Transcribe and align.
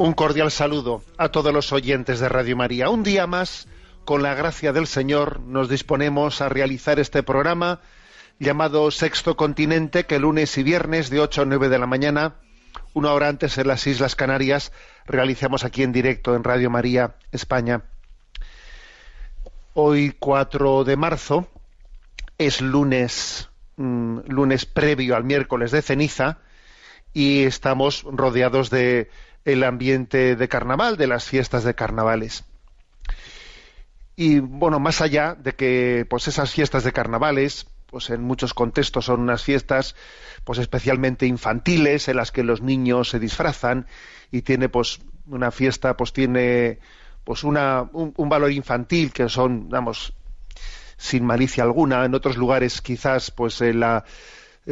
Un 0.00 0.14
cordial 0.14 0.50
saludo 0.50 1.02
a 1.18 1.28
todos 1.28 1.52
los 1.52 1.74
oyentes 1.74 2.20
de 2.20 2.30
Radio 2.30 2.56
María. 2.56 2.88
Un 2.88 3.02
día 3.02 3.26
más, 3.26 3.68
con 4.06 4.22
la 4.22 4.32
gracia 4.32 4.72
del 4.72 4.86
Señor, 4.86 5.40
nos 5.40 5.68
disponemos 5.68 6.40
a 6.40 6.48
realizar 6.48 6.98
este 6.98 7.22
programa 7.22 7.80
llamado 8.38 8.90
Sexto 8.92 9.36
Continente, 9.36 10.06
que 10.06 10.18
lunes 10.18 10.56
y 10.56 10.62
viernes 10.62 11.10
de 11.10 11.20
8 11.20 11.42
a 11.42 11.44
9 11.44 11.68
de 11.68 11.78
la 11.78 11.86
mañana, 11.86 12.36
una 12.94 13.12
hora 13.12 13.28
antes 13.28 13.58
en 13.58 13.68
las 13.68 13.86
Islas 13.86 14.16
Canarias, 14.16 14.72
realizamos 15.04 15.64
aquí 15.64 15.82
en 15.82 15.92
directo 15.92 16.34
en 16.34 16.44
Radio 16.44 16.70
María, 16.70 17.16
España. 17.30 17.82
Hoy, 19.74 20.16
4 20.18 20.84
de 20.84 20.96
marzo, 20.96 21.46
es 22.38 22.62
lunes, 22.62 23.50
mm, 23.76 24.20
lunes 24.28 24.64
previo 24.64 25.14
al 25.14 25.24
miércoles 25.24 25.72
de 25.72 25.82
ceniza, 25.82 26.38
y 27.12 27.42
estamos 27.42 28.04
rodeados 28.04 28.70
de 28.70 29.10
el 29.44 29.64
ambiente 29.64 30.36
de 30.36 30.48
carnaval, 30.48 30.96
de 30.96 31.06
las 31.06 31.24
fiestas 31.24 31.64
de 31.64 31.74
carnavales. 31.74 32.44
Y 34.16 34.40
bueno, 34.40 34.80
más 34.80 35.00
allá 35.00 35.34
de 35.34 35.54
que 35.54 36.06
pues 36.08 36.28
esas 36.28 36.50
fiestas 36.50 36.84
de 36.84 36.92
carnavales, 36.92 37.66
pues 37.86 38.10
en 38.10 38.22
muchos 38.22 38.54
contextos 38.54 39.06
son 39.06 39.20
unas 39.20 39.42
fiestas 39.42 39.96
pues 40.44 40.58
especialmente 40.58 41.26
infantiles 41.26 42.08
en 42.08 42.16
las 42.16 42.30
que 42.30 42.42
los 42.42 42.62
niños 42.62 43.10
se 43.10 43.18
disfrazan 43.18 43.86
y 44.30 44.42
tiene 44.42 44.68
pues 44.68 45.00
una 45.26 45.50
fiesta 45.50 45.96
pues 45.96 46.12
tiene 46.12 46.78
pues 47.24 47.44
una, 47.44 47.88
un, 47.92 48.12
un 48.16 48.28
valor 48.28 48.52
infantil 48.52 49.12
que 49.12 49.28
son, 49.28 49.68
vamos, 49.68 50.12
sin 50.96 51.24
malicia 51.24 51.64
alguna. 51.64 52.04
En 52.04 52.14
otros 52.14 52.36
lugares 52.36 52.80
quizás 52.82 53.30
pues 53.30 53.60
en 53.60 53.80
la 53.80 54.04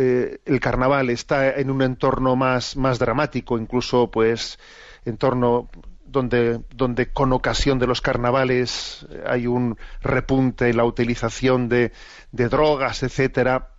eh, 0.00 0.38
el 0.44 0.60
carnaval 0.60 1.10
está 1.10 1.50
en 1.58 1.70
un 1.70 1.82
entorno 1.82 2.36
más, 2.36 2.76
más 2.76 2.98
dramático, 2.98 3.58
incluso 3.58 4.10
pues 4.10 4.58
entorno 5.04 5.68
donde, 6.06 6.60
donde 6.74 7.10
con 7.12 7.32
ocasión 7.32 7.78
de 7.78 7.86
los 7.86 8.00
carnavales 8.00 9.06
hay 9.26 9.46
un 9.46 9.76
repunte 10.00 10.68
en 10.70 10.76
la 10.76 10.84
utilización 10.84 11.68
de, 11.68 11.92
de 12.32 12.48
drogas, 12.48 13.02
etcétera. 13.02 13.70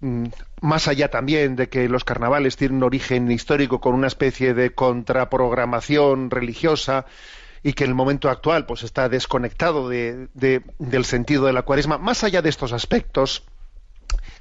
Mm, 0.00 0.26
Más 0.60 0.88
allá 0.88 1.08
también 1.08 1.54
de 1.56 1.68
que 1.68 1.88
los 1.88 2.04
carnavales 2.04 2.56
tienen 2.56 2.78
un 2.78 2.82
origen 2.84 3.30
histórico 3.30 3.80
con 3.80 3.94
una 3.94 4.06
especie 4.08 4.54
de 4.54 4.74
contraprogramación 4.74 6.30
religiosa 6.30 7.06
y 7.62 7.74
que 7.74 7.84
en 7.84 7.90
el 7.90 7.94
momento 7.94 8.28
actual 8.28 8.66
pues 8.66 8.82
está 8.82 9.08
desconectado 9.08 9.88
de- 9.88 10.28
de- 10.34 10.62
del 10.80 11.04
sentido 11.04 11.46
de 11.46 11.52
la 11.52 11.62
cuaresma, 11.62 11.98
más 11.98 12.24
allá 12.24 12.42
de 12.42 12.48
estos 12.48 12.72
aspectos, 12.72 13.44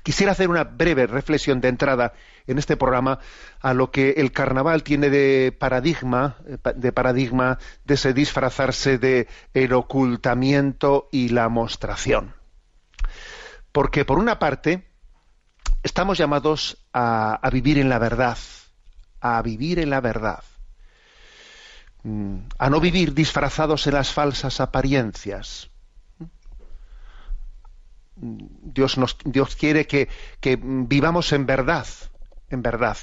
quisiera 0.03 0.31
hacer 0.31 0.50
una 0.50 0.63
breve 0.63 1.07
reflexión 1.07 1.62
de 1.62 1.69
entrada 1.69 2.13
en 2.47 2.57
este 2.57 2.78
programa 2.78 3.19
a 3.59 3.73
lo 3.73 3.91
que 3.91 4.12
el 4.17 4.31
carnaval 4.31 4.84
tiene 4.84 5.09
de 5.09 5.56
paradigma, 5.57 6.38
eh, 6.47 6.57
de 6.75 6.91
paradigma 6.91 7.59
de 7.85 7.94
ese 7.94 8.13
disfrazarse 8.13 8.97
de 8.97 9.28
el 9.53 9.73
ocultamiento 9.73 11.09
y 11.11 11.29
la 11.29 11.50
mostración. 11.50 12.35
Porque 13.72 14.06
por 14.06 14.19
una 14.19 14.40
parte 14.40 14.88
estamos 15.84 16.17
llamados 16.17 16.78
a, 16.94 17.35
a 17.35 17.50
vivir 17.50 17.78
en 17.78 17.90
la 17.90 18.00
verdad, 18.00 18.38
a 19.22 19.41
vivir 19.41 19.79
en 19.79 19.90
la 19.90 20.01
verdad, 20.01 20.44
Mm, 22.03 22.47
a 22.57 22.69
no 22.69 22.79
vivir 22.79 23.13
disfrazados 23.13 23.85
en 23.85 23.94
las 23.94 24.11
falsas 24.11 24.59
apariencias, 24.59 25.69
Dios, 28.21 28.97
nos, 28.97 29.17
Dios 29.25 29.55
quiere 29.55 29.87
que, 29.87 30.07
vivamos 30.61 31.33
en 31.33 31.45
verdad, 31.45 31.87
en 32.49 32.61
verdad. 32.61 32.97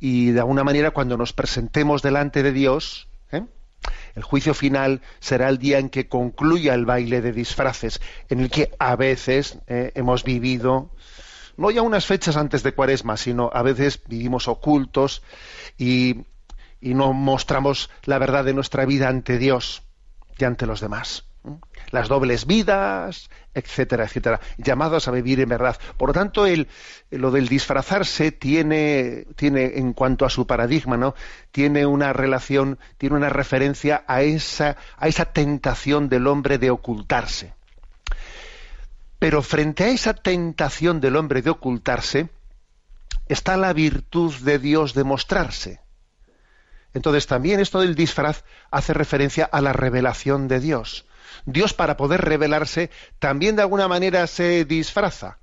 Y 0.00 0.30
de 0.30 0.40
alguna 0.40 0.64
manera 0.64 0.90
cuando 0.90 1.16
nos 1.16 1.32
presentemos 1.32 2.02
delante 2.02 2.42
de 2.42 2.52
Dios, 2.52 3.08
¿eh? 3.30 3.44
el 4.14 4.22
juicio 4.22 4.54
final 4.54 5.02
será 5.20 5.48
el 5.48 5.58
día 5.58 5.78
en 5.78 5.88
que 5.88 6.08
concluya 6.08 6.74
el 6.74 6.84
baile 6.84 7.20
de 7.20 7.32
disfraces, 7.32 8.00
en 8.28 8.40
el 8.40 8.50
que 8.50 8.72
a 8.78 8.96
veces 8.96 9.58
eh, 9.68 9.92
hemos 9.94 10.24
vivido, 10.24 10.90
no 11.56 11.70
ya 11.70 11.82
unas 11.82 12.06
fechas 12.06 12.36
antes 12.36 12.62
de 12.62 12.72
Cuaresma, 12.72 13.16
sino 13.16 13.50
a 13.52 13.62
veces 13.62 14.02
vivimos 14.06 14.48
ocultos 14.48 15.22
y 15.78 16.24
no 16.80 17.12
mostramos 17.12 17.88
la 18.04 18.18
verdad 18.18 18.44
de 18.44 18.54
nuestra 18.54 18.84
vida 18.84 19.08
ante 19.08 19.38
Dios 19.38 19.82
y 20.38 20.44
ante 20.44 20.66
los 20.66 20.80
demás 20.80 21.24
las 21.90 22.08
dobles 22.08 22.46
vidas, 22.46 23.30
etcétera, 23.54 24.04
etcétera, 24.04 24.40
llamados 24.58 25.08
a 25.08 25.12
vivir 25.12 25.40
en 25.40 25.48
verdad. 25.48 25.76
Por 25.96 26.10
lo 26.10 26.12
tanto, 26.12 26.46
lo 27.10 27.30
del 27.30 27.48
disfrazarse 27.48 28.32
tiene, 28.32 29.26
tiene, 29.36 29.78
en 29.78 29.92
cuanto 29.92 30.24
a 30.24 30.30
su 30.30 30.46
paradigma, 30.46 30.96
¿no? 30.96 31.14
Tiene 31.52 31.86
una 31.86 32.12
relación, 32.12 32.78
tiene 32.98 33.16
una 33.16 33.28
referencia 33.28 34.04
a 34.06 34.22
esa, 34.22 34.76
a 34.96 35.08
esa 35.08 35.26
tentación 35.26 36.08
del 36.08 36.26
hombre 36.26 36.58
de 36.58 36.70
ocultarse. 36.70 37.54
Pero 39.18 39.42
frente 39.42 39.84
a 39.84 39.88
esa 39.88 40.14
tentación 40.14 41.00
del 41.00 41.16
hombre 41.16 41.42
de 41.42 41.50
ocultarse, 41.50 42.28
está 43.28 43.56
la 43.56 43.72
virtud 43.72 44.34
de 44.42 44.58
Dios 44.58 44.94
de 44.94 45.04
mostrarse. 45.04 45.80
Entonces 46.92 47.26
también 47.26 47.60
esto 47.60 47.80
del 47.80 47.94
disfraz 47.94 48.44
hace 48.70 48.94
referencia 48.94 49.44
a 49.44 49.60
la 49.60 49.72
revelación 49.72 50.48
de 50.48 50.60
Dios. 50.60 51.06
Dios 51.44 51.74
para 51.74 51.96
poder 51.96 52.22
revelarse 52.22 52.90
también 53.18 53.56
de 53.56 53.62
alguna 53.62 53.88
manera 53.88 54.26
se 54.26 54.64
disfraza. 54.64 55.38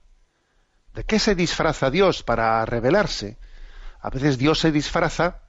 ¿De 0.93 1.03
qué 1.03 1.19
se 1.19 1.35
disfraza 1.35 1.89
Dios 1.89 2.23
para 2.23 2.65
revelarse? 2.65 3.37
A 3.99 4.09
veces 4.09 4.37
Dios 4.37 4.59
se 4.59 4.71
disfraza 4.71 5.41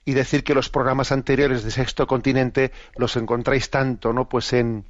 y 0.05 0.13
decir 0.13 0.45
que 0.45 0.53
los 0.53 0.69
programas 0.69 1.13
anteriores 1.13 1.65
de 1.65 1.71
Sexto 1.71 2.07
Continente 2.07 2.73
los 2.95 3.17
encontráis 3.17 3.71
tanto, 3.71 4.13
¿no? 4.13 4.29
Pues 4.29 4.53
en 4.53 4.85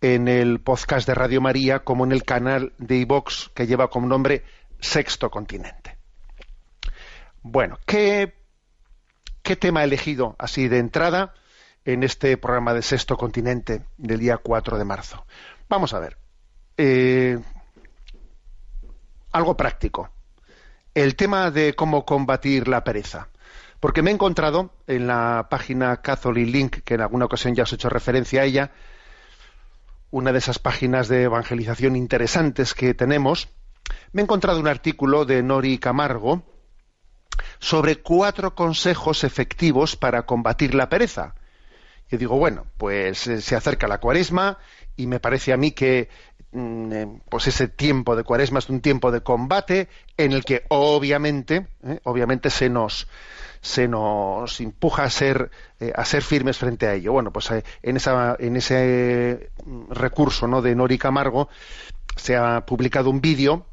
en 0.00 0.28
el 0.28 0.60
podcast 0.60 1.06
de 1.06 1.14
Radio 1.14 1.40
María 1.40 1.80
como 1.80 2.04
en 2.04 2.12
el 2.12 2.24
canal 2.24 2.72
de 2.78 2.96
iVox 2.96 3.50
que 3.54 3.66
lleva 3.66 3.88
como 3.88 4.06
nombre 4.06 4.44
Sexto 4.80 5.30
Continente. 5.30 5.96
Bueno, 7.42 7.78
¿qué, 7.86 8.34
qué 9.42 9.56
tema 9.56 9.82
he 9.82 9.84
elegido 9.84 10.36
así 10.38 10.68
de 10.68 10.78
entrada 10.78 11.34
en 11.84 12.02
este 12.02 12.36
programa 12.36 12.74
de 12.74 12.82
Sexto 12.82 13.16
Continente 13.16 13.84
del 13.96 14.18
día 14.18 14.38
4 14.38 14.78
de 14.78 14.84
marzo? 14.84 15.26
Vamos 15.68 15.94
a 15.94 16.00
ver. 16.00 16.16
Eh, 16.76 17.38
algo 19.32 19.56
práctico. 19.56 20.10
El 20.94 21.16
tema 21.16 21.50
de 21.50 21.74
cómo 21.74 22.04
combatir 22.04 22.68
la 22.68 22.84
pereza. 22.84 23.28
Porque 23.80 24.00
me 24.00 24.10
he 24.10 24.14
encontrado 24.14 24.70
en 24.86 25.06
la 25.06 25.48
página 25.50 25.98
Catholic 25.98 26.48
Link, 26.48 26.76
que 26.84 26.94
en 26.94 27.02
alguna 27.02 27.26
ocasión 27.26 27.54
ya 27.54 27.64
os 27.64 27.72
he 27.72 27.74
hecho 27.74 27.90
referencia 27.90 28.40
a 28.40 28.44
ella, 28.44 28.70
una 30.14 30.30
de 30.30 30.38
esas 30.38 30.60
páginas 30.60 31.08
de 31.08 31.24
evangelización 31.24 31.96
interesantes 31.96 32.72
que 32.72 32.94
tenemos, 32.94 33.48
me 34.12 34.22
he 34.22 34.22
encontrado 34.22 34.60
un 34.60 34.68
artículo 34.68 35.24
de 35.24 35.42
Nori 35.42 35.78
Camargo 35.78 36.44
sobre 37.58 37.96
cuatro 37.96 38.54
consejos 38.54 39.24
efectivos 39.24 39.96
para 39.96 40.24
combatir 40.24 40.76
la 40.76 40.88
pereza. 40.88 41.34
Yo 42.08 42.18
digo, 42.18 42.38
bueno, 42.38 42.64
pues 42.78 43.26
eh, 43.26 43.40
se 43.40 43.56
acerca 43.56 43.88
la 43.88 43.98
cuaresma 43.98 44.58
y 44.94 45.08
me 45.08 45.18
parece 45.18 45.52
a 45.52 45.56
mí 45.56 45.72
que 45.72 46.08
pues 47.28 47.48
ese 47.48 47.68
tiempo 47.68 48.14
de 48.14 48.22
cuaresma 48.22 48.60
es 48.60 48.68
un 48.68 48.80
tiempo 48.80 49.10
de 49.10 49.22
combate 49.22 49.88
en 50.16 50.32
el 50.32 50.44
que 50.44 50.64
obviamente, 50.68 51.66
eh, 51.82 52.00
obviamente 52.04 52.50
se 52.50 52.68
nos 52.68 53.08
se 53.60 53.88
nos 53.88 54.60
empuja 54.60 55.04
a 55.04 55.10
ser 55.10 55.50
eh, 55.80 55.90
a 55.94 56.04
ser 56.04 56.22
firmes 56.22 56.58
frente 56.58 56.86
a 56.86 56.94
ello. 56.94 57.12
Bueno, 57.12 57.32
pues 57.32 57.50
en 57.50 57.96
esa 57.96 58.36
en 58.38 58.56
ese 58.56 59.50
mm, 59.64 59.90
recurso 59.90 60.46
¿no? 60.46 60.62
de 60.62 60.74
Nori 60.74 60.98
Camargo 60.98 61.48
se 62.16 62.36
ha 62.36 62.64
publicado 62.64 63.10
un 63.10 63.20
vídeo 63.20 63.66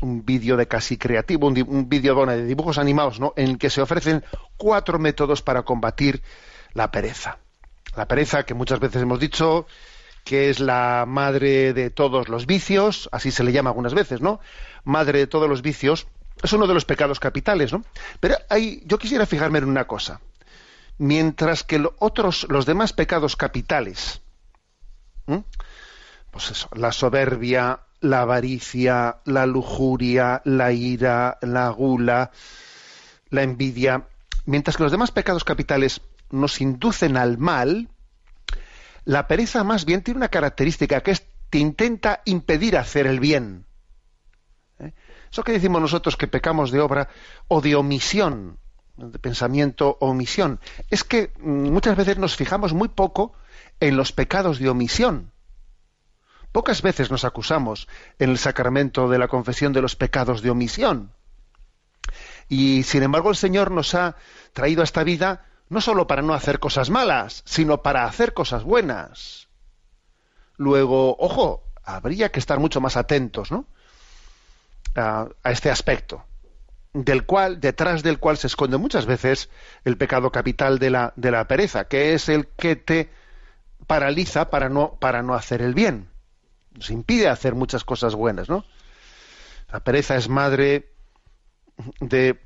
un 0.00 0.24
vídeo 0.24 0.56
de 0.56 0.66
casi 0.66 0.96
creativo, 0.96 1.46
un, 1.46 1.88
vídeo 1.88 2.26
de 2.26 2.44
dibujos 2.44 2.78
animados, 2.78 3.20
¿no? 3.20 3.32
en 3.36 3.50
el 3.50 3.58
que 3.58 3.70
se 3.70 3.80
ofrecen 3.80 4.24
cuatro 4.56 4.98
métodos 4.98 5.40
para 5.40 5.62
combatir 5.62 6.22
la 6.72 6.90
pereza. 6.90 7.38
La 7.96 8.06
pereza, 8.06 8.42
que 8.42 8.54
muchas 8.54 8.80
veces 8.80 9.02
hemos 9.02 9.20
dicho, 9.20 9.66
que 10.24 10.48
es 10.50 10.58
la 10.58 11.04
madre 11.06 11.74
de 11.74 11.90
todos 11.90 12.28
los 12.28 12.46
vicios, 12.46 13.08
así 13.12 13.30
se 13.30 13.44
le 13.44 13.52
llama 13.52 13.70
algunas 13.70 13.94
veces, 13.94 14.22
¿no? 14.22 14.40
Madre 14.82 15.20
de 15.20 15.26
todos 15.26 15.48
los 15.48 15.62
vicios, 15.62 16.06
es 16.42 16.52
uno 16.52 16.66
de 16.66 16.74
los 16.74 16.84
pecados 16.84 17.20
capitales, 17.20 17.72
¿no? 17.72 17.84
Pero 18.20 18.36
hay, 18.48 18.82
yo 18.86 18.98
quisiera 18.98 19.26
fijarme 19.26 19.58
en 19.58 19.64
una 19.66 19.86
cosa. 19.86 20.20
Mientras 20.96 21.62
que 21.62 21.78
los 21.78 21.92
otros, 21.98 22.46
los 22.48 22.66
demás 22.66 22.92
pecados 22.92 23.36
capitales, 23.36 24.22
pues 26.30 26.50
eso, 26.50 26.68
la 26.74 26.92
soberbia, 26.92 27.80
la 28.00 28.22
avaricia, 28.22 29.18
la 29.24 29.46
lujuria, 29.46 30.40
la 30.44 30.72
ira, 30.72 31.38
la 31.42 31.68
gula, 31.68 32.30
la 33.30 33.42
envidia, 33.42 34.04
mientras 34.46 34.76
que 34.76 34.82
los 34.82 34.92
demás 34.92 35.10
pecados 35.10 35.44
capitales 35.44 36.00
nos 36.30 36.60
inducen 36.60 37.16
al 37.16 37.38
mal, 37.38 37.88
la 39.04 39.26
pereza 39.28 39.64
más 39.64 39.84
bien 39.84 40.02
tiene 40.02 40.18
una 40.18 40.28
característica 40.28 41.02
que 41.02 41.12
es 41.12 41.26
que 41.50 41.58
intenta 41.58 42.22
impedir 42.24 42.76
hacer 42.76 43.06
el 43.06 43.20
bien. 43.20 43.66
¿Eh? 44.78 44.92
Eso 45.30 45.44
que 45.44 45.52
decimos 45.52 45.80
nosotros 45.80 46.16
que 46.16 46.26
pecamos 46.26 46.70
de 46.70 46.80
obra 46.80 47.08
o 47.48 47.60
de 47.60 47.76
omisión, 47.76 48.58
de 48.96 49.18
pensamiento 49.18 49.96
o 50.00 50.10
omisión, 50.10 50.60
es 50.90 51.04
que 51.04 51.32
mm, 51.38 51.70
muchas 51.70 51.96
veces 51.96 52.18
nos 52.18 52.36
fijamos 52.36 52.72
muy 52.72 52.88
poco 52.88 53.34
en 53.80 53.96
los 53.96 54.12
pecados 54.12 54.58
de 54.58 54.68
omisión. 54.68 55.32
Pocas 56.52 56.82
veces 56.82 57.10
nos 57.10 57.24
acusamos 57.24 57.88
en 58.18 58.30
el 58.30 58.38
sacramento 58.38 59.08
de 59.08 59.18
la 59.18 59.28
confesión 59.28 59.72
de 59.72 59.82
los 59.82 59.96
pecados 59.96 60.40
de 60.40 60.50
omisión. 60.50 61.12
Y 62.48 62.84
sin 62.84 63.02
embargo 63.02 63.30
el 63.30 63.36
Señor 63.36 63.70
nos 63.70 63.94
ha 63.94 64.16
traído 64.52 64.82
a 64.82 64.84
esta 64.84 65.04
vida 65.04 65.46
no 65.68 65.80
solo 65.80 66.06
para 66.06 66.22
no 66.22 66.34
hacer 66.34 66.58
cosas 66.58 66.90
malas, 66.90 67.42
sino 67.46 67.82
para 67.82 68.04
hacer 68.04 68.34
cosas 68.34 68.64
buenas. 68.64 69.48
Luego, 70.56 71.16
ojo, 71.18 71.64
habría 71.82 72.30
que 72.30 72.38
estar 72.38 72.58
mucho 72.58 72.80
más 72.80 72.96
atentos, 72.96 73.50
¿no? 73.50 73.66
A, 74.94 75.28
este 75.44 75.70
aspecto, 75.70 76.24
del 76.92 77.26
cual, 77.26 77.60
detrás 77.60 78.02
del 78.02 78.18
cual 78.18 78.36
se 78.36 78.46
esconde 78.46 78.76
muchas 78.76 79.06
veces 79.06 79.50
el 79.84 79.96
pecado 79.96 80.30
capital 80.30 80.78
de 80.78 80.90
la, 80.90 81.12
de 81.16 81.30
la 81.30 81.48
pereza, 81.48 81.88
que 81.88 82.14
es 82.14 82.28
el 82.28 82.46
que 82.46 82.76
te 82.76 83.10
paraliza 83.86 84.50
para 84.50 84.68
no, 84.68 84.96
para 85.00 85.22
no 85.22 85.34
hacer 85.34 85.62
el 85.62 85.74
bien. 85.74 86.08
Nos 86.72 86.90
impide 86.90 87.28
hacer 87.28 87.54
muchas 87.54 87.84
cosas 87.84 88.14
buenas, 88.14 88.48
¿no? 88.48 88.64
La 89.72 89.80
pereza 89.80 90.16
es 90.16 90.28
madre 90.28 90.92
de 92.00 92.40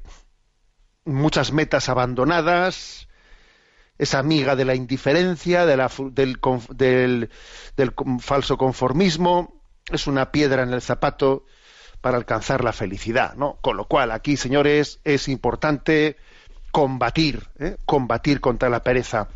muchas 1.05 1.53
metas 1.53 1.89
abandonadas, 1.89 3.08
es 3.99 4.15
amiga 4.15 4.55
de 4.55 4.65
la 4.65 4.75
indiferencia, 4.75 5.67
de 5.67 5.77
la, 5.77 5.91
del, 6.13 6.39
del, 7.77 7.95
falso 8.21 8.57
conformismo, 8.57 9.61
es 9.91 10.07
una 10.07 10.31
piedra 10.31 10.63
en 10.63 10.73
el 10.73 10.81
zapato 10.81 11.45
para 12.01 12.17
alcanzar 12.17 12.63
la 12.63 12.73
felicidad, 12.73 13.35
¿no? 13.35 13.59
Con 13.61 13.77
lo 13.77 13.87
cual, 13.87 14.13
aquí, 14.13 14.37
señores, 14.37 15.01
es 15.03 15.29
importante 15.29 16.17
combatir, 16.71 17.49
¿eh? 17.59 17.77
combatir 17.87 18.41
contra 18.41 18.69
la 18.69 18.85
pereza. 18.85 19.29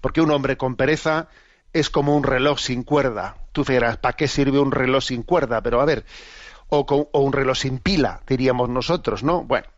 Porque 0.00 0.22
un 0.22 0.30
hombre 0.30 0.56
con 0.56 0.76
pereza 0.76 1.28
es 1.74 1.90
como 1.90 2.16
un 2.16 2.24
reloj 2.24 2.58
sin 2.58 2.82
cuerda. 2.84 3.36
Tú 3.52 3.64
dirás, 3.64 3.98
¿para 3.98 4.16
qué 4.16 4.28
sirve 4.28 4.58
un 4.58 4.72
reloj 4.72 5.04
sin 5.04 5.22
cuerda? 5.22 5.60
Pero 5.60 5.80
a 5.80 5.84
ver, 5.84 6.06
o, 6.68 6.80
o 7.12 7.20
un 7.20 7.32
reloj 7.32 7.58
sin 7.58 7.78
pila, 7.78 8.22
diríamos 8.26 8.70
nosotros, 8.70 9.22
¿no? 9.22 9.44
Bueno, 9.44 9.68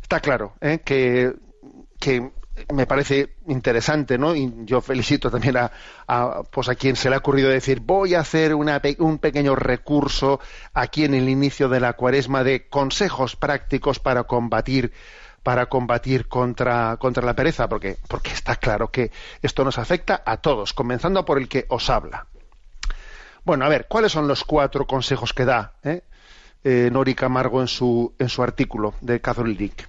está 0.00 0.20
claro 0.20 0.54
¿eh? 0.60 0.80
que 0.84 1.34
que 2.00 2.32
me 2.72 2.86
parece 2.86 3.36
interesante, 3.46 4.18
¿no? 4.18 4.34
Y 4.34 4.52
yo 4.64 4.80
felicito 4.80 5.30
también 5.30 5.56
a, 5.56 6.42
pues 6.50 6.68
a 6.68 6.74
quien 6.74 6.96
se 6.96 7.08
le 7.08 7.16
ha 7.16 7.18
ocurrido 7.18 7.48
decir 7.48 7.80
voy 7.80 8.14
a 8.14 8.20
hacer 8.20 8.54
un 8.54 9.18
pequeño 9.18 9.54
recurso 9.54 10.40
aquí 10.74 11.04
en 11.04 11.14
el 11.14 11.28
inicio 11.28 11.68
de 11.68 11.80
la 11.80 11.94
cuaresma 11.94 12.44
de 12.44 12.68
consejos 12.68 13.36
prácticos 13.36 13.98
para 13.98 14.24
combatir 14.24 14.92
para 15.42 15.66
combatir 15.66 16.28
contra, 16.28 16.98
contra 16.98 17.24
la 17.24 17.34
pereza, 17.34 17.66
porque, 17.66 17.96
porque 18.08 18.30
está 18.30 18.56
claro 18.56 18.90
que 18.90 19.10
esto 19.40 19.64
nos 19.64 19.78
afecta 19.78 20.22
a 20.26 20.36
todos, 20.36 20.74
comenzando 20.74 21.24
por 21.24 21.38
el 21.38 21.48
que 21.48 21.64
os 21.70 21.88
habla. 21.88 22.26
Bueno, 23.44 23.64
a 23.64 23.68
ver, 23.70 23.86
¿cuáles 23.88 24.12
son 24.12 24.28
los 24.28 24.44
cuatro 24.44 24.86
consejos 24.86 25.32
que 25.32 25.46
da 25.46 25.72
eh? 25.82 26.02
eh 26.62 26.90
Nori 26.92 27.14
Camargo 27.14 27.62
en 27.62 27.68
su, 27.68 28.14
en 28.18 28.28
su 28.28 28.42
artículo 28.42 28.92
de 29.00 29.22
Catholic? 29.22 29.88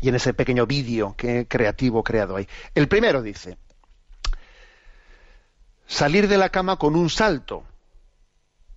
Y 0.00 0.08
en 0.08 0.14
ese 0.14 0.34
pequeño 0.34 0.66
vídeo 0.66 1.14
que 1.16 1.46
creativo 1.46 2.02
creado 2.02 2.36
ahí. 2.36 2.48
El 2.74 2.88
primero 2.88 3.22
dice, 3.22 3.58
salir 5.86 6.28
de 6.28 6.38
la 6.38 6.48
cama 6.48 6.76
con 6.76 6.96
un 6.96 7.10
salto. 7.10 7.64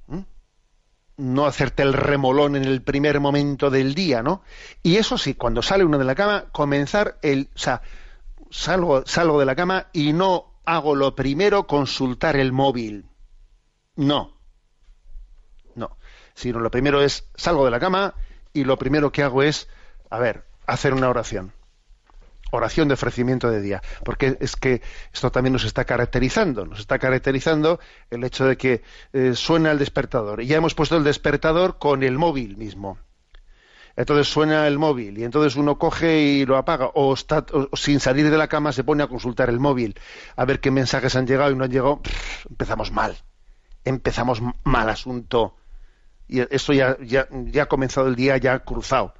¿Mm? 0.08 0.22
No 1.18 1.46
hacerte 1.46 1.84
el 1.84 1.94
remolón 1.94 2.56
en 2.56 2.66
el 2.66 2.82
primer 2.82 3.20
momento 3.20 3.70
del 3.70 3.96
día, 3.96 4.22
¿no? 4.22 4.42
Y 4.82 4.98
eso 4.98 5.18
sí, 5.18 5.36
cuando 5.36 5.62
sale 5.62 5.86
uno 5.86 5.98
de 5.98 6.06
la 6.06 6.16
cama, 6.16 6.46
comenzar 6.52 7.18
el, 7.22 7.50
o 7.56 7.60
sea, 7.60 7.82
salgo, 8.50 9.06
salgo 9.06 9.40
de 9.40 9.46
la 9.46 9.56
cama 9.56 9.88
y 9.94 10.14
no 10.14 10.54
hago 10.66 10.96
lo 10.96 11.16
primero 11.16 11.68
consultar 11.68 12.36
el 12.36 12.52
móvil. 12.52 13.06
No. 13.96 14.38
No. 15.76 15.98
Sino 16.34 16.60
lo 16.60 16.72
primero 16.72 17.02
es 17.02 17.30
salgo 17.36 17.66
de 17.66 17.72
la 17.72 17.80
cama 17.80 18.16
y 18.54 18.64
lo 18.64 18.78
primero 18.78 19.12
que 19.12 19.24
hago 19.24 19.44
es 19.44 19.68
a 20.14 20.20
ver, 20.20 20.46
hacer 20.68 20.94
una 20.94 21.10
oración. 21.10 21.54
Oración 22.52 22.88
de 22.88 22.94
ofrecimiento 22.94 23.50
de 23.50 23.62
día. 23.62 23.82
Porque 24.06 24.38
es 24.40 24.56
que 24.56 24.82
esto 25.12 25.32
también 25.32 25.54
nos 25.54 25.64
está 25.64 25.86
caracterizando. 25.86 26.66
Nos 26.66 26.80
está 26.80 27.00
caracterizando 27.00 27.80
el 28.12 28.24
hecho 28.24 28.46
de 28.46 28.58
que 28.58 28.84
eh, 29.12 29.34
suena 29.34 29.72
el 29.72 29.80
despertador. 29.80 30.42
Y 30.42 30.48
ya 30.48 30.58
hemos 30.58 30.76
puesto 30.76 30.96
el 30.96 31.04
despertador 31.04 31.80
con 31.80 32.04
el 32.04 32.18
móvil 32.18 32.58
mismo. 32.58 33.00
Entonces 33.96 34.28
suena 34.28 34.68
el 34.68 34.80
móvil 34.80 35.20
y 35.20 35.24
entonces 35.24 35.56
uno 35.56 35.78
coge 35.78 36.20
y 36.20 36.46
lo 36.48 36.58
apaga 36.58 36.90
o, 36.96 37.14
está, 37.14 37.46
o 37.52 37.76
sin 37.78 38.00
salir 38.00 38.32
de 38.32 38.38
la 38.40 38.48
cama 38.48 38.72
se 38.72 38.84
pone 38.84 39.04
a 39.04 39.08
consultar 39.08 39.50
el 39.50 39.60
móvil 39.60 39.94
a 40.36 40.46
ver 40.46 40.60
qué 40.60 40.72
mensajes 40.72 41.16
han 41.16 41.28
llegado 41.28 41.52
y 41.52 41.56
no 41.56 41.64
han 41.64 41.72
llegado. 41.72 42.02
Empezamos 42.50 42.92
mal. 42.92 43.16
Empezamos 43.84 44.42
mal 44.64 44.90
asunto. 44.90 45.58
Y 46.28 46.40
esto 46.40 46.74
ya, 46.74 46.98
ya, 47.02 47.28
ya 47.32 47.64
ha 47.64 47.68
comenzado 47.68 48.08
el 48.08 48.16
día 48.16 48.38
ya 48.38 48.60
cruzado 48.60 49.14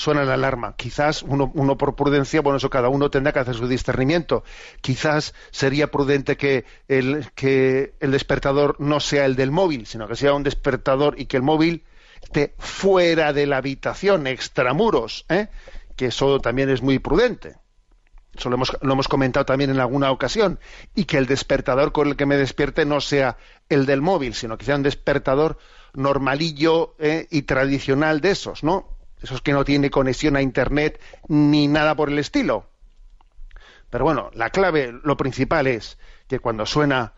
suena 0.00 0.24
la 0.24 0.34
alarma. 0.34 0.76
Quizás 0.76 1.22
uno, 1.22 1.52
uno, 1.54 1.76
por 1.76 1.94
prudencia, 1.94 2.40
bueno, 2.40 2.56
eso 2.56 2.70
cada 2.70 2.88
uno 2.88 3.10
tendrá 3.10 3.34
que 3.34 3.40
hacer 3.40 3.54
su 3.54 3.68
discernimiento. 3.68 4.44
Quizás 4.80 5.34
sería 5.50 5.90
prudente 5.90 6.38
que 6.38 6.64
el, 6.88 7.26
que 7.34 7.92
el 8.00 8.10
despertador 8.10 8.76
no 8.78 8.98
sea 9.00 9.26
el 9.26 9.36
del 9.36 9.50
móvil, 9.50 9.84
sino 9.86 10.08
que 10.08 10.16
sea 10.16 10.32
un 10.32 10.42
despertador 10.42 11.20
y 11.20 11.26
que 11.26 11.36
el 11.36 11.42
móvil 11.42 11.84
esté 12.22 12.54
fuera 12.58 13.34
de 13.34 13.46
la 13.46 13.58
habitación, 13.58 14.26
extramuros, 14.26 15.26
¿eh? 15.28 15.48
que 15.96 16.06
eso 16.06 16.40
también 16.40 16.70
es 16.70 16.80
muy 16.80 16.98
prudente. 16.98 17.56
Eso 18.34 18.48
lo 18.48 18.54
hemos, 18.54 18.74
lo 18.80 18.92
hemos, 18.94 19.08
comentado 19.08 19.44
también 19.44 19.68
en 19.68 19.80
alguna 19.80 20.10
ocasión. 20.12 20.60
Y 20.94 21.04
que 21.04 21.18
el 21.18 21.26
despertador 21.26 21.92
con 21.92 22.08
el 22.08 22.16
que 22.16 22.24
me 22.24 22.36
despierte 22.36 22.86
no 22.86 23.02
sea 23.02 23.36
el 23.68 23.84
del 23.84 24.00
móvil, 24.00 24.32
sino 24.32 24.56
que 24.56 24.64
sea 24.64 24.76
un 24.76 24.82
despertador 24.82 25.58
normalillo 25.92 26.94
¿eh? 26.98 27.26
y 27.30 27.42
tradicional 27.42 28.22
de 28.22 28.30
esos, 28.30 28.64
¿no? 28.64 28.99
Esos 29.22 29.42
que 29.42 29.52
no 29.52 29.64
tiene 29.64 29.90
conexión 29.90 30.36
a 30.36 30.42
Internet 30.42 31.00
ni 31.28 31.68
nada 31.68 31.94
por 31.94 32.08
el 32.08 32.18
estilo. 32.18 32.66
Pero 33.90 34.04
bueno, 34.04 34.30
la 34.34 34.50
clave, 34.50 34.94
lo 35.02 35.16
principal 35.16 35.66
es 35.66 35.98
que 36.28 36.38
cuando 36.38 36.64
suena 36.64 37.14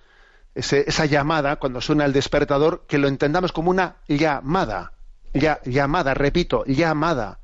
esa 0.54 1.06
llamada, 1.06 1.56
cuando 1.56 1.80
suena 1.80 2.04
el 2.04 2.12
despertador, 2.12 2.84
que 2.86 2.98
lo 2.98 3.08
entendamos 3.08 3.52
como 3.52 3.70
una 3.70 3.96
llamada. 4.08 4.92
Ya, 5.34 5.60
llamada, 5.64 6.14
repito, 6.14 6.64
llamada. 6.66 7.38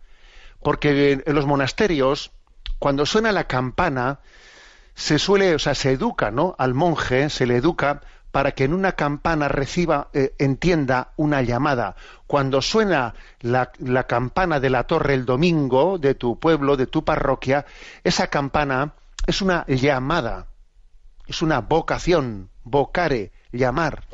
Porque 0.62 1.22
en 1.24 1.34
los 1.34 1.46
monasterios, 1.46 2.32
cuando 2.78 3.06
suena 3.06 3.32
la 3.32 3.44
campana, 3.44 4.20
se 4.94 5.18
suele, 5.18 5.54
o 5.54 5.58
sea, 5.58 5.74
se 5.74 5.92
educa, 5.92 6.30
¿no? 6.30 6.54
Al 6.58 6.74
monje 6.74 7.30
se 7.30 7.46
le 7.46 7.56
educa 7.56 8.02
para 8.38 8.52
que 8.52 8.62
en 8.62 8.72
una 8.72 8.92
campana 8.92 9.48
reciba, 9.48 10.10
eh, 10.12 10.32
entienda 10.38 11.10
una 11.16 11.42
llamada. 11.42 11.96
Cuando 12.28 12.62
suena 12.62 13.16
la, 13.40 13.72
la, 13.80 14.04
campana 14.04 14.60
de 14.60 14.70
la 14.70 14.84
torre 14.84 15.14
el 15.14 15.24
domingo 15.24 15.98
de 15.98 16.14
tu 16.14 16.38
pueblo, 16.38 16.76
de 16.76 16.86
tu 16.86 17.04
parroquia, 17.04 17.66
esa 18.04 18.28
campana 18.28 18.94
es 19.26 19.42
una 19.42 19.66
llamada, 19.66 20.46
es 21.26 21.42
una 21.42 21.62
vocación, 21.62 22.48
vocare, 22.62 23.32
llamar. 23.50 24.04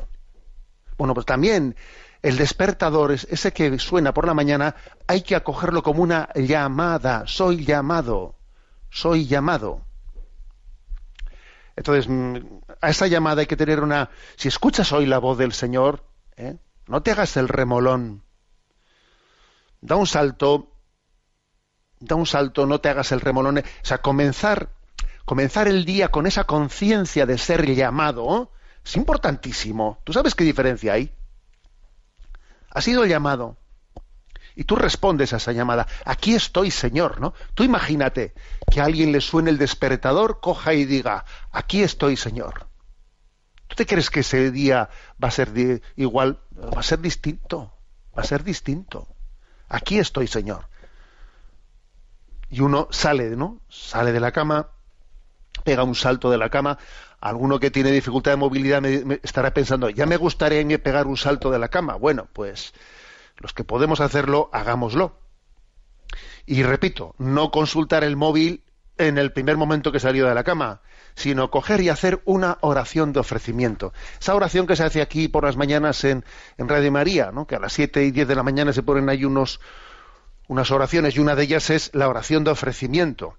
Bueno, 0.97 1.13
pues 1.13 1.27
también 1.27 1.75
el 2.23 2.35
despertador, 2.35 3.11
ese 3.11 3.53
que 3.53 3.77
suena 3.77 4.11
por 4.11 4.25
la 4.25 4.33
mañana, 4.33 4.75
hay 5.05 5.21
que 5.21 5.35
acogerlo 5.35 5.83
como 5.83 6.01
una 6.01 6.29
llamada. 6.33 7.25
Soy 7.27 7.63
llamado, 7.63 8.33
soy 8.89 9.27
llamado. 9.27 9.84
Entonces, 11.75 12.07
mm, 12.07 12.37
a 12.81 12.89
esa 12.89 13.07
llamada 13.07 13.41
hay 13.41 13.47
que 13.47 13.57
tener 13.57 13.81
una... 13.81 14.09
Si 14.35 14.47
escuchas 14.47 14.91
hoy 14.91 15.05
la 15.05 15.19
voz 15.19 15.37
del 15.37 15.53
Señor, 15.53 16.03
¿eh? 16.37 16.57
no 16.87 17.01
te 17.01 17.11
hagas 17.11 17.37
el 17.37 17.47
remolón. 17.47 18.23
Da 19.81 19.95
un 19.95 20.07
salto, 20.07 20.71
da 21.99 22.15
un 22.15 22.25
salto, 22.25 22.65
no 22.65 22.79
te 22.79 22.89
hagas 22.89 23.11
el 23.11 23.21
remolón. 23.21 23.59
O 23.59 23.63
sea, 23.81 23.99
comenzar, 23.99 24.69
comenzar 25.25 25.67
el 25.67 25.85
día 25.85 26.09
con 26.09 26.27
esa 26.27 26.45
conciencia 26.45 27.25
de 27.25 27.37
ser 27.37 27.65
llamado 27.75 28.51
es 28.83 28.95
importantísimo. 28.95 29.99
¿Tú 30.03 30.13
sabes 30.13 30.35
qué 30.35 30.43
diferencia 30.43 30.93
hay? 30.93 31.11
Ha 32.69 32.81
sido 32.81 33.05
llamado. 33.05 33.57
Y 34.55 34.63
tú 34.63 34.75
respondes 34.75 35.33
a 35.33 35.37
esa 35.37 35.51
llamada. 35.51 35.87
Aquí 36.05 36.33
estoy, 36.33 36.71
Señor, 36.71 37.19
¿no? 37.19 37.33
Tú 37.53 37.63
imagínate 37.63 38.33
que 38.71 38.81
a 38.81 38.85
alguien 38.85 39.11
le 39.11 39.21
suene 39.21 39.49
el 39.49 39.57
despertador, 39.57 40.39
coja 40.39 40.73
y 40.73 40.85
diga, 40.85 41.25
aquí 41.51 41.83
estoy, 41.83 42.15
Señor. 42.15 42.67
¿Tú 43.67 43.75
te 43.75 43.85
crees 43.85 44.09
que 44.09 44.21
ese 44.21 44.51
día 44.51 44.89
va 45.21 45.27
a 45.27 45.31
ser 45.31 45.81
igual? 45.95 46.39
Va 46.57 46.79
a 46.79 46.83
ser 46.83 46.99
distinto. 46.99 47.73
Va 48.17 48.21
a 48.21 48.25
ser 48.25 48.43
distinto. 48.43 49.07
Aquí 49.67 49.99
estoy, 49.99 50.27
Señor. 50.27 50.67
Y 52.49 52.61
uno 52.61 52.87
sale, 52.91 53.35
¿no? 53.35 53.61
Sale 53.67 54.11
de 54.11 54.19
la 54.19 54.31
cama, 54.31 54.69
pega 55.63 55.83
un 55.83 55.95
salto 55.95 56.29
de 56.29 56.37
la 56.37 56.49
cama. 56.49 56.77
Alguno 57.19 57.59
que 57.59 57.71
tiene 57.71 57.91
dificultad 57.91 58.31
de 58.31 58.37
movilidad 58.37 58.81
me, 58.81 59.19
estará 59.23 59.53
pensando, 59.53 59.89
ya 59.89 60.05
me 60.05 60.17
gustaría 60.17 60.63
mí 60.63 60.77
pegar 60.77 61.07
un 61.07 61.17
salto 61.17 61.49
de 61.49 61.59
la 61.59 61.69
cama. 61.69 61.95
Bueno, 61.95 62.27
pues 62.31 62.73
los 63.37 63.53
que 63.53 63.63
podemos 63.63 63.99
hacerlo, 63.99 64.49
hagámoslo. 64.53 65.19
Y 66.45 66.63
repito, 66.63 67.15
no 67.17 67.51
consultar 67.51 68.03
el 68.03 68.15
móvil 68.15 68.63
en 68.97 69.17
el 69.17 69.33
primer 69.33 69.57
momento 69.57 69.91
que 69.91 69.99
salió 69.99 70.27
de 70.27 70.35
la 70.35 70.43
cama, 70.43 70.81
sino 71.15 71.51
coger 71.51 71.81
y 71.81 71.89
hacer 71.89 72.21
una 72.25 72.57
oración 72.61 73.13
de 73.13 73.19
ofrecimiento. 73.19 73.93
Esa 74.19 74.35
oración 74.35 74.67
que 74.67 74.75
se 74.75 74.83
hace 74.83 75.01
aquí 75.01 75.27
por 75.27 75.43
las 75.43 75.57
mañanas 75.57 76.03
en, 76.03 76.23
en 76.57 76.69
Radio 76.69 76.91
María, 76.91 77.31
que 77.47 77.55
a 77.55 77.59
las 77.59 77.73
7 77.73 78.03
y 78.05 78.11
10 78.11 78.27
de 78.27 78.35
la 78.35 78.43
mañana 78.43 78.73
se 78.73 78.83
ponen 78.83 79.09
ahí 79.09 79.25
unos, 79.25 79.59
unas 80.47 80.71
oraciones 80.71 81.15
y 81.15 81.19
una 81.19 81.35
de 81.35 81.43
ellas 81.43 81.69
es 81.69 81.91
la 81.93 82.07
oración 82.07 82.43
de 82.43 82.51
ofrecimiento. 82.51 83.37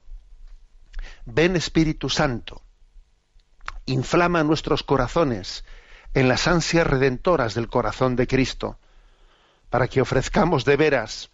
Ven 1.25 1.57
Espíritu 1.57 2.11
Santo, 2.11 2.63
inflama 3.87 4.45
nuestros 4.45 4.83
corazones 4.83 5.65
en 6.15 6.29
las 6.29 6.49
ansias 6.49 6.87
redentoras 6.87 7.55
del 7.55 7.69
corazón 7.69 8.17
de 8.17 8.27
Cristo 8.27 8.79
para 9.71 9.89
que 9.89 10.01
ofrezcamos 10.01 10.65
de 10.65 10.77
veras 10.77 11.31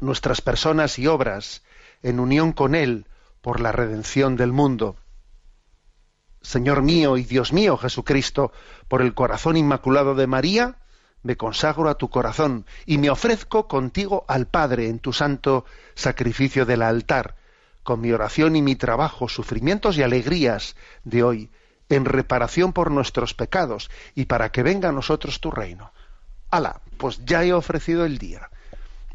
nuestras 0.00 0.40
personas 0.40 0.98
y 0.98 1.06
obras 1.06 1.62
en 2.02 2.20
unión 2.20 2.52
con 2.52 2.74
Él 2.74 3.06
por 3.40 3.60
la 3.60 3.72
redención 3.72 4.36
del 4.36 4.52
mundo. 4.52 4.96
Señor 6.42 6.82
mío 6.82 7.16
y 7.16 7.24
Dios 7.24 7.52
mío 7.52 7.76
Jesucristo, 7.76 8.52
por 8.88 9.00
el 9.02 9.14
corazón 9.14 9.56
inmaculado 9.56 10.14
de 10.14 10.26
María, 10.26 10.78
me 11.22 11.36
consagro 11.36 11.88
a 11.88 11.96
tu 11.96 12.10
corazón 12.10 12.66
y 12.84 12.98
me 12.98 13.08
ofrezco 13.08 13.66
contigo 13.66 14.26
al 14.28 14.46
Padre 14.46 14.88
en 14.88 14.98
tu 14.98 15.14
santo 15.14 15.64
sacrificio 15.94 16.66
del 16.66 16.82
altar, 16.82 17.36
con 17.82 18.00
mi 18.00 18.12
oración 18.12 18.56
y 18.56 18.62
mi 18.62 18.76
trabajo, 18.76 19.28
sufrimientos 19.28 19.96
y 19.96 20.02
alegrías 20.02 20.76
de 21.04 21.22
hoy, 21.22 21.50
en 21.88 22.04
reparación 22.04 22.74
por 22.74 22.90
nuestros 22.90 23.32
pecados 23.32 23.90
y 24.14 24.26
para 24.26 24.52
que 24.52 24.62
venga 24.62 24.90
a 24.90 24.92
nosotros 24.92 25.40
tu 25.40 25.50
reino 25.50 25.92
ala, 26.56 26.80
pues 26.96 27.24
ya 27.24 27.44
he 27.44 27.52
ofrecido 27.52 28.04
el 28.04 28.18
día. 28.18 28.50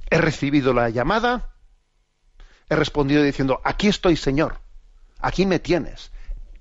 He 0.09 0.17
recibido 0.17 0.73
la 0.73 0.89
llamada, 0.89 1.49
he 2.69 2.75
respondido 2.75 3.23
diciendo, 3.23 3.61
aquí 3.63 3.87
estoy, 3.87 4.15
Señor, 4.15 4.59
aquí 5.19 5.45
me 5.45 5.59
tienes. 5.59 6.11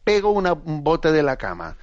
Pego 0.05 0.31
una, 0.31 0.53
un 0.53 0.85
bote 0.85 1.13
de 1.13 1.23
la 1.23 1.37
cama, 1.37 1.77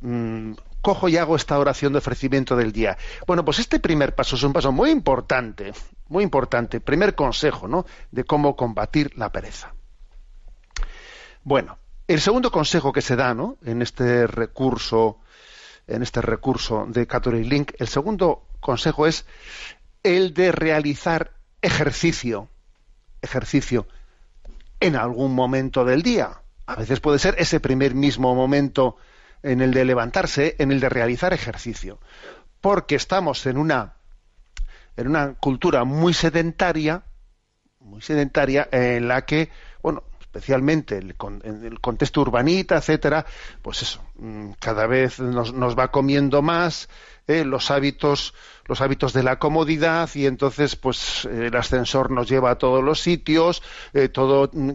mmm, 0.00 0.52
cojo 0.82 1.08
y 1.08 1.16
hago 1.16 1.36
esta 1.36 1.58
oración 1.58 1.92
de 1.92 2.00
ofrecimiento 2.00 2.56
del 2.56 2.72
día. 2.72 2.98
Bueno, 3.26 3.44
pues 3.44 3.60
este 3.60 3.78
primer 3.78 4.14
paso 4.14 4.36
es 4.36 4.42
un 4.42 4.52
paso 4.52 4.72
muy 4.72 4.90
importante, 4.90 5.72
muy 6.08 6.24
importante, 6.24 6.80
primer 6.80 7.14
consejo, 7.14 7.68
¿no? 7.68 7.86
De 8.10 8.24
cómo 8.24 8.56
combatir 8.56 9.16
la 9.16 9.30
pereza. 9.30 9.72
Bueno, 11.44 11.78
el 12.08 12.20
segundo 12.20 12.50
consejo 12.50 12.92
que 12.92 13.00
se 13.00 13.16
da, 13.16 13.32
¿no? 13.32 13.56
En 13.64 13.80
este 13.80 14.26
recurso 14.26 15.18
en 15.86 16.02
este 16.02 16.20
recurso 16.20 16.86
de 16.88 17.06
Catholic 17.06 17.46
Link. 17.46 17.72
El 17.78 17.88
segundo 17.88 18.46
consejo 18.60 19.06
es 19.06 19.26
el 20.02 20.34
de 20.34 20.52
realizar 20.52 21.32
ejercicio, 21.60 22.48
ejercicio 23.20 23.86
en 24.80 24.96
algún 24.96 25.34
momento 25.34 25.84
del 25.84 26.02
día. 26.02 26.42
A 26.66 26.76
veces 26.76 27.00
puede 27.00 27.18
ser 27.18 27.36
ese 27.38 27.60
primer 27.60 27.94
mismo 27.94 28.34
momento 28.34 28.96
en 29.42 29.60
el 29.60 29.72
de 29.72 29.84
levantarse, 29.84 30.56
en 30.58 30.72
el 30.72 30.80
de 30.80 30.88
realizar 30.88 31.32
ejercicio, 31.32 31.98
porque 32.60 32.94
estamos 32.94 33.46
en 33.46 33.58
una 33.58 33.94
en 34.96 35.08
una 35.08 35.34
cultura 35.34 35.84
muy 35.84 36.12
sedentaria, 36.12 37.02
muy 37.80 38.02
sedentaria 38.02 38.68
en 38.70 39.08
la 39.08 39.24
que, 39.24 39.50
bueno, 39.82 40.02
especialmente 40.32 40.96
en 40.96 41.64
el 41.64 41.78
contexto 41.78 42.22
urbanita, 42.22 42.78
etcétera, 42.78 43.26
pues 43.60 43.82
eso, 43.82 44.02
mm, 44.16 44.52
cada 44.58 44.86
vez 44.86 45.20
nos, 45.20 45.52
nos 45.52 45.78
va 45.78 45.90
comiendo 45.90 46.40
más 46.40 46.88
eh, 47.28 47.44
los 47.44 47.70
hábitos, 47.70 48.32
los 48.64 48.80
hábitos 48.80 49.12
de 49.12 49.22
la 49.24 49.38
comodidad 49.38 50.08
y 50.14 50.24
entonces, 50.24 50.74
pues 50.74 51.26
el 51.26 51.54
ascensor 51.54 52.10
nos 52.10 52.30
lleva 52.30 52.52
a 52.52 52.54
todos 52.56 52.82
los 52.82 53.00
sitios, 53.00 53.62
eh, 53.92 54.08
todo 54.08 54.48
mm, 54.50 54.70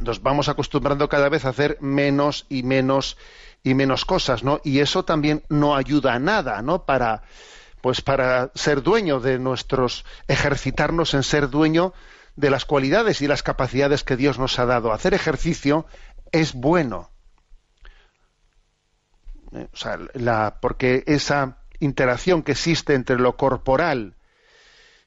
nos 0.00 0.22
vamos 0.22 0.48
acostumbrando 0.48 1.10
cada 1.10 1.28
vez 1.28 1.44
a 1.44 1.50
hacer 1.50 1.76
menos 1.82 2.46
y 2.48 2.62
menos 2.62 3.18
y 3.62 3.74
menos 3.74 4.06
cosas, 4.06 4.42
¿no? 4.42 4.62
Y 4.64 4.78
eso 4.78 5.04
también 5.04 5.42
no 5.50 5.76
ayuda 5.76 6.14
a 6.14 6.18
nada, 6.18 6.62
¿no? 6.62 6.86
Para 6.86 7.22
pues 7.82 8.00
para 8.00 8.50
ser 8.54 8.82
dueño 8.82 9.20
de 9.20 9.38
nuestros, 9.38 10.06
ejercitarnos 10.28 11.12
en 11.14 11.24
ser 11.24 11.50
dueño 11.50 11.92
de 12.36 12.50
las 12.50 12.64
cualidades 12.64 13.20
y 13.22 13.26
las 13.26 13.42
capacidades 13.42 14.04
que 14.04 14.16
Dios 14.16 14.38
nos 14.38 14.58
ha 14.58 14.66
dado. 14.66 14.92
Hacer 14.92 15.14
ejercicio 15.14 15.86
es 16.32 16.54
bueno. 16.54 17.10
Eh, 19.52 19.68
o 19.72 19.76
sea, 19.76 19.98
la, 20.14 20.58
porque 20.60 21.04
esa 21.06 21.58
interacción 21.80 22.42
que 22.42 22.52
existe 22.52 22.94
entre 22.94 23.18
lo 23.18 23.36
corporal 23.36 24.14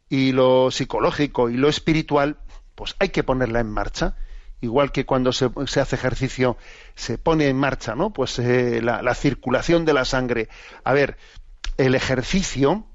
y 0.09 0.33
lo 0.33 0.71
psicológico 0.71 1.49
y 1.49 1.57
lo 1.57 1.69
espiritual, 1.69 2.37
pues 2.75 2.95
hay 2.99 3.09
que 3.09 3.23
ponerla 3.23 3.59
en 3.59 3.69
marcha. 3.69 4.15
Igual 4.61 4.91
que 4.91 5.05
cuando 5.05 5.31
se, 5.31 5.49
hace 5.79 5.95
ejercicio 5.95 6.57
se 6.95 7.17
pone 7.17 7.47
en 7.49 7.57
marcha, 7.57 7.95
¿no? 7.95 8.11
Pues 8.11 8.39
eh, 8.39 8.81
la, 8.81 9.13
circulación 9.15 9.85
de 9.85 9.93
la 9.93 10.05
sangre. 10.05 10.49
A 10.83 10.93
ver, 10.93 11.17
el 11.77 11.93
ejercicio, 11.93 12.87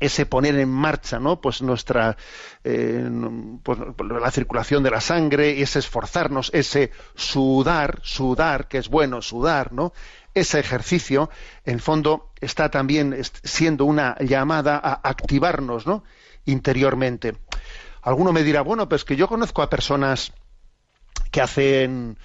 ese 0.00 0.26
poner 0.26 0.56
en 0.58 0.70
marcha, 0.70 1.18
¿no? 1.18 1.40
Pues 1.40 1.62
nuestra, 1.62 2.16
eh, 2.64 3.08
pues, 3.62 3.78
la 3.98 4.30
circulación 4.30 4.82
de 4.82 4.90
la 4.90 5.00
sangre, 5.00 5.60
ese 5.60 5.78
esforzarnos, 5.78 6.50
ese 6.52 6.90
sudar, 7.14 8.00
sudar, 8.02 8.66
que 8.66 8.78
es 8.78 8.88
bueno 8.88 9.22
sudar, 9.22 9.72
¿no? 9.72 9.92
ese 10.34 10.60
ejercicio, 10.60 11.30
en 11.64 11.80
fondo, 11.80 12.30
está 12.40 12.70
también 12.70 13.16
siendo 13.42 13.84
una 13.84 14.16
llamada 14.20 14.76
a 14.76 15.00
activarnos 15.08 15.86
¿no? 15.86 16.04
interiormente. 16.44 17.36
Alguno 18.02 18.32
me 18.32 18.42
dirá, 18.42 18.62
bueno, 18.62 18.88
pues 18.88 19.04
que 19.04 19.16
yo 19.16 19.28
conozco 19.28 19.62
a 19.62 19.70
personas 19.70 20.32
que 21.30 21.40
hacen, 21.40 22.18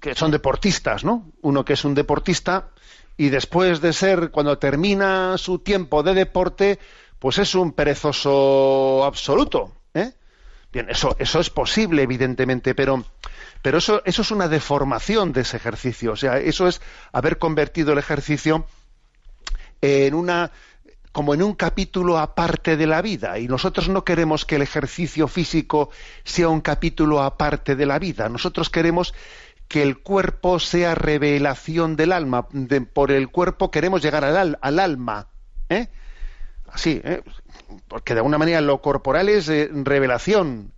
que 0.00 0.14
son 0.14 0.30
deportistas, 0.30 1.04
¿no? 1.04 1.30
Uno 1.42 1.64
que 1.64 1.74
es 1.74 1.84
un 1.84 1.94
deportista 1.94 2.70
y 3.16 3.30
después 3.30 3.80
de 3.80 3.92
ser, 3.92 4.30
cuando 4.30 4.58
termina 4.58 5.38
su 5.38 5.58
tiempo 5.60 6.02
de 6.02 6.14
deporte, 6.14 6.78
pues 7.18 7.38
es 7.38 7.54
un 7.54 7.72
perezoso 7.72 9.04
absoluto. 9.04 9.72
¿eh? 9.94 10.12
Bien, 10.72 10.90
eso, 10.90 11.16
eso 11.18 11.40
es 11.40 11.50
posible, 11.50 12.02
evidentemente, 12.02 12.74
pero 12.74 13.04
pero 13.62 13.78
eso, 13.78 14.00
eso 14.04 14.22
es 14.22 14.30
una 14.30 14.46
deformación 14.46 15.32
de 15.32 15.40
ese 15.40 15.56
ejercicio. 15.56 16.12
O 16.12 16.16
sea, 16.16 16.38
eso 16.38 16.68
es 16.68 16.80
haber 17.10 17.38
convertido 17.38 17.92
el 17.92 17.98
ejercicio 17.98 18.64
en 19.80 20.14
una 20.14 20.52
como 21.10 21.32
en 21.32 21.42
un 21.42 21.54
capítulo 21.54 22.18
aparte 22.18 22.76
de 22.76 22.86
la 22.86 23.00
vida 23.00 23.38
y 23.38 23.48
nosotros 23.48 23.88
no 23.88 24.04
queremos 24.04 24.44
que 24.44 24.56
el 24.56 24.62
ejercicio 24.62 25.26
físico 25.28 25.88
sea 26.24 26.48
un 26.48 26.60
capítulo 26.60 27.22
aparte 27.22 27.74
de 27.74 27.86
la 27.86 27.98
vida 27.98 28.28
nosotros 28.28 28.68
queremos 28.68 29.14
que 29.68 29.82
el 29.82 29.98
cuerpo 29.98 30.58
sea 30.58 30.94
revelación 30.94 31.96
del 31.96 32.12
alma 32.12 32.48
por 32.92 33.10
el 33.10 33.28
cuerpo 33.28 33.70
queremos 33.70 34.02
llegar 34.02 34.24
al, 34.24 34.58
al 34.60 34.78
alma 34.78 35.28
¿eh? 35.68 35.88
así 36.68 37.00
¿eh? 37.04 37.22
porque 37.88 38.14
de 38.14 38.20
alguna 38.20 38.38
manera 38.38 38.60
lo 38.60 38.80
corporal 38.80 39.28
es 39.28 39.48
eh, 39.48 39.68
revelación 39.72 40.72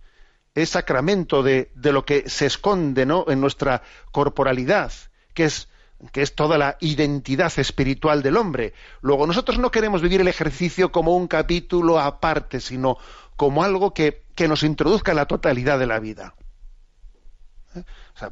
es 0.55 0.69
sacramento 0.69 1.43
de, 1.43 1.71
lo 1.75 2.05
que 2.05 2.29
se 2.29 2.45
esconde 2.45 3.05
¿no? 3.05 3.25
en 3.27 3.41
nuestra 3.41 3.83
corporalidad, 4.11 4.91
que 5.33 5.45
es, 5.45 5.69
que 6.11 6.21
es 6.21 6.35
toda 6.35 6.57
la 6.57 6.77
identidad 6.79 7.51
espiritual 7.57 8.21
del 8.21 8.37
hombre. 8.37 8.73
Luego, 9.01 9.27
nosotros 9.27 9.59
no 9.59 9.71
queremos 9.71 10.01
vivir 10.01 10.21
el 10.21 10.27
ejercicio 10.27 10.91
como 10.91 11.15
un 11.15 11.27
capítulo 11.27 11.99
aparte, 11.99 12.59
sino 12.59 12.97
como 13.35 13.63
algo 13.63 13.93
que, 13.93 14.23
nos 14.47 14.63
introduzca 14.63 15.11
en 15.11 15.17
la 15.17 15.25
totalidad 15.25 15.77
de 15.79 15.85
la 15.85 15.99
vida. 15.99 16.33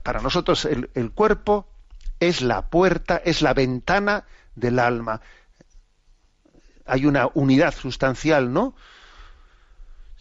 Para 0.04 0.22
nosotros 0.22 0.66
el, 0.66 0.90
el 0.94 1.12
cuerpo 1.12 1.68
es 2.20 2.42
la 2.42 2.70
puerta, 2.70 3.18
es 3.18 3.42
la 3.42 3.54
ventana 3.54 4.26
del 4.56 4.80
alma. 4.80 5.22
Hay 6.86 7.06
una 7.06 7.30
unidad 7.34 7.74
sustancial, 7.74 8.52
¿no? 8.52 8.76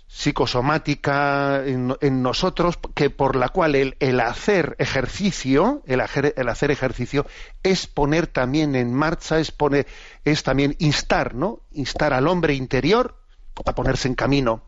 psicosomática 0.09 1.64
en, 1.66 2.22
nosotros 2.22 2.79
que 2.94 3.11
por 3.11 3.35
la 3.35 3.48
cual 3.48 3.74
el, 3.74 4.20
hacer 4.20 4.76
ejercicio 4.79 5.83
el 5.87 6.00
hacer, 6.00 6.70
ejercicio 6.70 7.26
es 7.62 7.87
poner 7.87 8.29
también 8.29 8.76
en 8.76 8.94
marcha 8.94 9.40
es 9.40 9.50
poner 9.50 9.87
es 10.24 10.44
también 10.44 10.76
instar 10.79 11.35
no 11.35 11.61
instar 11.72 12.12
al 12.12 12.29
hombre 12.29 12.55
interior 12.55 13.20
a 13.64 13.74
ponerse 13.74 14.07
en 14.07 14.14
camino 14.14 14.62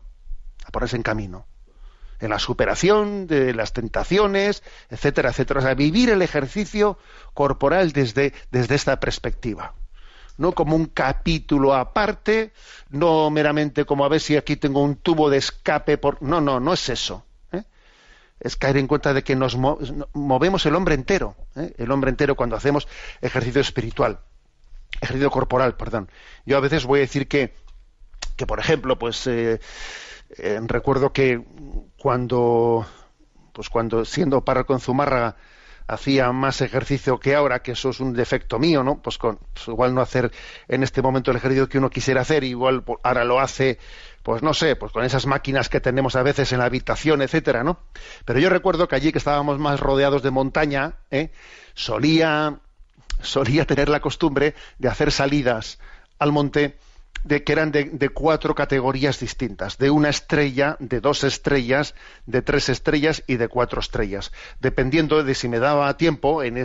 a 0.65 0.71
ponerse 0.71 0.97
en 0.97 1.03
camino 1.03 1.45
en 2.19 2.29
la 2.29 2.39
superación 2.39 3.27
de 3.27 3.53
las 3.53 3.73
tentaciones 3.73 4.63
etcétera 4.89 5.29
etcétera 5.29 5.59
o 5.59 5.63
sea 5.63 5.73
vivir 5.73 6.09
el 6.09 6.21
ejercicio 6.21 6.97
corporal 7.33 7.91
desde 7.91 8.33
desde 8.51 8.75
esta 8.75 8.99
perspectiva 8.99 9.73
no 10.39 10.53
como 10.53 10.75
un 10.75 10.85
capítulo 10.85 11.75
aparte, 11.75 12.53
no 12.89 13.29
meramente 13.29 13.83
como 13.85 14.05
a 14.05 14.09
ver 14.09 14.21
si 14.21 14.37
aquí 14.37 14.55
tengo 14.55 14.81
un 14.81 14.95
tubo 14.95 15.29
de 15.29 15.37
escape 15.37 15.97
por 15.97 16.21
no, 16.23 16.39
no, 16.39 16.61
no 16.61 16.73
es 16.73 16.87
eso. 16.87 17.25
¿eh? 17.51 17.63
Es 18.39 18.55
caer 18.55 18.77
en 18.77 18.87
cuenta 18.87 19.13
de 19.13 19.21
que 19.21 19.35
nos 19.35 19.57
movemos 19.57 20.65
el 20.65 20.75
hombre 20.75 20.95
entero, 20.95 21.35
¿eh? 21.57 21.73
el 21.77 21.91
hombre 21.91 22.09
entero 22.09 22.35
cuando 22.35 22.55
hacemos 22.55 22.87
ejercicio 23.19 23.59
espiritual, 23.59 24.21
ejercicio 25.01 25.29
corporal, 25.29 25.75
perdón. 25.75 26.09
Yo 26.45 26.55
a 26.55 26.61
veces 26.61 26.85
voy 26.85 26.99
a 26.99 27.01
decir 27.01 27.27
que, 27.27 27.53
que 28.37 28.47
por 28.47 28.61
ejemplo, 28.61 28.97
pues 28.97 29.27
eh, 29.27 29.59
recuerdo 30.67 31.11
que 31.11 31.43
cuando, 31.99 32.85
pues 33.53 33.69
cuando 33.69 34.05
siendo 34.05 34.43
párroco 34.43 34.73
en 34.73 34.79
Zumárraga, 34.79 35.35
hacía 35.89 36.31
más 36.31 36.61
ejercicio 36.61 37.19
que 37.19 37.33
ahora, 37.33 37.63
que 37.63 37.71
eso 37.71 37.89
es 37.89 37.99
un 37.99 38.13
defecto 38.13 38.59
mío, 38.59 38.83
¿no? 38.83 39.01
Pues, 39.01 39.17
con, 39.17 39.37
pues 39.53 39.67
igual 39.67 39.95
no 39.95 40.01
hacer 40.01 40.31
en 40.67 40.83
este 40.83 41.01
momento 41.01 41.31
el 41.31 41.37
ejercicio 41.37 41.67
que 41.67 41.79
uno 41.79 41.89
quisiera 41.89 42.21
hacer, 42.21 42.43
igual 42.43 42.83
ahora 43.01 43.25
lo 43.25 43.39
hace, 43.39 43.79
pues 44.21 44.43
no 44.43 44.53
sé, 44.53 44.75
pues 44.75 44.91
con 44.91 45.03
esas 45.03 45.25
máquinas 45.25 45.67
que 45.67 45.81
tenemos 45.81 46.15
a 46.15 46.21
veces 46.21 46.51
en 46.53 46.59
la 46.59 46.65
habitación, 46.65 47.23
etcétera, 47.23 47.63
¿no? 47.63 47.79
Pero 48.23 48.39
yo 48.39 48.49
recuerdo 48.49 48.87
que 48.87 48.95
allí 48.95 49.11
que 49.11 49.17
estábamos 49.17 49.57
más 49.57 49.79
rodeados 49.79 50.21
de 50.21 50.29
montaña, 50.29 50.93
¿eh? 51.09 51.31
solía, 51.73 52.59
solía 53.21 53.65
tener 53.65 53.89
la 53.89 53.99
costumbre 53.99 54.53
de 54.77 54.89
hacer 54.89 55.11
salidas 55.11 55.79
al 56.19 56.31
monte 56.31 56.77
de 57.23 57.43
que 57.43 57.53
eran 57.53 57.71
de, 57.71 58.09
cuatro 58.09 58.55
categorías 58.55 59.19
distintas, 59.19 59.77
de 59.77 59.89
una 59.89 60.09
estrella, 60.09 60.77
de 60.79 61.01
dos 61.01 61.23
estrellas, 61.23 61.95
de 62.25 62.41
tres 62.41 62.69
estrellas 62.69 63.23
y 63.27 63.37
de 63.37 63.47
cuatro 63.47 63.79
estrellas, 63.79 64.31
dependiendo 64.59 65.23
de 65.23 65.35
si 65.35 65.47
me 65.47 65.59
daba 65.59 65.95
tiempo 65.97 66.43
en 66.43 66.57
e, 66.57 66.63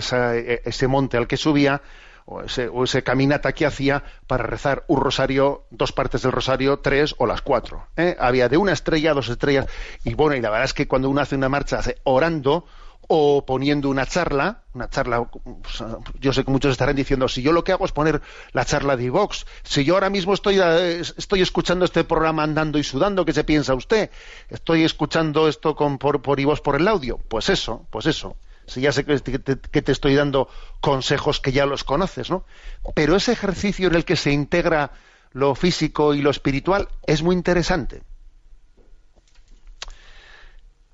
ese 0.65 0.89
monte 0.89 1.17
al 1.17 1.27
que 1.27 1.37
subía 1.37 1.83
o 2.27 2.43
ese, 2.43 2.69
o 2.69 2.85
caminata 3.05 3.53
que 3.53 3.67
hacía 3.67 4.03
para 4.27 4.45
rezar 4.45 4.85
un 4.89 5.01
rosario, 5.01 5.65
dos 5.71 5.93
partes 5.93 6.23
del 6.23 6.33
rosario, 6.33 6.79
tres 6.79 7.15
o 7.19 7.27
las 7.27 7.43
cuatro. 7.43 7.87
¿eh? 7.97 8.17
Había 8.19 8.49
de 8.49 8.57
una 8.57 8.73
estrella 8.73 9.13
dos 9.13 9.29
estrellas 9.29 9.67
y 10.05 10.15
bueno, 10.15 10.35
y 10.37 10.41
la 10.41 10.51
verdad 10.51 10.65
es 10.65 10.75
que 10.75 10.89
cuando 10.89 11.11
uno 11.11 11.21
hace 11.21 11.35
una 11.35 11.49
marcha 11.49 11.79
hace 11.79 11.99
orando, 12.05 12.67
o 13.09 13.45
poniendo 13.45 13.89
una 13.89 14.07
charla, 14.07 14.63
una 14.73 14.89
charla, 14.89 15.25
pues, 15.25 15.83
yo 16.21 16.33
sé 16.33 16.45
que 16.45 16.51
muchos 16.51 16.73
estarán 16.73 16.97
diciendo, 16.97 17.29
si 17.29 17.43
yo 17.43 17.53
lo 17.53 17.65
que 17.65 17.73
hago 17.73 17.85
es 17.85 17.93
poner 17.93 18.23
la 18.53 18.65
charla 18.65 18.97
de 18.97 19.11
Vox, 19.11 19.47
si 19.63 19.85
yo 19.85 19.95
ahora 19.95 20.11
mismo 20.11 20.35
estoy, 20.35 20.59
eh, 20.61 21.01
estoy 21.01 21.43
escuchando 21.43 21.85
este 21.85 22.05
programa 22.05 22.43
andando 22.43 22.79
y 22.79 22.85
sudando, 22.85 23.25
¿qué 23.25 23.33
se 23.33 23.45
piensa 23.45 23.75
usted? 23.75 24.11
Estoy 24.49 24.85
escuchando 24.85 25.49
esto 25.49 25.75
con, 25.75 25.99
por, 25.99 26.23
por 26.23 26.41
iVox 26.41 26.61
por 26.61 26.77
el 26.77 26.89
audio. 26.89 27.19
Pues 27.29 27.49
eso, 27.49 27.87
pues 27.91 28.07
eso. 28.07 28.37
Si 28.67 28.81
ya 28.81 28.93
sé 28.93 29.05
que 29.05 29.19
te, 29.19 29.59
que 29.59 29.83
te 29.83 29.93
estoy 29.93 30.15
dando 30.15 30.49
consejos 30.81 31.41
que 31.41 31.53
ya 31.53 31.67
los 31.67 31.85
conoces, 31.85 32.31
¿no? 32.31 32.47
Pero 32.95 33.17
ese 33.17 33.33
ejercicio 33.33 33.89
en 33.89 33.95
el 33.95 34.07
que 34.07 34.17
se 34.17 34.33
integra 34.33 34.93
lo 35.33 35.55
físico 35.55 36.15
y 36.15 36.23
lo 36.23 36.31
espiritual 36.31 36.89
es 37.07 37.23
muy 37.23 37.37
interesante. 37.37 38.03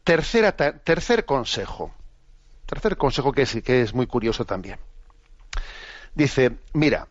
Tercera, 0.03 0.57
tercer 0.57 1.25
consejo 1.25 1.94
Tercer 2.70 2.96
consejo 2.96 3.33
que 3.33 3.42
es, 3.42 3.59
que 3.64 3.83
es 3.83 3.94
muy 3.94 4.06
curioso 4.06 4.44
también. 4.44 4.78
Dice, 6.14 6.52
mira, 6.72 7.09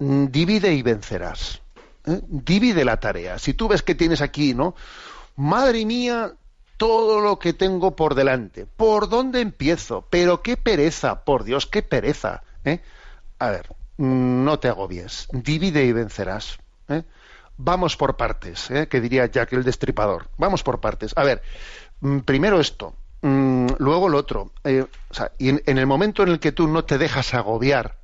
mm, 0.00 0.26
divide 0.26 0.74
y 0.74 0.82
vencerás. 0.82 1.62
¿eh? 2.04 2.20
Divide 2.26 2.84
la 2.84 2.98
tarea. 2.98 3.38
Si 3.38 3.54
tú 3.54 3.68
ves 3.68 3.82
que 3.82 3.94
tienes 3.94 4.20
aquí, 4.20 4.52
¿no? 4.52 4.74
Madre 5.36 5.86
mía, 5.86 6.32
todo 6.78 7.20
lo 7.20 7.38
que 7.38 7.52
tengo 7.52 7.94
por 7.94 8.16
delante. 8.16 8.66
¿Por 8.66 9.08
dónde 9.08 9.40
empiezo? 9.40 10.04
Pero 10.10 10.42
qué 10.42 10.56
pereza, 10.56 11.24
por 11.24 11.44
Dios, 11.44 11.68
qué 11.68 11.82
pereza. 11.82 12.42
¿eh? 12.64 12.80
A 13.38 13.50
ver, 13.50 13.68
mm, 13.98 14.42
no 14.42 14.58
te 14.58 14.66
agobies. 14.66 15.28
Divide 15.30 15.84
y 15.84 15.92
vencerás. 15.92 16.58
¿eh? 16.88 17.04
Vamos 17.56 17.96
por 17.96 18.16
partes, 18.16 18.66
que 18.90 19.00
diría 19.00 19.26
Jack 19.26 19.52
el 19.52 19.62
Destripador. 19.62 20.28
Vamos 20.38 20.64
por 20.64 20.80
partes. 20.80 21.12
A 21.14 21.22
ver, 21.22 21.40
mm, 22.00 22.18
primero 22.20 22.58
esto. 22.58 22.96
Mm, 23.22 23.66
luego 23.78 24.08
lo 24.08 24.18
otro, 24.18 24.50
eh, 24.64 24.86
y 25.38 25.50
en, 25.50 25.78
el 25.78 25.86
momento 25.86 26.22
en 26.22 26.30
el 26.30 26.40
que 26.40 26.52
tú 26.52 26.66
no 26.68 26.84
te 26.84 26.96
dejas 26.96 27.34
agobiar 27.34 27.98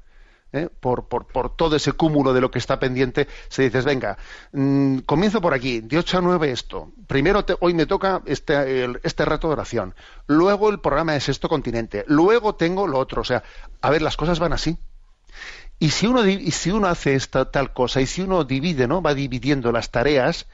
eh, 0.52 0.68
por, 0.80 1.08
por, 1.08 1.26
por, 1.26 1.56
todo 1.56 1.76
ese 1.76 1.92
cúmulo 1.92 2.34
de 2.34 2.42
lo 2.42 2.50
que 2.50 2.58
está 2.58 2.78
pendiente, 2.78 3.26
se 3.48 3.62
dices, 3.62 3.86
venga, 3.86 4.18
mm, 4.52 4.98
comienzo 4.98 5.40
por 5.40 5.54
aquí, 5.54 5.80
de 5.80 5.98
8 5.98 6.18
a 6.18 6.20
9 6.20 6.50
esto, 6.50 6.92
primero 7.06 7.44
hoy 7.60 7.72
me 7.72 7.86
toca 7.86 8.20
este, 8.26 8.86
este 9.02 9.24
rato 9.24 9.48
de 9.48 9.54
oración, 9.54 9.94
luego 10.26 10.68
el 10.68 10.80
programa 10.80 11.14
de 11.14 11.20
Sexto 11.20 11.48
Continente, 11.48 12.04
luego 12.08 12.54
tengo 12.54 12.86
lo 12.86 12.98
otro, 12.98 13.22
o 13.22 13.24
sea, 13.24 13.42
a 13.80 13.90
ver, 13.90 14.02
las 14.02 14.18
cosas 14.18 14.38
van 14.38 14.52
así. 14.52 14.76
Y 15.78 15.90
si 15.90 16.06
uno, 16.06 16.26
y 16.26 16.50
si 16.52 16.70
uno 16.70 16.88
hace 16.88 17.14
esta 17.14 17.50
tal 17.50 17.74
cosa, 17.74 18.00
y 18.00 18.06
si 18.06 18.22
uno 18.22 18.44
divide, 18.44 18.86
¿no? 18.88 19.02
Va 19.02 19.12
dividiendo 19.14 19.72
las 19.72 19.90
tareas, 19.90 20.46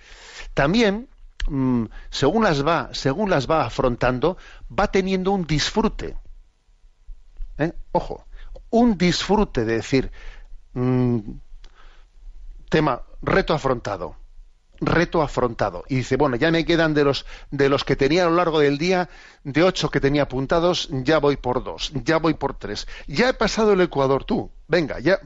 también, 0.53 1.09
mm, 1.49 1.85
según 2.11 2.45
las 2.45 2.67
va, 2.67 2.91
según 2.93 3.31
las 3.31 3.51
va 3.51 3.65
afrontando, 3.65 4.37
va 4.71 4.91
teniendo 4.91 5.33
un 5.33 5.47
disfrute. 5.47 6.17
¿Eh? 7.59 7.73
Ojo, 7.93 8.27
un 8.71 8.97
disfrute 8.97 9.65
de 9.65 9.77
decir, 9.77 10.11
mm, 10.75 11.19
tema, 12.69 13.03
reto 13.21 13.55
afrontado 13.55 14.17
reto 14.83 15.23
afrontado. 15.23 15.85
Y 15.89 15.97
dice, 15.97 16.17
bueno, 16.17 16.37
ya 16.37 16.51
me 16.51 16.65
quedan 16.65 16.93
de 16.93 17.05
los, 17.05 17.25
de 17.51 17.69
los 17.69 17.85
que 17.85 17.97
tenía 17.97 18.25
a 18.25 18.29
lo 18.29 18.37
largo 18.37 18.59
del 18.59 18.79
día, 18.79 19.09
de 19.45 19.63
ocho 19.63 19.91
que 19.91 20.01
tenía 20.01 20.23
apuntados, 20.23 20.89
ya 20.91 21.19
voy 21.19 21.37
por 21.37 21.63
dos, 21.63 21.93
ya 21.95 22.19
voy 22.19 22.35
por 22.35 22.59
tres. 22.59 22.87
Ya 23.07 23.29
he 23.29 23.35
pasado 23.35 23.73
el 23.73 23.81
Ecuador 23.81 24.25
tú, 24.25 24.51
venga, 24.69 24.99
ya. 24.99 25.21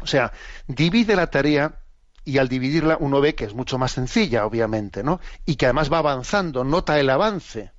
O 0.00 0.06
sea, 0.06 0.32
divide 0.68 1.16
la 1.16 1.30
tarea 1.30 1.80
y 2.26 2.38
al 2.38 2.48
dividirla 2.48 2.98
uno 3.00 3.20
ve 3.20 3.34
que 3.36 3.44
es 3.44 3.54
mucho 3.54 3.78
más 3.78 3.92
sencilla, 3.92 4.44
obviamente, 4.44 5.04
¿no? 5.04 5.20
Y 5.46 5.54
que 5.54 5.66
además 5.66 5.90
va 5.90 5.98
avanzando, 5.98 6.64
nota 6.64 6.98
el 6.98 7.08
avance, 7.08 7.70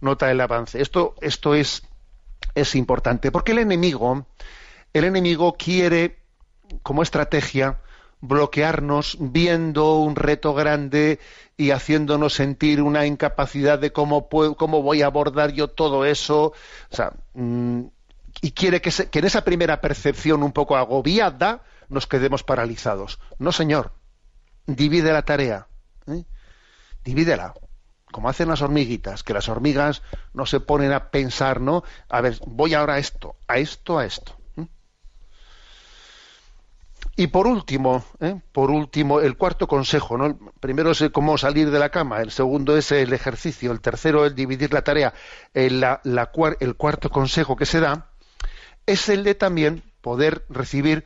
nota 0.00 0.30
el 0.30 0.40
avance. 0.40 0.80
Esto, 0.80 1.16
esto 1.20 1.54
es, 1.56 1.82
es 2.54 2.76
importante, 2.76 3.32
porque 3.32 3.50
el 3.50 3.58
enemigo, 3.58 4.24
el 4.92 5.04
enemigo 5.04 5.56
quiere, 5.58 6.20
como 6.84 7.02
estrategia, 7.02 7.80
bloquearnos 8.20 9.16
viendo 9.18 9.96
un 9.96 10.14
reto 10.14 10.54
grande 10.54 11.18
y 11.56 11.72
haciéndonos 11.72 12.34
sentir 12.34 12.82
una 12.82 13.04
incapacidad 13.04 13.80
de 13.80 13.92
cómo, 13.92 14.28
cómo 14.28 14.82
voy 14.82 15.02
a 15.02 15.06
abordar 15.06 15.52
yo 15.52 15.66
todo 15.66 16.04
eso. 16.04 16.52
O 16.90 16.96
sea, 16.96 17.12
mm, 17.34 17.82
y 18.42 18.50
quiere 18.50 18.82
que, 18.82 18.90
que, 18.90 19.18
en 19.20 19.24
esa 19.24 19.44
primera 19.44 19.80
percepción 19.80 20.42
un 20.42 20.52
poco 20.52 20.76
agobiada 20.76 21.62
nos 21.88 22.08
quedemos 22.08 22.42
paralizados. 22.42 23.20
No, 23.38 23.52
señor. 23.52 23.92
Divide 24.66 25.12
la 25.12 25.22
tarea. 25.22 25.68
¿eh? 26.08 26.24
Divídela. 27.04 27.54
Como 28.10 28.28
hacen 28.28 28.48
las 28.48 28.60
hormiguitas, 28.60 29.22
que 29.22 29.32
las 29.32 29.48
hormigas 29.48 30.02
no 30.34 30.44
se 30.44 30.60
ponen 30.60 30.92
a 30.92 31.10
pensar, 31.10 31.60
¿no? 31.60 31.82
A 32.08 32.20
ver, 32.20 32.38
voy 32.46 32.74
ahora 32.74 32.94
a 32.94 32.98
esto, 32.98 33.36
a 33.46 33.56
esto, 33.56 33.98
a 33.98 34.04
esto. 34.04 34.36
Y 37.14 37.28
por 37.28 37.46
último, 37.46 38.04
¿eh? 38.20 38.40
por 38.52 38.70
último, 38.70 39.20
el 39.20 39.36
cuarto 39.36 39.68
consejo, 39.68 40.18
¿no? 40.18 40.26
El 40.26 40.36
primero 40.60 40.90
es 40.90 41.04
cómo 41.12 41.38
salir 41.38 41.70
de 41.70 41.78
la 41.78 41.90
cama, 41.90 42.20
el 42.20 42.30
segundo 42.30 42.76
es 42.76 42.90
el 42.90 43.12
ejercicio, 43.12 43.70
el 43.70 43.80
tercero 43.80 44.26
es 44.26 44.34
dividir 44.34 44.72
la 44.72 44.82
tarea. 44.82 45.14
El, 45.54 45.84
el 46.60 46.76
cuarto 46.76 47.10
consejo 47.10 47.54
que 47.56 47.66
se 47.66 47.80
da 47.80 48.11
es 48.86 49.08
el 49.08 49.24
de 49.24 49.34
también 49.34 49.82
poder 50.00 50.44
recibir 50.48 51.04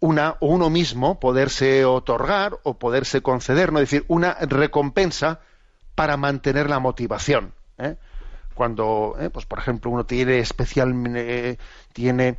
una 0.00 0.36
o 0.40 0.48
uno 0.48 0.68
mismo, 0.68 1.20
poderse 1.20 1.84
otorgar 1.84 2.58
o 2.64 2.78
poderse 2.78 3.22
conceder, 3.22 3.72
¿no? 3.72 3.78
es 3.78 3.88
decir, 3.88 4.04
una 4.08 4.34
recompensa 4.34 5.40
para 5.94 6.16
mantener 6.16 6.68
la 6.68 6.80
motivación. 6.80 7.54
¿eh? 7.78 7.96
Cuando, 8.54 9.16
¿eh? 9.20 9.30
pues 9.30 9.46
por 9.46 9.60
ejemplo, 9.60 9.92
uno 9.92 10.04
tiene 10.04 10.40
especial, 10.40 10.92
tiene 11.92 12.36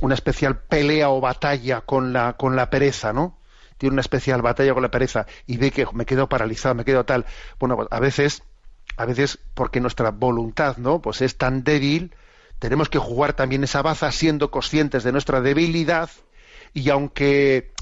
una 0.00 0.14
especial 0.14 0.58
pelea 0.58 1.08
o 1.10 1.20
batalla 1.20 1.82
con 1.82 2.12
la, 2.12 2.32
con 2.32 2.56
la 2.56 2.68
pereza, 2.68 3.12
¿no? 3.12 3.38
Tiene 3.78 3.94
una 3.94 4.00
especial 4.00 4.42
batalla 4.42 4.74
con 4.74 4.82
la 4.82 4.90
pereza 4.90 5.26
y 5.46 5.56
ve 5.56 5.70
que 5.70 5.86
me 5.92 6.06
quedo 6.06 6.28
paralizado, 6.28 6.74
me 6.74 6.84
quedo 6.84 7.04
tal. 7.04 7.26
Bueno, 7.58 7.86
a 7.90 8.00
veces, 8.00 8.42
a 8.96 9.04
veces 9.04 9.38
porque 9.54 9.80
nuestra 9.80 10.10
voluntad, 10.10 10.76
¿no? 10.78 11.00
Pues 11.00 11.22
es 11.22 11.38
tan 11.38 11.62
débil, 11.64 12.14
tenemos 12.58 12.88
que 12.88 12.98
jugar 12.98 13.34
también 13.34 13.64
esa 13.64 13.82
baza 13.82 14.10
siendo 14.12 14.50
conscientes 14.50 15.04
de 15.04 15.12
nuestra 15.12 15.40
debilidad 15.40 16.10
y 16.72 16.90
aunque, 16.90 17.72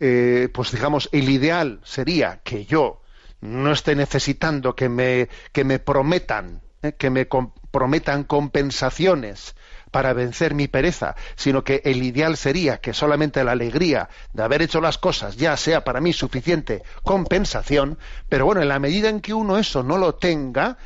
eh, 0.00 0.48
pues 0.52 0.72
digamos, 0.72 1.08
el 1.12 1.28
ideal 1.28 1.80
sería 1.84 2.40
que 2.44 2.66
yo 2.66 3.00
no 3.40 3.72
esté 3.72 3.94
necesitando 3.94 4.74
que 4.74 4.88
me, 4.88 5.28
que 5.52 5.64
me 5.64 5.78
prometan, 5.78 6.62
¿eh? 6.82 6.92
que 6.92 7.10
me 7.10 7.26
prometan 7.70 8.24
compensaciones 8.24 9.54
para 9.90 10.12
vencer 10.12 10.54
mi 10.54 10.66
pereza, 10.66 11.14
sino 11.36 11.62
que 11.62 11.80
el 11.84 12.02
ideal 12.02 12.36
sería 12.36 12.80
que 12.80 12.92
solamente 12.92 13.44
la 13.44 13.52
alegría 13.52 14.08
de 14.32 14.42
haber 14.42 14.62
hecho 14.62 14.80
las 14.80 14.98
cosas 14.98 15.36
ya 15.36 15.56
sea 15.56 15.84
para 15.84 16.00
mí 16.00 16.12
suficiente 16.12 16.82
compensación, 17.04 17.98
pero 18.28 18.44
bueno, 18.44 18.60
en 18.60 18.68
la 18.68 18.80
medida 18.80 19.08
en 19.08 19.20
que 19.20 19.34
uno 19.34 19.56
eso 19.56 19.84
no 19.84 19.96
lo 19.96 20.16
tenga, 20.16 20.78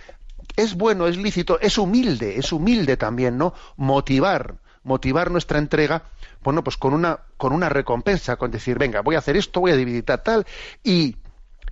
es 0.57 0.75
bueno, 0.75 1.07
es 1.07 1.17
lícito, 1.17 1.59
es 1.61 1.79
humilde, 1.79 2.39
es 2.39 2.53
humilde 2.53 2.97
también, 2.97 3.39
¿no? 3.39 3.55
Motivar, 3.77 4.57
motivar 4.83 5.31
nuestra 5.31 5.59
entrega, 5.59 6.03
bueno, 6.43 6.65
pues 6.65 6.77
con 6.77 6.95
una, 6.95 7.21
con 7.37 7.53
una 7.53 7.69
recompensa, 7.69 8.37
con 8.37 8.51
decir, 8.51 8.79
venga, 8.79 9.01
voy 9.01 9.17
a 9.17 9.19
hacer 9.19 9.37
esto, 9.37 9.61
voy 9.61 9.73
a 9.73 9.77
dividir 9.77 10.05
tal, 10.05 10.47
y 10.83 11.17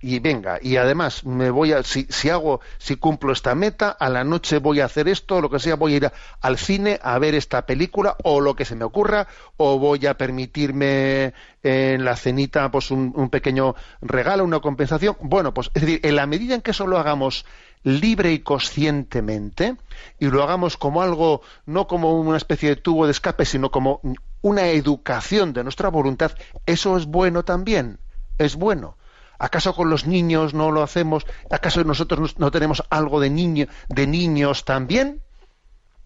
y 0.01 0.19
venga, 0.19 0.59
y 0.61 0.77
además 0.77 1.25
me 1.25 1.49
voy 1.49 1.73
a, 1.73 1.83
si, 1.83 2.05
si, 2.09 2.29
hago, 2.29 2.61
si 2.77 2.97
cumplo 2.97 3.33
esta 3.33 3.55
meta, 3.55 3.89
a 3.89 4.09
la 4.09 4.23
noche 4.23 4.59
voy 4.59 4.79
a 4.79 4.85
hacer 4.85 5.07
esto, 5.07 5.41
lo 5.41 5.49
que 5.49 5.59
sea, 5.59 5.75
voy 5.75 5.93
a 5.93 5.97
ir 5.97 6.11
al 6.41 6.57
cine 6.57 6.99
a 7.01 7.17
ver 7.19 7.35
esta 7.35 7.65
película, 7.65 8.15
o 8.23 8.39
lo 8.39 8.55
que 8.55 8.65
se 8.65 8.75
me 8.75 8.85
ocurra, 8.85 9.27
o 9.57 9.79
voy 9.79 10.05
a 10.05 10.17
permitirme 10.17 11.33
en 11.63 12.05
la 12.05 12.15
cenita 12.15 12.69
pues 12.71 12.91
un, 12.91 13.11
un 13.15 13.29
pequeño 13.29 13.75
regalo, 14.01 14.43
una 14.43 14.59
compensación. 14.59 15.17
Bueno, 15.21 15.53
pues 15.53 15.71
es 15.73 15.81
decir, 15.81 15.99
en 16.03 16.15
la 16.15 16.27
medida 16.27 16.55
en 16.55 16.61
que 16.61 16.71
eso 16.71 16.87
lo 16.87 16.97
hagamos 16.97 17.45
libre 17.83 18.33
y 18.33 18.39
conscientemente, 18.39 19.77
y 20.19 20.27
lo 20.27 20.43
hagamos 20.43 20.77
como 20.77 21.01
algo, 21.01 21.41
no 21.65 21.87
como 21.87 22.19
una 22.19 22.37
especie 22.37 22.69
de 22.69 22.75
tubo 22.75 23.05
de 23.05 23.11
escape, 23.11 23.45
sino 23.45 23.71
como 23.71 24.01
una 24.41 24.67
educación 24.67 25.53
de 25.53 25.63
nuestra 25.63 25.89
voluntad, 25.89 26.31
eso 26.65 26.97
es 26.97 27.05
bueno 27.05 27.43
también, 27.43 27.99
es 28.37 28.55
bueno 28.55 28.97
¿Acaso 29.39 29.75
con 29.75 29.89
los 29.89 30.07
niños 30.07 30.53
no 30.53 30.71
lo 30.71 30.81
hacemos? 30.81 31.25
¿Acaso 31.51 31.83
nosotros 31.83 32.39
no 32.39 32.51
tenemos 32.51 32.83
algo 32.89 33.19
de, 33.19 33.29
niño, 33.29 33.67
de 33.87 34.07
niños 34.07 34.65
también? 34.65 35.21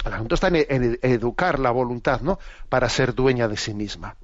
El 0.03 0.13
asunto 0.13 0.35
está 0.35 0.47
en, 0.47 0.99
educar 1.01 1.59
la 1.59 1.71
voluntad, 1.71 2.21
¿no? 2.21 2.39
Para 2.69 2.89
ser 2.89 3.13
dueña 3.13 3.47
de 3.47 3.55
sí 3.55 3.73
misma. 3.73 4.17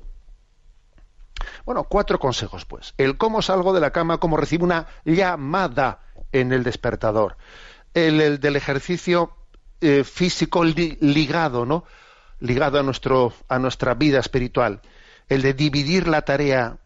Bueno, 1.66 1.84
cuatro 1.84 2.20
consejos, 2.20 2.66
pues. 2.66 2.94
El 2.98 3.18
cómo 3.18 3.42
salgo 3.42 3.74
de 3.74 3.80
la 3.80 3.92
cama, 3.92 4.20
cómo 4.20 4.38
recibo 4.38 4.66
una 4.66 4.88
llamada 5.06 6.02
en 6.32 6.54
el 6.54 6.64
despertador. 6.64 7.38
El, 7.94 8.40
del 8.40 8.56
ejercicio 8.56 9.32
eh, 9.82 10.04
físico 10.04 10.64
ligado, 10.64 11.66
¿no? 11.66 11.86
Ligado 12.40 12.80
a, 12.80 12.84
nuestro, 12.84 13.34
a 13.48 13.60
nuestra 13.60 13.94
vida 13.94 14.20
espiritual. 14.20 14.82
El 15.30 15.42
de 15.42 15.54
dividir 15.54 16.08
la 16.08 16.22
tarea 16.22 16.78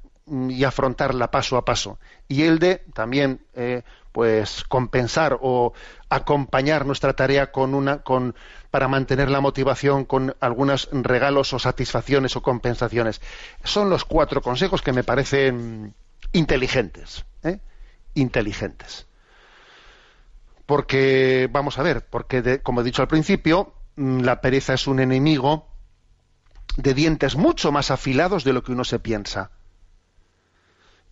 y 0.49 0.63
afrontarla 0.63 1.31
paso 1.31 1.57
a 1.57 1.65
paso 1.65 1.99
y 2.27 2.43
el 2.43 2.59
de 2.59 2.83
también 2.93 3.41
eh, 3.53 3.81
pues 4.11 4.63
compensar 4.63 5.37
o 5.41 5.73
acompañar 6.09 6.85
nuestra 6.85 7.13
tarea 7.13 7.51
con 7.51 7.73
una 7.73 7.99
con 7.99 8.35
para 8.69 8.87
mantener 8.87 9.29
la 9.29 9.41
motivación 9.41 10.05
con 10.05 10.35
algunos 10.39 10.89
regalos 10.91 11.53
o 11.53 11.59
satisfacciones 11.59 12.35
o 12.35 12.41
compensaciones 12.41 13.19
son 13.63 13.89
los 13.89 14.05
cuatro 14.05 14.41
consejos 14.41 14.81
que 14.81 14.93
me 14.93 15.03
parecen 15.03 15.93
inteligentes 16.31 17.25
¿eh? 17.43 17.59
inteligentes 18.13 19.07
porque 20.71 21.49
vamos 21.51 21.77
a 21.77 21.83
ver 21.83 22.07
porque 22.09 22.61
como 22.61 22.79
he 22.79 22.85
dicho 22.85 23.01
al 23.01 23.09
principio 23.09 23.73
mm, 23.97 24.21
la 24.21 24.39
pereza 24.39 24.73
es 24.73 24.87
un 24.87 25.01
enemigo 25.01 25.67
de 26.77 26.93
dientes 26.93 27.35
mucho 27.35 27.73
más 27.73 27.91
afilados 27.91 28.45
de 28.45 28.53
lo 28.53 28.63
que 28.63 28.71
uno 28.71 28.85
se 28.85 28.97
piensa 28.97 29.51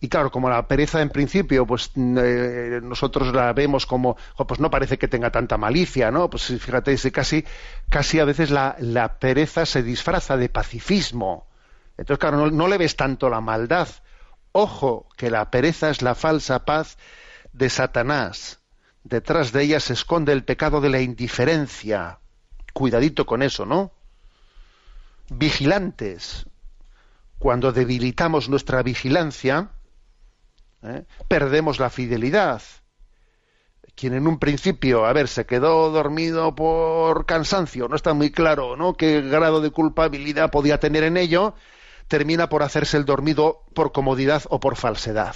y 0.00 0.08
claro, 0.08 0.30
como 0.30 0.48
la 0.48 0.66
pereza 0.66 1.02
en 1.02 1.10
principio, 1.10 1.66
pues 1.66 1.90
eh, 1.94 2.80
nosotros 2.82 3.34
la 3.34 3.52
vemos 3.52 3.84
como, 3.84 4.16
pues 4.48 4.60
no 4.60 4.70
parece 4.70 4.96
que 4.96 5.08
tenga 5.08 5.30
tanta 5.30 5.58
malicia, 5.58 6.10
¿no? 6.10 6.30
Pues 6.30 6.46
fíjate, 6.46 6.96
casi, 7.12 7.44
casi 7.90 8.18
a 8.18 8.24
veces 8.24 8.50
la, 8.50 8.76
la 8.78 9.18
pereza 9.18 9.66
se 9.66 9.82
disfraza 9.82 10.38
de 10.38 10.48
pacifismo. 10.48 11.46
Entonces, 11.98 12.18
claro, 12.18 12.50
no 12.50 12.66
le 12.66 12.78
ves 12.78 12.96
tanto 12.96 13.28
la 13.28 13.42
maldad. 13.42 13.88
Ojo, 14.52 15.06
que 15.18 15.28
la 15.28 15.50
pereza 15.50 15.90
es 15.90 16.00
la 16.00 16.14
falsa 16.14 16.64
paz 16.64 16.96
de 17.52 17.68
Satanás. 17.68 18.59
Detrás 19.04 19.52
de 19.52 19.62
ella 19.62 19.80
se 19.80 19.94
esconde 19.94 20.32
el 20.32 20.44
pecado 20.44 20.80
de 20.80 20.90
la 20.90 21.00
indiferencia. 21.00 22.18
Cuidadito 22.72 23.26
con 23.26 23.42
eso, 23.42 23.66
¿no? 23.66 23.92
Vigilantes. 25.30 26.46
Cuando 27.38 27.72
debilitamos 27.72 28.48
nuestra 28.48 28.82
vigilancia, 28.82 29.70
¿eh? 30.82 31.04
perdemos 31.28 31.78
la 31.78 31.90
fidelidad. 31.90 32.62
Quien 33.94 34.14
en 34.14 34.26
un 34.26 34.38
principio, 34.38 35.06
a 35.06 35.12
ver, 35.12 35.28
se 35.28 35.46
quedó 35.46 35.90
dormido 35.90 36.54
por 36.54 37.26
cansancio, 37.26 37.88
no 37.88 37.96
está 37.96 38.14
muy 38.14 38.30
claro 38.30 38.76
¿no? 38.76 38.94
qué 38.94 39.20
grado 39.20 39.60
de 39.60 39.70
culpabilidad 39.70 40.50
podía 40.50 40.78
tener 40.80 41.02
en 41.02 41.16
ello, 41.16 41.54
termina 42.08 42.48
por 42.48 42.62
hacerse 42.62 42.96
el 42.96 43.04
dormido 43.04 43.64
por 43.74 43.92
comodidad 43.92 44.42
o 44.48 44.60
por 44.60 44.76
falsedad. 44.76 45.34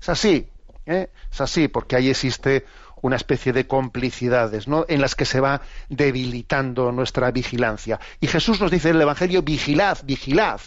Es 0.00 0.08
así, 0.08 0.51
¿eh? 0.86 1.10
es 1.30 1.40
así, 1.40 1.68
porque 1.68 1.96
ahí 1.96 2.10
existe 2.10 2.64
una 3.00 3.16
especie 3.16 3.52
de 3.52 3.66
complicidades, 3.66 4.68
¿no? 4.68 4.84
En 4.88 5.00
las 5.00 5.14
que 5.14 5.24
se 5.24 5.40
va 5.40 5.62
debilitando 5.88 6.92
nuestra 6.92 7.30
vigilancia. 7.32 7.98
Y 8.20 8.28
Jesús 8.28 8.60
nos 8.60 8.70
dice 8.70 8.90
en 8.90 8.96
el 8.96 9.02
Evangelio, 9.02 9.42
vigilad, 9.42 9.98
vigilad. 10.04 10.60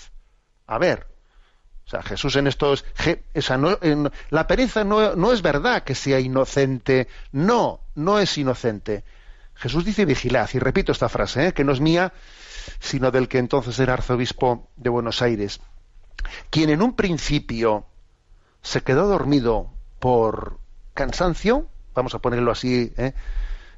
A 0.68 0.78
ver, 0.78 1.08
o 1.86 1.90
sea, 1.90 2.02
Jesús 2.02 2.36
en 2.36 2.48
estos... 2.48 2.84
En, 3.36 4.12
la 4.32 4.48
pereza 4.48 4.84
no, 4.84 5.16
no, 5.16 5.32
es 5.32 5.42
verdad 5.42 5.84
que 5.84 5.96
sea 5.96 6.20
inocente. 6.20 7.08
No, 7.32 7.82
no 7.94 8.20
es 8.20 8.38
inocente. 8.38 9.04
Jesús 9.54 9.86
dice 9.86 10.04
vigilad, 10.06 10.50
y 10.54 10.60
repito 10.60 10.92
esta 10.92 11.10
frase, 11.10 11.48
¿eh? 11.48 11.54
que 11.54 11.64
no 11.64 11.72
es 11.72 11.80
mía, 11.80 12.12
sino 12.80 13.12
del 13.12 13.28
que 13.28 13.38
entonces 13.38 13.80
era 13.80 13.94
arzobispo 13.94 14.70
de 14.76 14.90
Buenos 14.90 15.22
Aires. 15.22 15.62
Quien 16.50 16.70
en 16.72 16.82
un 16.82 16.96
principio 16.96 17.86
se 18.62 18.82
quedó 18.82 19.08
dormido 19.08 19.75
por 20.00 20.60
cansancio, 20.94 21.68
vamos 21.94 22.16
a 22.16 22.20
ponerlo 22.20 22.52
así, 22.52 22.94
¿eh? 22.98 23.14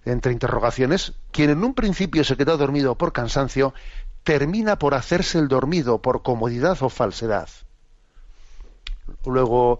entre 0.05 0.31
interrogaciones, 0.31 1.13
quien 1.31 1.49
en 1.49 1.63
un 1.63 1.73
principio 1.73 2.23
se 2.23 2.37
quedó 2.37 2.57
dormido 2.57 2.95
por 2.95 3.13
cansancio, 3.13 3.73
termina 4.23 4.77
por 4.77 4.93
hacerse 4.93 5.39
el 5.39 5.47
dormido 5.47 6.01
por 6.01 6.21
comodidad 6.23 6.77
o 6.81 6.89
falsedad 6.89 7.49
luego 9.25 9.79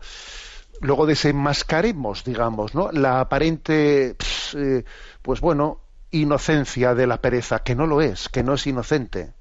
luego 0.82 1.06
desenmascaremos, 1.06 2.24
digamos, 2.24 2.76
¿no? 2.76 2.92
La 2.92 3.20
aparente, 3.20 4.16
eh, 4.56 4.84
pues 5.22 5.42
bueno, 5.42 5.82
inocencia 6.12 6.94
de 6.94 7.08
la 7.08 7.20
pereza, 7.20 7.60
que 7.60 7.76
no 7.76 7.88
lo 7.88 8.02
es, 8.02 8.30
que 8.30 8.44
no 8.44 8.54
es 8.54 8.68
inocente, 8.68 9.34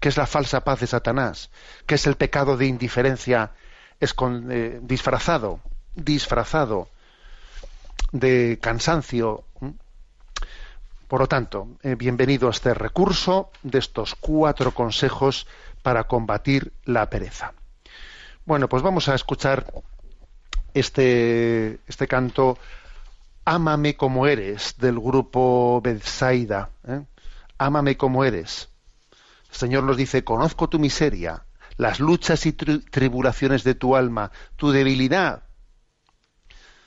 que 0.00 0.08
es 0.08 0.16
la 0.16 0.26
falsa 0.26 0.64
paz 0.64 0.80
de 0.80 0.86
Satanás, 0.86 1.50
que 1.86 1.96
es 1.96 2.06
el 2.06 2.16
pecado 2.16 2.56
de 2.56 2.66
indiferencia 2.66 3.52
eh, 4.00 4.80
disfrazado, 4.82 5.60
disfrazado 5.94 6.88
de 8.12 8.58
cansancio. 8.60 9.44
Por 11.08 11.20
lo 11.20 11.26
tanto, 11.26 11.68
eh, 11.82 11.94
bienvenido 11.94 12.48
a 12.48 12.50
este 12.50 12.74
recurso 12.74 13.50
de 13.62 13.78
estos 13.78 14.14
cuatro 14.16 14.72
consejos 14.72 15.46
para 15.82 16.04
combatir 16.04 16.72
la 16.84 17.08
pereza. 17.08 17.52
Bueno, 18.44 18.68
pues 18.68 18.82
vamos 18.82 19.08
a 19.08 19.14
escuchar 19.14 19.72
este, 20.74 21.78
este 21.86 22.08
canto 22.08 22.58
Ámame 23.48 23.96
como 23.96 24.26
eres 24.26 24.74
del 24.76 24.98
grupo 24.98 25.80
Bethsaida. 25.80 26.70
¿eh? 26.88 27.02
Ámame 27.58 27.96
como 27.96 28.24
eres. 28.24 28.68
El 29.50 29.56
Señor 29.56 29.84
nos 29.84 29.96
dice, 29.96 30.24
conozco 30.24 30.68
tu 30.68 30.80
miseria, 30.80 31.44
las 31.76 32.00
luchas 32.00 32.46
y 32.46 32.52
tribulaciones 32.52 33.64
de 33.64 33.74
tu 33.74 33.96
alma, 33.96 34.30
tu 34.56 34.70
debilidad, 34.70 35.44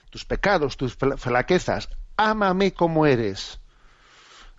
tus 0.09 0.25
pecados, 0.25 0.77
tus 0.77 0.95
flaquezas. 0.95 1.89
Ámame 2.17 2.73
como 2.73 3.05
eres. 3.05 3.59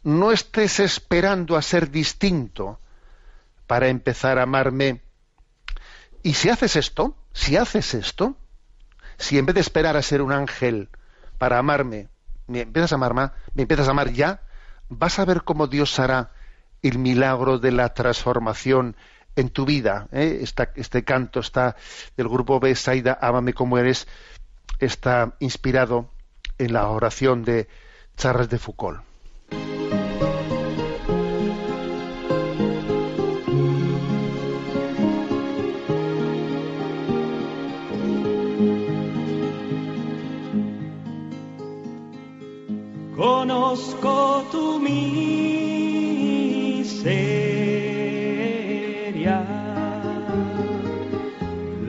No 0.02 0.32
estés 0.32 0.80
esperando 0.80 1.56
a 1.56 1.62
ser 1.62 1.90
distinto 1.90 2.80
para 3.66 3.88
empezar 3.88 4.38
a 4.38 4.42
amarme 4.42 5.02
y 6.22 6.34
si 6.34 6.50
haces 6.50 6.76
esto, 6.76 7.16
si 7.32 7.56
haces 7.56 7.94
esto, 7.94 8.36
si 9.16 9.38
en 9.38 9.46
vez 9.46 9.54
de 9.54 9.60
esperar 9.60 9.96
a 9.96 10.02
ser 10.02 10.22
un 10.22 10.32
ángel 10.32 10.88
para 11.38 11.58
amarme, 11.58 12.08
me 12.46 12.62
empiezas 12.62 12.92
a 12.92 12.96
amar, 12.96 13.32
me 13.54 13.62
empiezas 13.62 13.88
a 13.88 13.92
amar 13.92 14.12
ya, 14.12 14.42
vas 14.88 15.18
a 15.18 15.24
ver 15.24 15.42
cómo 15.42 15.66
Dios 15.66 15.98
hará 15.98 16.32
el 16.82 16.98
milagro 16.98 17.58
de 17.58 17.72
la 17.72 17.94
transformación 17.94 18.96
en 19.36 19.50
tu 19.50 19.64
vida. 19.64 20.08
¿eh? 20.12 20.42
este 20.74 21.04
canto 21.04 21.40
está 21.40 21.76
del 22.16 22.28
grupo 22.28 22.60
Besaida, 22.60 23.18
Ámame 23.20 23.52
como 23.54 23.78
eres, 23.78 24.06
está 24.78 25.34
inspirado 25.40 26.10
en 26.58 26.72
la 26.72 26.88
oración 26.88 27.44
de 27.44 27.68
Charles 28.16 28.48
de 28.48 28.58
Foucault. 28.58 29.10
conozco 43.70 44.44
tu 44.50 44.78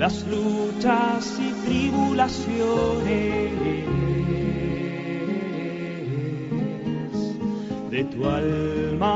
las 0.01 0.25
luchas 0.25 1.37
y 1.39 1.53
tribulaciones. 1.63 3.51
De 7.91 8.03
tu 8.05 8.27
alma, 8.27 9.13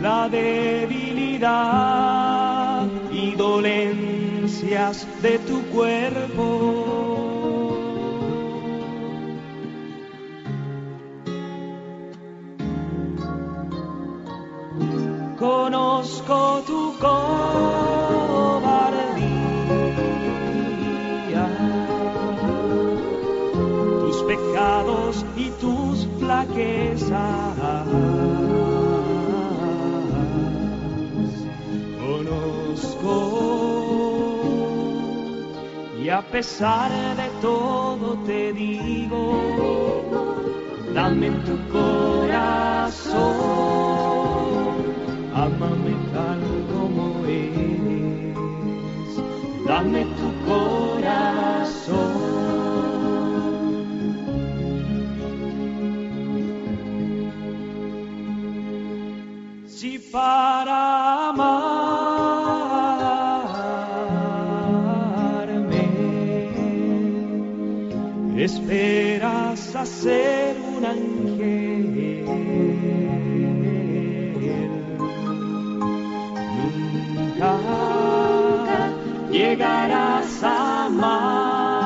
la 0.00 0.30
debilidad 0.30 1.42
y 3.12 3.32
dolencias 3.32 5.06
de 5.20 5.38
tu 5.40 5.60
cuerpo 5.64 6.81
pesar 36.32 36.90
de 37.14 37.28
todo 37.42 38.16
te 38.24 38.54
digo, 38.54 40.02
dame 40.94 41.30
tu 41.44 41.58
corazón 41.70 43.22
hacer 69.82 70.56
un 70.60 70.84
ángel, 70.84 72.24
llegarás 79.30 80.42
a 80.44 80.86
amarme. 80.86 81.81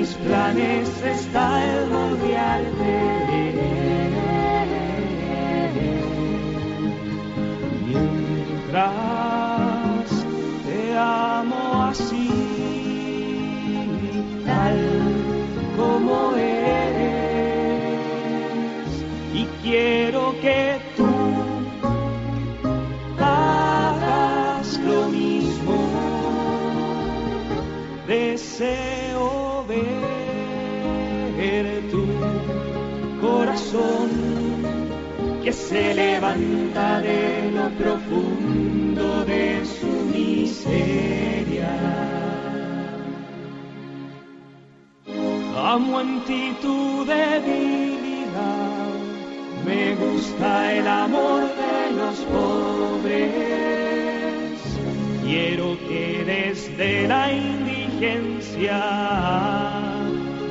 Mis 0.00 0.14
planes 0.14 0.88
está 1.04 1.62
el 1.62 1.90
rodearte. 1.90 2.79
Que 35.42 35.52
se 35.52 35.94
levanta 35.94 37.00
de 37.00 37.50
lo 37.50 37.68
profundo 37.70 39.24
de 39.24 39.64
su 39.64 39.86
miseria. 40.16 41.68
Amo 45.56 46.00
en 46.00 46.24
ti 46.26 46.56
tu 46.62 47.04
debilidad, 47.04 48.88
me 49.66 49.96
gusta 49.96 50.72
el 50.72 50.86
amor 50.86 51.42
de 51.42 51.90
los 51.98 52.16
pobres. 52.36 53.30
Quiero 55.24 55.76
que 55.88 56.22
desde 56.24 57.08
la 57.08 57.32
indigencia 57.32 58.80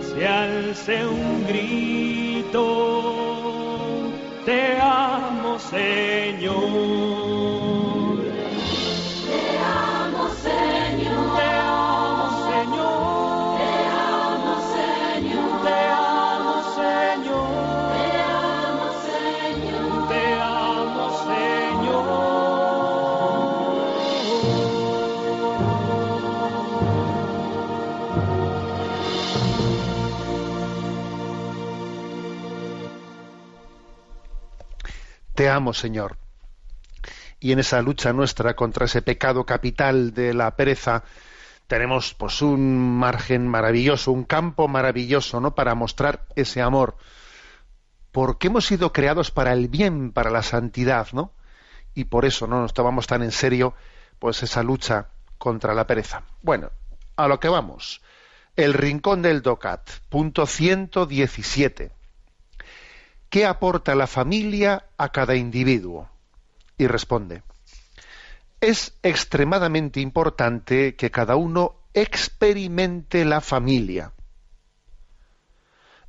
se 0.02 0.28
alce 0.28 1.08
un 1.08 1.46
grito 1.48 2.29
te 4.46 4.80
amo, 4.82 5.60
Señor. 5.60 6.99
Te 35.39 35.47
amo, 35.47 35.73
Señor. 35.73 36.17
Y 37.39 37.54
en 37.54 37.60
esa 37.60 37.82
lucha 37.82 38.12
nuestra 38.12 38.58
contra 38.58 38.88
ese 38.88 39.02
pecado 39.02 39.45
capital 39.45 40.13
de 40.13 40.34
la 40.34 40.54
pereza, 40.58 41.06
tenemos 41.65 42.13
pues 42.13 42.41
un 42.41 42.78
margen 42.78 43.47
maravilloso, 43.47 44.12
un 44.12 44.25
campo 44.25 44.67
maravilloso, 44.67 45.39
¿no? 45.39 45.56
Para 45.56 45.75
mostrar 45.75 46.25
ese 46.36 46.62
amor. 46.62 46.97
Porque 48.12 48.47
hemos 48.47 48.65
sido 48.65 48.91
creados 48.91 49.32
para 49.32 49.54
el 49.54 49.69
bien, 49.69 50.12
para 50.12 50.30
la 50.30 50.43
santidad, 50.43 51.08
¿no? 51.13 51.32
Y 51.95 52.04
por 52.04 52.25
eso 52.25 52.45
no 52.45 52.60
nos 52.60 52.73
tomamos 52.73 53.08
tan 53.08 53.23
en 53.23 53.32
serio, 53.32 53.75
pues 54.19 54.43
esa 54.43 54.62
lucha 54.62 55.08
contra 55.38 55.73
la 55.73 55.88
pereza. 55.88 56.23
Bueno, 56.41 56.69
a 57.15 57.30
lo 57.30 57.39
que 57.39 57.47
vamos. 57.47 58.02
El 58.58 58.73
rincón 58.73 59.21
del 59.21 59.41
DOCAT, 59.41 59.89
punto 60.10 60.45
117. 60.45 61.97
¿Qué 63.30 63.46
aporta 63.46 63.96
la 63.96 64.08
familia 64.08 64.86
a 64.98 65.12
cada 65.12 65.36
individuo? 65.36 66.10
Y 66.78 66.88
responde, 66.88 67.44
es 68.62 68.94
extremadamente 69.04 70.00
importante 70.00 70.96
que 70.96 71.12
cada 71.12 71.36
uno 71.36 71.76
experimente 71.94 73.26
la 73.26 73.42
familia. 73.42 74.13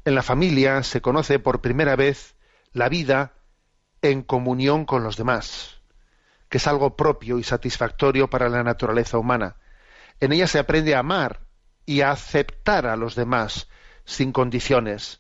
En 0.05 0.15
la 0.15 0.23
familia 0.23 0.83
se 0.83 1.01
conoce 1.01 1.39
por 1.39 1.61
primera 1.61 1.97
vez 1.97 2.35
la 2.73 2.89
vida 2.89 3.35
en 4.03 4.23
comunión 4.23 4.85
con 4.85 5.03
los 5.03 5.17
demás, 5.17 5.81
que 6.49 6.59
es 6.59 6.67
algo 6.67 6.97
propio 6.97 7.39
y 7.39 7.45
satisfactorio 7.45 8.31
para 8.31 8.49
la 8.49 8.63
naturaleza 8.63 9.19
humana. 9.19 9.57
En 10.21 10.33
ella 10.33 10.47
se 10.47 10.59
aprende 10.59 10.95
a 10.95 11.01
amar 11.01 11.41
y 11.85 12.01
a 12.01 12.11
aceptar 12.11 12.87
a 12.87 12.97
los 12.97 13.15
demás 13.15 13.69
sin 14.05 14.33
condiciones, 14.33 15.20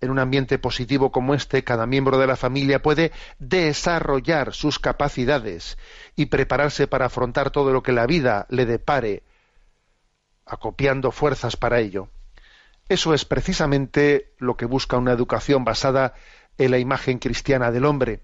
en 0.00 0.10
un 0.10 0.18
ambiente 0.18 0.58
positivo 0.58 1.10
como 1.10 1.34
este, 1.34 1.64
cada 1.64 1.86
miembro 1.86 2.18
de 2.18 2.26
la 2.26 2.36
familia 2.36 2.82
puede 2.82 3.12
desarrollar 3.38 4.54
sus 4.54 4.78
capacidades 4.78 5.78
y 6.16 6.26
prepararse 6.26 6.86
para 6.86 7.06
afrontar 7.06 7.50
todo 7.50 7.72
lo 7.72 7.82
que 7.82 7.92
la 7.92 8.06
vida 8.06 8.46
le 8.48 8.66
depare, 8.66 9.22
acopiando 10.46 11.10
fuerzas 11.10 11.56
para 11.56 11.80
ello. 11.80 12.08
Eso 12.88 13.12
es 13.12 13.24
precisamente 13.24 14.32
lo 14.38 14.56
que 14.56 14.64
busca 14.64 14.96
una 14.96 15.12
educación 15.12 15.64
basada 15.64 16.14
en 16.56 16.70
la 16.70 16.78
imagen 16.78 17.18
cristiana 17.18 17.70
del 17.70 17.84
hombre. 17.84 18.22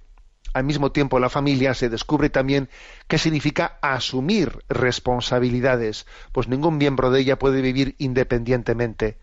Al 0.54 0.64
mismo 0.64 0.92
tiempo, 0.92 1.18
la 1.18 1.28
familia 1.28 1.74
se 1.74 1.88
descubre 1.88 2.30
también 2.30 2.68
qué 3.08 3.18
significa 3.18 3.78
asumir 3.82 4.64
responsabilidades, 4.68 6.06
pues 6.32 6.48
ningún 6.48 6.78
miembro 6.78 7.10
de 7.10 7.20
ella 7.20 7.38
puede 7.38 7.60
vivir 7.60 7.96
independientemente 7.98 9.18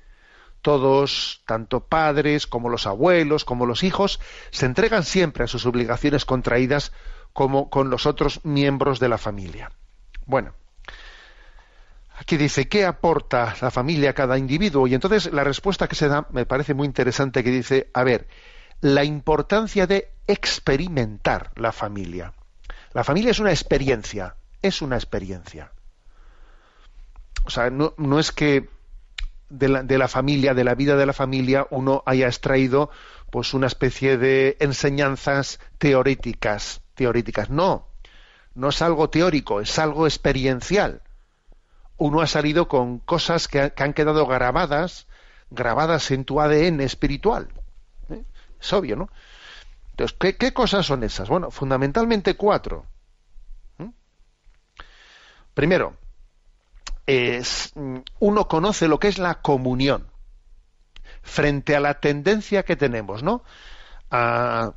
todos, 0.61 1.41
tanto 1.45 1.81
padres 1.81 2.47
como 2.47 2.69
los 2.69 2.87
abuelos, 2.87 3.45
como 3.45 3.65
los 3.65 3.83
hijos, 3.83 4.19
se 4.51 4.65
entregan 4.65 5.03
siempre 5.03 5.43
a 5.43 5.47
sus 5.47 5.65
obligaciones 5.65 6.25
contraídas 6.25 6.91
como 7.33 7.69
con 7.69 7.89
los 7.89 8.05
otros 8.05 8.43
miembros 8.43 8.99
de 8.99 9.09
la 9.09 9.17
familia. 9.17 9.71
Bueno, 10.25 10.53
aquí 12.17 12.37
dice, 12.37 12.67
¿qué 12.67 12.85
aporta 12.85 13.55
la 13.61 13.71
familia 13.71 14.11
a 14.11 14.13
cada 14.13 14.37
individuo? 14.37 14.87
Y 14.87 14.93
entonces 14.93 15.31
la 15.31 15.43
respuesta 15.43 15.87
que 15.87 15.95
se 15.95 16.07
da 16.07 16.27
me 16.31 16.45
parece 16.45 16.73
muy 16.73 16.85
interesante, 16.87 17.43
que 17.43 17.51
dice, 17.51 17.89
a 17.93 18.03
ver, 18.03 18.27
la 18.81 19.03
importancia 19.03 19.87
de 19.87 20.11
experimentar 20.27 21.51
la 21.55 21.71
familia. 21.71 22.33
La 22.93 23.03
familia 23.03 23.31
es 23.31 23.39
una 23.39 23.51
experiencia, 23.51 24.35
es 24.61 24.81
una 24.81 24.95
experiencia. 24.95 25.71
O 27.45 27.49
sea, 27.49 27.69
no, 27.69 27.93
no 27.97 28.19
es 28.19 28.31
que 28.31 28.69
de 29.51 29.97
la, 29.97 30.07
familia, 30.07 30.53
de 30.53 30.63
la 30.63 30.75
vida 30.75 30.95
de 30.95 31.05
la 31.05 31.13
familia, 31.13 31.67
uno 31.69 32.03
haya 32.05 32.27
extraído 32.27 32.89
pues 33.29 33.53
una 33.53 33.67
especie 33.67 34.17
de 34.17 34.57
enseñanzas 34.59 35.59
teóricas, 35.77 36.81
teóricas. 36.95 37.49
No, 37.49 37.87
no 38.55 38.69
es 38.69 38.81
algo 38.81 39.09
teórico, 39.09 39.61
es 39.61 39.77
algo 39.77 40.07
experiencial. 40.07 41.01
Uno 41.97 42.21
ha 42.21 42.27
salido 42.27 42.67
con 42.67 42.99
cosas 42.99 43.47
que, 43.47 43.73
han 43.75 43.93
quedado 43.93 44.25
grabadas, 44.25 45.07
grabadas 45.49 46.11
en 46.11 46.25
tu 46.25 46.39
ADN 46.39 46.81
espiritual. 46.81 47.49
¿eh? 48.09 48.23
Es 48.59 48.73
obvio, 48.73 48.95
¿no? 48.95 49.09
Entonces, 49.91 50.17
¿qué, 50.17 50.53
cosas 50.53 50.85
son 50.85 51.03
esas? 51.03 51.27
Bueno, 51.29 51.51
fundamentalmente 51.51 52.35
cuatro. 52.35 52.85
¿Mm? 53.77 53.89
Primero, 55.53 55.95
es, 57.05 57.71
mm, 57.75 57.97
uno 58.19 58.47
conoce 58.47 58.87
lo 58.87 58.99
que 58.99 59.07
es 59.07 59.17
la 59.17 59.41
comunión 59.41 60.07
frente 61.21 61.75
a 61.75 61.79
la 61.79 61.99
tendencia 61.99 62.63
que 62.63 62.75
tenemos, 62.75 63.23
¿no? 63.23 63.43
A, 64.09 64.73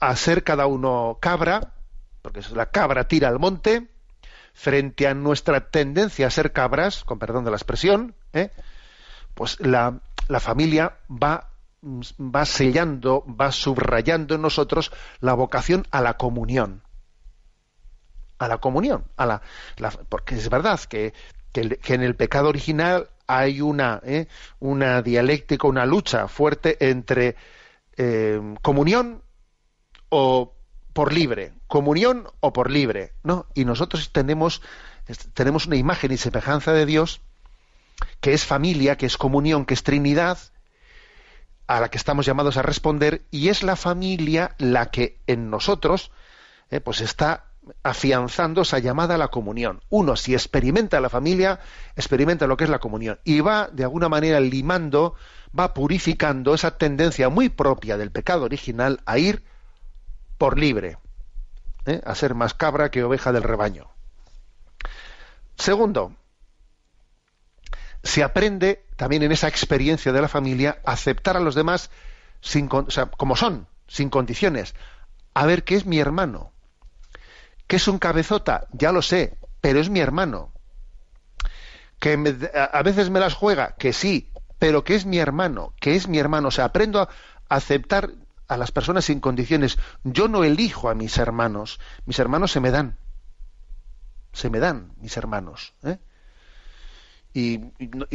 a 0.00 0.16
ser 0.16 0.44
cada 0.44 0.66
uno 0.66 1.18
cabra, 1.20 1.72
porque 2.22 2.40
la 2.54 2.66
cabra 2.66 3.08
tira 3.08 3.28
al 3.28 3.38
monte, 3.38 3.88
frente 4.52 5.06
a 5.06 5.14
nuestra 5.14 5.70
tendencia 5.70 6.26
a 6.26 6.30
ser 6.30 6.52
cabras, 6.52 7.04
con 7.04 7.18
perdón 7.18 7.44
de 7.44 7.50
la 7.50 7.56
expresión, 7.56 8.14
¿eh? 8.32 8.50
pues 9.34 9.60
la, 9.60 10.00
la 10.28 10.40
familia 10.40 10.98
va, 11.10 11.50
va 11.82 12.44
sellando, 12.44 13.24
va 13.28 13.52
subrayando 13.52 14.34
en 14.34 14.42
nosotros 14.42 14.90
la 15.20 15.34
vocación 15.34 15.86
a 15.90 16.00
la 16.00 16.16
comunión 16.16 16.82
a 18.38 18.48
la 18.48 18.58
comunión, 18.58 19.04
a 19.16 19.26
la, 19.26 19.42
porque 20.08 20.36
es 20.36 20.48
verdad 20.48 20.80
que, 20.80 21.12
que, 21.52 21.94
en 21.94 22.02
el 22.02 22.14
pecado 22.14 22.48
original 22.48 23.08
hay 23.26 23.60
una, 23.60 24.00
¿eh? 24.04 24.28
una 24.60 25.02
dialéctica, 25.02 25.66
una 25.66 25.86
lucha 25.86 26.28
fuerte 26.28 26.76
entre 26.88 27.36
eh, 27.96 28.40
comunión 28.62 29.22
o 30.08 30.54
por 30.92 31.12
libre, 31.12 31.52
comunión 31.66 32.28
o 32.40 32.52
por 32.52 32.70
libre, 32.70 33.12
¿no? 33.22 33.46
Y 33.54 33.64
nosotros 33.64 34.10
tenemos, 34.12 34.62
tenemos 35.34 35.66
una 35.66 35.76
imagen 35.76 36.12
y 36.12 36.16
semejanza 36.16 36.72
de 36.72 36.86
Dios 36.86 37.20
que 38.20 38.32
es 38.32 38.44
familia, 38.44 38.96
que 38.96 39.06
es 39.06 39.16
comunión, 39.16 39.64
que 39.64 39.74
es 39.74 39.82
Trinidad, 39.82 40.38
a 41.66 41.80
la 41.80 41.90
que 41.90 41.98
estamos 41.98 42.24
llamados 42.24 42.56
a 42.56 42.62
responder, 42.62 43.22
y 43.30 43.48
es 43.48 43.62
la 43.62 43.76
familia 43.76 44.54
la 44.58 44.90
que 44.90 45.20
en 45.26 45.50
nosotros 45.50 46.10
eh, 46.70 46.80
pues 46.80 47.00
está 47.00 47.47
afianzando 47.82 48.62
esa 48.62 48.78
llamada 48.78 49.14
a 49.14 49.18
la 49.18 49.28
comunión. 49.28 49.82
Uno, 49.88 50.16
si 50.16 50.34
experimenta 50.34 51.00
la 51.00 51.08
familia, 51.08 51.60
experimenta 51.96 52.46
lo 52.46 52.56
que 52.56 52.64
es 52.64 52.70
la 52.70 52.78
comunión 52.78 53.18
y 53.24 53.40
va 53.40 53.68
de 53.72 53.84
alguna 53.84 54.08
manera 54.08 54.40
limando, 54.40 55.14
va 55.58 55.74
purificando 55.74 56.54
esa 56.54 56.78
tendencia 56.78 57.28
muy 57.28 57.48
propia 57.48 57.96
del 57.96 58.10
pecado 58.10 58.44
original 58.44 59.00
a 59.06 59.18
ir 59.18 59.42
por 60.38 60.58
libre, 60.58 60.98
¿eh? 61.86 62.00
a 62.04 62.14
ser 62.14 62.34
más 62.34 62.54
cabra 62.54 62.90
que 62.90 63.02
oveja 63.02 63.32
del 63.32 63.42
rebaño. 63.42 63.88
Segundo, 65.56 66.12
se 68.02 68.22
aprende 68.22 68.84
también 68.96 69.22
en 69.22 69.32
esa 69.32 69.48
experiencia 69.48 70.12
de 70.12 70.20
la 70.22 70.28
familia 70.28 70.80
a 70.84 70.92
aceptar 70.92 71.36
a 71.36 71.40
los 71.40 71.54
demás 71.54 71.90
sin, 72.40 72.68
como 72.68 73.36
son, 73.36 73.66
sin 73.88 74.10
condiciones. 74.10 74.74
A 75.34 75.46
ver 75.46 75.64
qué 75.64 75.74
es 75.74 75.86
mi 75.86 75.98
hermano, 75.98 76.52
¿Que 77.68 77.76
es 77.76 77.86
un 77.86 77.98
cabezota? 77.98 78.66
Ya 78.72 78.90
lo 78.90 79.02
sé, 79.02 79.38
pero 79.60 79.78
es 79.78 79.90
mi 79.90 80.00
hermano. 80.00 80.52
¿Que 82.00 82.14
a 82.72 82.82
veces 82.82 83.10
me 83.10 83.20
las 83.20 83.34
juega? 83.34 83.76
Que 83.78 83.92
sí, 83.92 84.32
pero 84.58 84.82
que 84.82 84.94
es 84.94 85.06
mi 85.06 85.18
hermano, 85.18 85.74
que 85.80 85.94
es 85.94 86.08
mi 86.08 86.18
hermano. 86.18 86.48
O 86.48 86.50
sea, 86.50 86.64
aprendo 86.64 87.00
a 87.00 87.08
aceptar 87.48 88.10
a 88.48 88.56
las 88.56 88.72
personas 88.72 89.04
sin 89.04 89.20
condiciones. 89.20 89.78
Yo 90.02 90.28
no 90.28 90.42
elijo 90.44 90.88
a 90.88 90.94
mis 90.94 91.18
hermanos, 91.18 91.78
mis 92.06 92.18
hermanos 92.18 92.50
se 92.50 92.60
me 92.60 92.70
dan. 92.70 92.96
Se 94.32 94.50
me 94.50 94.58
dan, 94.58 94.92
mis 95.00 95.16
hermanos. 95.16 95.74
¿eh? 95.84 95.98
Y, 97.34 97.60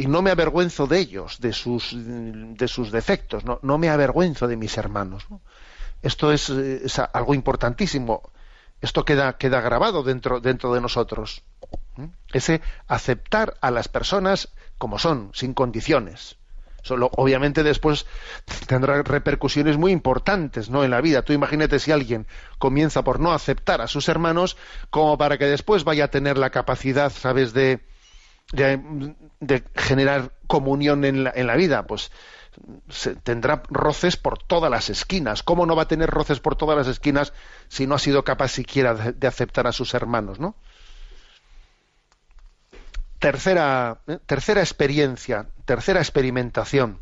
no 0.08 0.22
me 0.22 0.30
avergüenzo 0.30 0.86
de 0.86 0.98
ellos, 0.98 1.40
de 1.40 1.52
sus, 1.52 1.94
de 1.94 2.68
sus 2.68 2.90
defectos, 2.90 3.44
no, 3.44 3.60
no 3.62 3.78
me 3.78 3.88
avergüenzo 3.88 4.48
de 4.48 4.56
mis 4.56 4.76
hermanos. 4.76 5.26
Esto 6.02 6.32
es, 6.32 6.50
es, 6.50 6.98
algo 6.98 7.34
importantísimo. 7.34 8.30
Esto 8.84 9.06
queda, 9.06 9.38
queda 9.38 9.62
grabado 9.62 10.02
dentro, 10.02 10.40
dentro 10.40 10.74
de 10.74 10.82
nosotros. 10.82 11.42
¿eh? 11.96 12.06
Ese 12.34 12.60
aceptar 12.86 13.54
a 13.62 13.70
las 13.70 13.88
personas 13.88 14.50
como 14.76 14.98
son, 14.98 15.30
sin 15.32 15.54
condiciones. 15.54 16.36
Solo, 16.82 17.10
obviamente 17.16 17.62
después 17.62 18.04
tendrá 18.66 19.02
repercusiones 19.02 19.78
muy 19.78 19.90
importantes 19.90 20.68
¿no? 20.68 20.84
en 20.84 20.90
la 20.90 21.00
vida. 21.00 21.22
Tú 21.22 21.32
imagínate 21.32 21.78
si 21.78 21.92
alguien 21.92 22.26
comienza 22.58 23.02
por 23.02 23.20
no 23.20 23.32
aceptar 23.32 23.80
a 23.80 23.86
sus 23.86 24.06
hermanos 24.10 24.58
como 24.90 25.16
para 25.16 25.38
que 25.38 25.46
después 25.46 25.84
vaya 25.84 26.04
a 26.04 26.08
tener 26.08 26.36
la 26.36 26.50
capacidad, 26.50 27.10
¿sabes?, 27.10 27.54
de, 27.54 27.80
de, 28.52 29.64
generar 29.74 30.32
comunión 30.46 31.06
en 31.06 31.24
la, 31.24 31.32
en 31.34 31.46
la 31.46 31.56
vida. 31.56 31.86
Pues 31.86 32.12
tendrá 33.22 33.62
roces 33.68 34.16
por 34.16 34.38
todas 34.38 34.70
las 34.70 34.90
esquinas. 34.90 35.42
¿Cómo 35.42 35.66
no 35.66 35.76
va 35.76 35.82
a 35.82 35.88
tener 35.88 36.10
roces 36.10 36.40
por 36.40 36.56
todas 36.56 36.76
las 36.76 36.86
esquinas 36.86 37.32
si 37.68 37.86
no 37.86 37.94
ha 37.94 37.98
sido 37.98 38.24
capaz 38.24 38.48
siquiera 38.48 38.94
de, 38.94 39.12
de 39.12 39.26
aceptar 39.26 39.66
a 39.66 39.72
sus 39.72 39.94
hermanos, 39.94 40.38
¿no? 40.38 40.54
Tercera, 43.18 44.00
eh, 44.06 44.18
tercera 44.26 44.60
experiencia, 44.60 45.46
tercera 45.64 46.00
experimentación. 46.00 47.00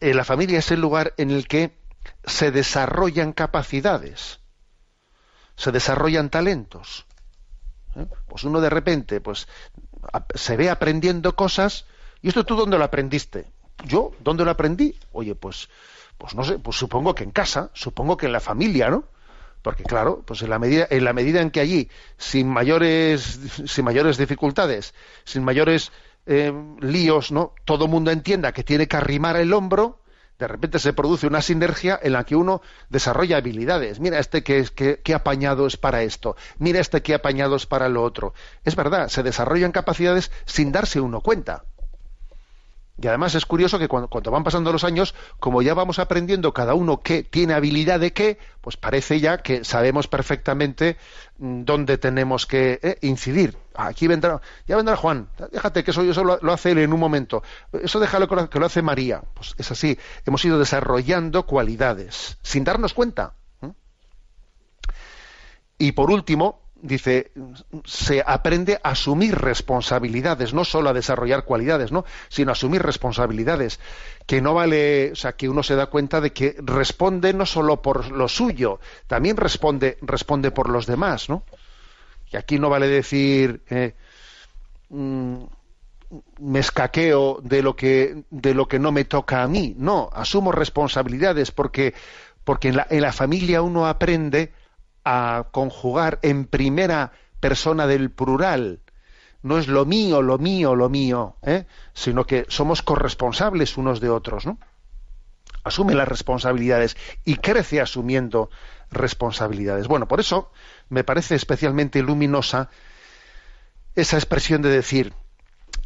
Eh, 0.00 0.14
la 0.14 0.24
familia 0.24 0.58
es 0.58 0.70
el 0.70 0.80
lugar 0.80 1.14
en 1.16 1.30
el 1.30 1.48
que 1.48 1.76
se 2.24 2.50
desarrollan 2.50 3.32
capacidades, 3.32 4.40
se 5.56 5.72
desarrollan 5.72 6.30
talentos. 6.30 7.06
¿Eh? 7.96 8.06
Pues 8.28 8.44
uno 8.44 8.60
de 8.60 8.70
repente, 8.70 9.20
pues 9.20 9.48
se 10.34 10.56
ve 10.56 10.70
aprendiendo 10.70 11.34
cosas. 11.34 11.86
¿Y 12.22 12.28
esto 12.28 12.44
tú 12.44 12.56
dónde 12.56 12.78
lo 12.78 12.84
aprendiste? 12.84 13.50
¿Yo? 13.84 14.12
¿Dónde 14.20 14.44
lo 14.44 14.50
aprendí? 14.50 14.96
Oye, 15.12 15.34
pues, 15.34 15.68
pues 16.18 16.34
no 16.34 16.44
sé, 16.44 16.58
pues 16.58 16.76
supongo 16.76 17.14
que 17.14 17.24
en 17.24 17.30
casa, 17.30 17.70
supongo 17.74 18.16
que 18.16 18.26
en 18.26 18.32
la 18.32 18.40
familia, 18.40 18.90
¿no? 18.90 19.04
porque 19.66 19.82
claro, 19.82 20.22
pues 20.24 20.42
en 20.42 20.50
la 20.50 20.60
medida 20.60 20.86
en 20.90 21.02
la 21.02 21.12
medida 21.12 21.40
en 21.40 21.50
que 21.50 21.58
allí 21.58 21.90
sin 22.18 22.46
mayores 22.46 23.40
sin 23.66 23.84
mayores 23.84 24.16
dificultades, 24.16 24.94
sin 25.24 25.42
mayores 25.42 25.90
eh, 26.26 26.52
líos, 26.78 27.32
¿no? 27.32 27.52
Todo 27.64 27.88
mundo 27.88 28.12
entienda 28.12 28.52
que 28.52 28.62
tiene 28.62 28.86
que 28.86 28.96
arrimar 28.96 29.34
el 29.34 29.52
hombro, 29.52 29.98
de 30.38 30.46
repente 30.46 30.78
se 30.78 30.92
produce 30.92 31.26
una 31.26 31.42
sinergia 31.42 31.98
en 32.00 32.12
la 32.12 32.22
que 32.22 32.36
uno 32.36 32.62
desarrolla 32.90 33.38
habilidades. 33.38 33.98
Mira 33.98 34.20
este 34.20 34.44
que, 34.44 34.64
que 35.02 35.14
apañado 35.14 35.66
es 35.66 35.76
para 35.76 36.04
esto, 36.04 36.36
mira 36.58 36.78
este 36.78 37.02
que 37.02 37.14
apañado 37.14 37.56
es 37.56 37.66
para 37.66 37.88
lo 37.88 38.04
otro. 38.04 38.34
Es 38.64 38.76
verdad, 38.76 39.08
se 39.08 39.24
desarrollan 39.24 39.72
capacidades 39.72 40.30
sin 40.44 40.70
darse 40.70 41.00
uno 41.00 41.22
cuenta. 41.22 41.64
Y 43.00 43.06
además 43.08 43.34
es 43.34 43.44
curioso 43.44 43.78
que 43.78 43.88
cuando, 43.88 44.08
van 44.30 44.42
pasando 44.42 44.72
los 44.72 44.82
años, 44.82 45.14
como 45.38 45.60
ya 45.60 45.74
vamos 45.74 45.98
aprendiendo 45.98 46.54
cada 46.54 46.72
uno 46.74 47.02
qué 47.02 47.22
tiene 47.22 47.52
habilidad 47.52 48.00
de 48.00 48.14
qué, 48.14 48.38
pues 48.62 48.78
parece 48.78 49.20
ya 49.20 49.38
que 49.38 49.64
sabemos 49.64 50.08
perfectamente 50.08 50.96
mm, 51.38 51.64
dónde 51.64 51.98
tenemos 51.98 52.46
que 52.46 52.80
eh, 52.82 52.98
incidir. 53.02 53.58
Aquí 53.74 54.06
vendrá, 54.06 54.40
ya 54.66 54.76
vendrá 54.76 54.96
Juan, 54.96 55.28
déjate 55.52 55.84
que 55.84 55.90
eso, 55.90 56.00
eso 56.02 56.24
lo, 56.24 56.52
hace 56.52 56.70
él 56.70 56.78
en 56.78 56.94
un 56.94 57.00
momento. 57.00 57.42
Eso 57.72 58.00
déjalo 58.00 58.28
que 58.28 58.58
lo, 58.58 58.66
hace 58.66 58.80
María. 58.80 59.22
Pues 59.34 59.54
es 59.58 59.70
así, 59.70 59.98
hemos 60.24 60.42
ido 60.46 60.58
desarrollando 60.58 61.44
cualidades 61.44 62.38
sin 62.42 62.64
darnos 62.64 62.94
cuenta. 62.94 63.34
Y 65.78 65.92
por 65.92 66.10
último, 66.10 66.65
dice, 66.82 67.32
se 67.84 68.22
aprende 68.26 68.78
a 68.82 68.90
asumir 68.90 69.34
responsabilidades, 69.36 70.54
no 70.54 70.64
solo 70.64 70.90
a 70.90 70.92
desarrollar 70.92 71.44
cualidades, 71.44 71.92
¿no? 71.92 72.04
sino 72.28 72.50
a 72.50 72.52
asumir 72.52 72.82
responsabilidades. 72.82 73.80
Que 74.26 74.40
no 74.40 74.54
vale, 74.54 75.12
o 75.12 75.16
sea, 75.16 75.32
que 75.32 75.48
uno 75.48 75.62
se 75.62 75.76
da 75.76 75.86
cuenta 75.86 76.20
de 76.20 76.32
que 76.32 76.56
responde 76.58 77.32
no 77.32 77.46
solo 77.46 77.80
por 77.82 78.10
lo 78.10 78.28
suyo, 78.28 78.80
también 79.06 79.36
responde, 79.36 79.98
responde 80.02 80.50
por 80.50 80.68
los 80.68 80.86
demás, 80.86 81.28
¿no? 81.28 81.44
Y 82.30 82.36
aquí 82.36 82.58
no 82.58 82.68
vale 82.68 82.88
decir 82.88 83.62
eh, 83.70 83.94
mm, 84.88 85.44
me 86.40 86.58
escaqueo 86.58 87.38
de 87.42 87.62
lo 87.62 87.76
que 87.76 88.24
de 88.30 88.54
lo 88.54 88.66
que 88.66 88.80
no 88.80 88.90
me 88.90 89.04
toca 89.04 89.42
a 89.42 89.48
mí. 89.48 89.74
No, 89.78 90.10
asumo 90.12 90.50
responsabilidades 90.50 91.52
porque 91.52 91.94
porque 92.42 92.68
en 92.68 92.76
la, 92.76 92.86
en 92.90 93.02
la 93.02 93.12
familia 93.12 93.62
uno 93.62 93.86
aprende 93.86 94.52
a 95.08 95.46
conjugar 95.52 96.18
en 96.22 96.46
primera 96.46 97.12
persona 97.38 97.86
del 97.86 98.10
plural. 98.10 98.80
No 99.40 99.56
es 99.56 99.68
lo 99.68 99.86
mío, 99.86 100.20
lo 100.20 100.36
mío, 100.36 100.74
lo 100.74 100.88
mío, 100.88 101.36
¿eh? 101.42 101.64
sino 101.94 102.26
que 102.26 102.44
somos 102.48 102.82
corresponsables 102.82 103.76
unos 103.76 104.00
de 104.00 104.10
otros, 104.10 104.46
¿no? 104.46 104.58
Asume 105.62 105.94
las 105.94 106.08
responsabilidades 106.08 106.96
y 107.24 107.36
crece 107.36 107.80
asumiendo 107.80 108.50
responsabilidades. 108.90 109.86
Bueno, 109.86 110.08
por 110.08 110.18
eso 110.18 110.50
me 110.88 111.04
parece 111.04 111.36
especialmente 111.36 112.02
luminosa 112.02 112.68
esa 113.94 114.16
expresión 114.16 114.60
de 114.60 114.70
decir, 114.70 115.14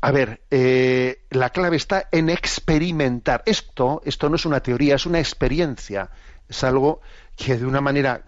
a 0.00 0.12
ver, 0.12 0.40
eh, 0.50 1.26
la 1.28 1.50
clave 1.50 1.76
está 1.76 2.08
en 2.10 2.30
experimentar. 2.30 3.42
Esto, 3.44 4.00
esto 4.06 4.30
no 4.30 4.36
es 4.36 4.46
una 4.46 4.60
teoría, 4.60 4.94
es 4.94 5.04
una 5.04 5.18
experiencia. 5.18 6.10
Es 6.48 6.64
algo 6.64 7.02
que 7.36 7.58
de 7.58 7.66
una 7.66 7.82
manera 7.82 8.24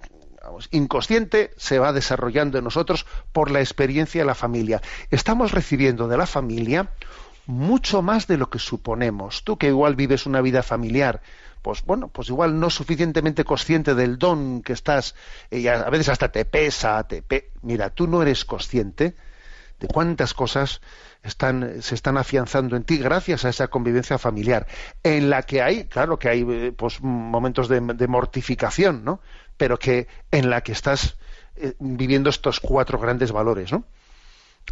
inconsciente 0.70 1.52
se 1.56 1.78
va 1.78 1.92
desarrollando 1.92 2.58
en 2.58 2.64
nosotros 2.64 3.06
por 3.32 3.50
la 3.50 3.60
experiencia 3.60 4.22
de 4.22 4.26
la 4.26 4.34
familia. 4.34 4.80
Estamos 5.10 5.52
recibiendo 5.52 6.08
de 6.08 6.16
la 6.16 6.26
familia 6.26 6.90
mucho 7.46 8.02
más 8.02 8.26
de 8.26 8.38
lo 8.38 8.50
que 8.50 8.58
suponemos. 8.58 9.44
Tú 9.44 9.58
que 9.58 9.68
igual 9.68 9.96
vives 9.96 10.26
una 10.26 10.40
vida 10.40 10.62
familiar, 10.62 11.22
pues 11.62 11.84
bueno, 11.84 12.08
pues 12.08 12.28
igual 12.28 12.58
no 12.58 12.70
suficientemente 12.70 13.44
consciente 13.44 13.94
del 13.94 14.18
don 14.18 14.62
que 14.62 14.72
estás, 14.72 15.14
y 15.50 15.66
a 15.68 15.88
veces 15.90 16.08
hasta 16.08 16.30
te 16.30 16.44
pesa, 16.44 17.02
te 17.04 17.24
mira, 17.62 17.90
tú 17.90 18.06
no 18.06 18.22
eres 18.22 18.44
consciente 18.44 19.14
de 19.78 19.88
cuántas 19.88 20.34
cosas 20.34 20.80
están, 21.22 21.82
se 21.82 21.94
están 21.94 22.16
afianzando 22.16 22.76
en 22.76 22.84
ti 22.84 22.98
gracias 22.98 23.44
a 23.44 23.48
esa 23.48 23.68
convivencia 23.68 24.18
familiar, 24.18 24.66
en 25.02 25.30
la 25.30 25.42
que 25.42 25.62
hay, 25.62 25.84
claro 25.84 26.18
que 26.18 26.28
hay 26.28 26.44
eh, 26.48 26.72
pues, 26.76 27.00
momentos 27.00 27.68
de 27.68 28.08
mortificación, 28.08 29.04
¿no? 29.04 29.20
Pero 29.56 29.78
que 29.78 30.08
en 30.30 30.50
la 30.50 30.62
que 30.62 30.72
estás 30.72 31.16
eh, 31.56 31.74
viviendo 31.78 32.30
estos 32.30 32.60
cuatro 32.60 32.98
grandes 32.98 33.32
valores, 33.32 33.72
¿no? 33.72 33.84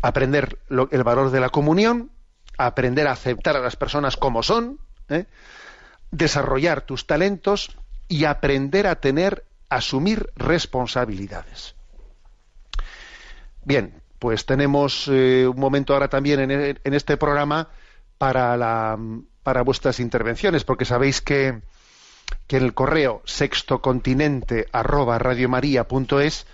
Aprender 0.03 0.59
el 0.69 1.03
valor 1.03 1.31
de 1.31 1.41
la 1.41 1.51
comunión, 1.51 2.11
aprender 2.57 3.07
a 3.07 3.13
aceptar 3.13 3.57
a 3.57 3.61
las 3.61 3.77
personas 3.77 4.17
como 4.17 4.43
son, 4.43 4.79
¿eh? 5.09 5.27
desarrollar 6.11 6.83
tus 6.83 7.07
talentos 7.07 7.77
y 8.09 8.25
aprender 8.25 8.87
a 8.87 8.97
tener, 9.01 9.45
asumir 9.69 10.31
responsabilidades. 10.37 11.75
Bien, 13.65 14.01
pues 14.19 14.47
tenemos 14.47 15.09
eh, 15.09 15.47
un 15.47 15.59
momento 15.59 15.93
ahora 15.93 16.09
también 16.09 16.41
en, 16.41 16.79
en 16.83 16.95
este 16.95 17.17
programa 17.17 17.69
para, 18.19 18.57
la, 18.57 18.99
para 19.43 19.63
vuestras 19.63 20.01
intervenciones, 20.01 20.65
porque 20.65 20.85
sabéis 20.85 21.21
que 21.21 21.61
que 22.47 22.57
en 22.57 22.65
el 22.65 22.75
correo 22.75 23.23
sextocontinente 23.25 24.67
arroba 24.73 25.19
radiomaria.es 25.19 26.47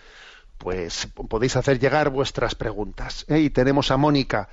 pues 0.58 1.08
podéis 1.28 1.56
hacer 1.56 1.78
llegar 1.78 2.10
vuestras 2.10 2.54
preguntas. 2.54 3.24
¿eh? 3.28 3.40
Y 3.40 3.50
tenemos 3.50 3.90
a 3.90 3.96
Mónica 3.96 4.48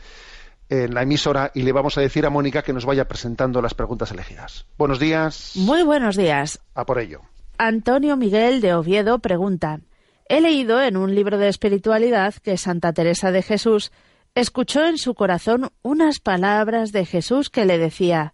en 0.69 0.93
la 0.93 1.03
emisora 1.03 1.51
y 1.53 1.63
le 1.63 1.71
vamos 1.71 1.97
a 1.97 2.01
decir 2.01 2.25
a 2.25 2.29
Mónica 2.29 2.61
que 2.61 2.73
nos 2.73 2.85
vaya 2.85 3.07
presentando 3.07 3.61
las 3.61 3.73
preguntas 3.73 4.11
elegidas. 4.11 4.65
Buenos 4.77 4.99
días. 4.99 5.53
Muy 5.55 5.83
buenos 5.83 6.15
días. 6.15 6.59
A 6.73 6.85
por 6.85 6.99
ello. 6.99 7.21
Antonio 7.57 8.17
Miguel 8.17 8.61
de 8.61 8.73
Oviedo 8.73 9.19
pregunta. 9.19 9.79
He 10.27 10.41
leído 10.41 10.81
en 10.81 10.97
un 10.97 11.13
libro 11.13 11.37
de 11.37 11.49
espiritualidad 11.49 12.33
que 12.35 12.57
Santa 12.57 12.93
Teresa 12.93 13.31
de 13.31 13.41
Jesús 13.41 13.91
escuchó 14.35 14.85
en 14.85 14.97
su 14.97 15.13
corazón 15.13 15.69
unas 15.81 16.19
palabras 16.19 16.91
de 16.91 17.05
Jesús 17.05 17.49
que 17.49 17.65
le 17.65 17.77
decía 17.77 18.33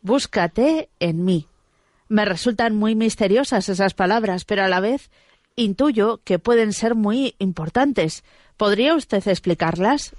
Búscate 0.00 0.90
en 1.00 1.24
mí. 1.24 1.48
Me 2.14 2.24
resultan 2.24 2.76
muy 2.76 2.94
misteriosas 2.94 3.68
esas 3.68 3.92
palabras, 3.92 4.44
pero 4.44 4.62
a 4.62 4.68
la 4.68 4.78
vez 4.78 5.10
intuyo 5.56 6.20
que 6.22 6.38
pueden 6.38 6.72
ser 6.72 6.94
muy 6.94 7.34
importantes. 7.40 8.22
¿Podría 8.56 8.94
usted 8.94 9.26
explicarlas? 9.26 10.14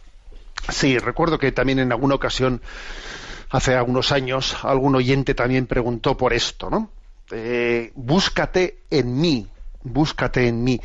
Sí, 0.68 1.00
recuerdo 1.00 1.40
que 1.40 1.54
también 1.54 1.80
en 1.80 1.94
alguna 1.94 2.16
ocasión, 2.16 2.62
hace 3.50 3.76
algunos 3.76 4.12
años, 4.12 4.58
algún 4.64 4.94
oyente 4.94 5.36
también 5.36 5.68
preguntó 5.68 6.18
por 6.18 6.34
esto, 6.34 6.70
¿no? 6.70 6.90
Eh, 7.32 7.94
búscate 7.96 8.80
en 8.90 9.18
mí, 9.18 9.48
búscate 9.82 10.50
en 10.50 10.66
mí. 10.66 10.82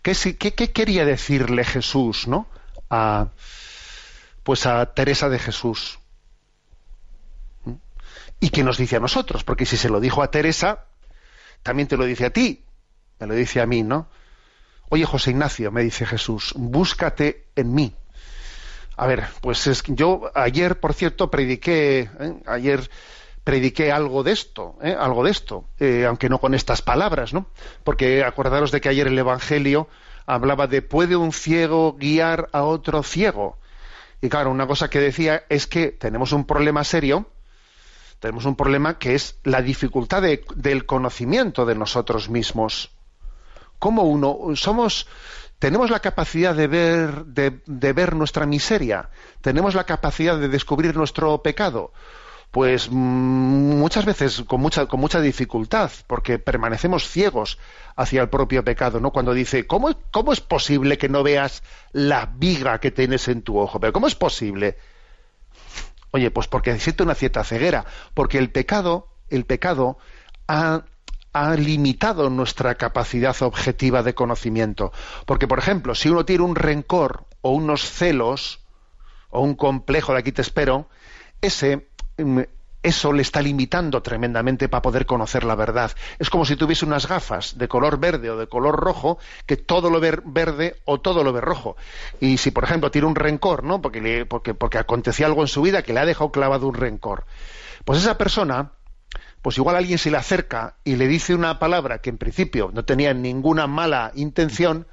¿Qué, 0.00 0.14
qué, 0.38 0.54
qué 0.54 0.72
quería 0.72 1.04
decirle 1.04 1.64
Jesús, 1.64 2.26
¿no? 2.26 2.46
A, 2.88 3.28
pues 4.42 4.64
a 4.64 4.86
Teresa 4.94 5.28
de 5.28 5.38
Jesús 5.38 5.98
y 8.44 8.50
qué 8.50 8.62
nos 8.62 8.76
dice 8.76 8.96
a 8.96 9.00
nosotros, 9.00 9.42
porque 9.42 9.64
si 9.64 9.78
se 9.78 9.88
lo 9.88 10.00
dijo 10.00 10.22
a 10.22 10.30
Teresa, 10.30 10.84
también 11.62 11.88
te 11.88 11.96
lo 11.96 12.04
dice 12.04 12.26
a 12.26 12.30
ti, 12.30 12.62
me 13.18 13.26
lo 13.26 13.32
dice 13.32 13.62
a 13.62 13.66
mí, 13.66 13.82
¿no? 13.82 14.10
Oye, 14.90 15.06
José 15.06 15.30
Ignacio, 15.30 15.72
me 15.72 15.82
dice 15.82 16.04
Jesús, 16.04 16.52
búscate 16.54 17.46
en 17.56 17.72
mí. 17.72 17.94
A 18.98 19.06
ver, 19.06 19.24
pues 19.40 19.66
es 19.66 19.82
que 19.82 19.94
yo 19.94 20.30
ayer, 20.34 20.78
por 20.78 20.92
cierto, 20.92 21.30
prediqué, 21.30 22.10
¿eh? 22.20 22.34
ayer 22.44 22.90
prediqué 23.44 23.90
algo 23.90 24.22
de 24.22 24.32
esto, 24.32 24.76
¿eh? 24.82 24.94
algo 24.94 25.24
de 25.24 25.30
esto, 25.30 25.64
eh, 25.80 26.04
aunque 26.06 26.28
no 26.28 26.38
con 26.38 26.52
estas 26.52 26.82
palabras, 26.82 27.32
¿no? 27.32 27.46
Porque 27.82 28.24
acordaros 28.24 28.70
de 28.72 28.82
que 28.82 28.90
ayer 28.90 29.06
el 29.06 29.18
Evangelio 29.18 29.88
hablaba 30.26 30.66
de 30.66 30.82
¿puede 30.82 31.16
un 31.16 31.32
ciego 31.32 31.96
guiar 31.98 32.50
a 32.52 32.64
otro 32.64 33.02
ciego? 33.02 33.56
Y 34.20 34.28
claro, 34.28 34.50
una 34.50 34.66
cosa 34.66 34.90
que 34.90 35.00
decía 35.00 35.44
es 35.48 35.66
que 35.66 35.88
tenemos 35.92 36.32
un 36.32 36.44
problema 36.44 36.84
serio, 36.84 37.30
tenemos 38.24 38.46
un 38.46 38.56
problema 38.56 38.98
que 38.98 39.14
es 39.14 39.38
la 39.44 39.60
dificultad 39.60 40.22
del 40.22 40.86
conocimiento 40.86 41.66
de 41.66 41.74
nosotros 41.74 42.30
mismos. 42.30 42.90
¿Cómo 43.78 44.04
uno 44.04 44.56
somos 44.56 45.06
tenemos 45.58 45.90
la 45.90 46.00
capacidad 46.00 46.54
de 46.54 46.66
ver, 46.66 47.26
de, 47.26 47.92
ver 47.92 48.14
nuestra 48.16 48.46
miseria, 48.46 49.10
tenemos 49.42 49.74
la 49.74 49.84
capacidad 49.84 50.38
de 50.38 50.48
descubrir 50.48 50.96
nuestro 50.96 51.42
pecado, 51.42 51.92
pues 52.50 52.88
mm, 52.90 52.94
muchas 53.76 54.06
veces 54.06 54.42
con 54.46 54.62
mucha, 54.62 54.86
con 54.86 55.00
mucha 55.00 55.20
dificultad, 55.20 55.90
porque 56.06 56.38
permanecemos 56.38 57.06
ciegos 57.06 57.58
hacia 57.94 58.22
el 58.22 58.30
propio 58.30 58.64
pecado, 58.64 59.00
¿no? 59.00 59.10
Cuando 59.10 59.34
dice, 59.34 59.66
¿cómo, 59.66 59.94
¿cómo 60.10 60.32
es 60.32 60.40
posible 60.40 60.96
que 60.96 61.10
no 61.10 61.22
veas 61.22 61.62
la 61.92 62.32
viga 62.34 62.80
que 62.80 62.90
tienes 62.90 63.28
en 63.28 63.42
tu 63.42 63.58
ojo? 63.58 63.78
Pero 63.80 63.92
¿cómo 63.92 64.06
es 64.06 64.14
posible? 64.14 64.78
Oye, 66.14 66.30
pues 66.30 66.46
porque 66.46 66.70
existe 66.70 67.02
una 67.02 67.16
cierta 67.16 67.42
ceguera, 67.42 67.86
porque 68.14 68.38
el 68.38 68.48
pecado, 68.48 69.08
el 69.30 69.44
pecado 69.46 69.98
ha 70.46 70.84
ha 71.32 71.56
limitado 71.56 72.30
nuestra 72.30 72.76
capacidad 72.76 73.34
objetiva 73.42 74.04
de 74.04 74.14
conocimiento. 74.14 74.92
Porque, 75.26 75.48
por 75.48 75.58
ejemplo, 75.58 75.96
si 75.96 76.08
uno 76.08 76.24
tiene 76.24 76.44
un 76.44 76.54
rencor 76.54 77.26
o 77.40 77.50
unos 77.50 77.82
celos 77.82 78.60
o 79.30 79.40
un 79.40 79.56
complejo 79.56 80.12
de 80.12 80.20
aquí 80.20 80.30
te 80.30 80.42
espero, 80.42 80.88
ese 81.40 81.88
mm, 82.18 82.42
eso 82.84 83.14
le 83.14 83.22
está 83.22 83.40
limitando 83.40 84.02
tremendamente 84.02 84.68
para 84.68 84.82
poder 84.82 85.06
conocer 85.06 85.42
la 85.42 85.54
verdad. 85.54 85.90
Es 86.18 86.28
como 86.28 86.44
si 86.44 86.54
tuviese 86.54 86.84
unas 86.84 87.08
gafas 87.08 87.56
de 87.56 87.66
color 87.66 87.98
verde 87.98 88.28
o 88.28 88.36
de 88.36 88.46
color 88.46 88.76
rojo, 88.76 89.18
que 89.46 89.56
todo 89.56 89.88
lo 89.88 90.00
ve 90.00 90.20
verde 90.22 90.76
o 90.84 91.00
todo 91.00 91.24
lo 91.24 91.32
ve 91.32 91.40
rojo. 91.40 91.76
Y 92.20 92.36
si, 92.36 92.50
por 92.50 92.64
ejemplo, 92.64 92.90
tiene 92.90 93.08
un 93.08 93.16
rencor, 93.16 93.64
¿no? 93.64 93.80
Porque, 93.80 94.26
porque, 94.26 94.52
porque 94.52 94.76
aconteció 94.76 95.24
algo 95.24 95.40
en 95.40 95.48
su 95.48 95.62
vida 95.62 95.82
que 95.82 95.94
le 95.94 96.00
ha 96.00 96.04
dejado 96.04 96.30
clavado 96.30 96.68
un 96.68 96.74
rencor. 96.74 97.24
Pues 97.86 98.00
esa 98.00 98.18
persona, 98.18 98.72
pues 99.40 99.56
igual 99.56 99.76
alguien 99.76 99.96
se 99.96 100.10
le 100.10 100.18
acerca 100.18 100.76
y 100.84 100.96
le 100.96 101.08
dice 101.08 101.34
una 101.34 101.58
palabra 101.58 102.00
que 102.00 102.10
en 102.10 102.18
principio 102.18 102.70
no 102.74 102.84
tenía 102.84 103.14
ninguna 103.14 103.66
mala 103.66 104.12
intención, 104.14 104.86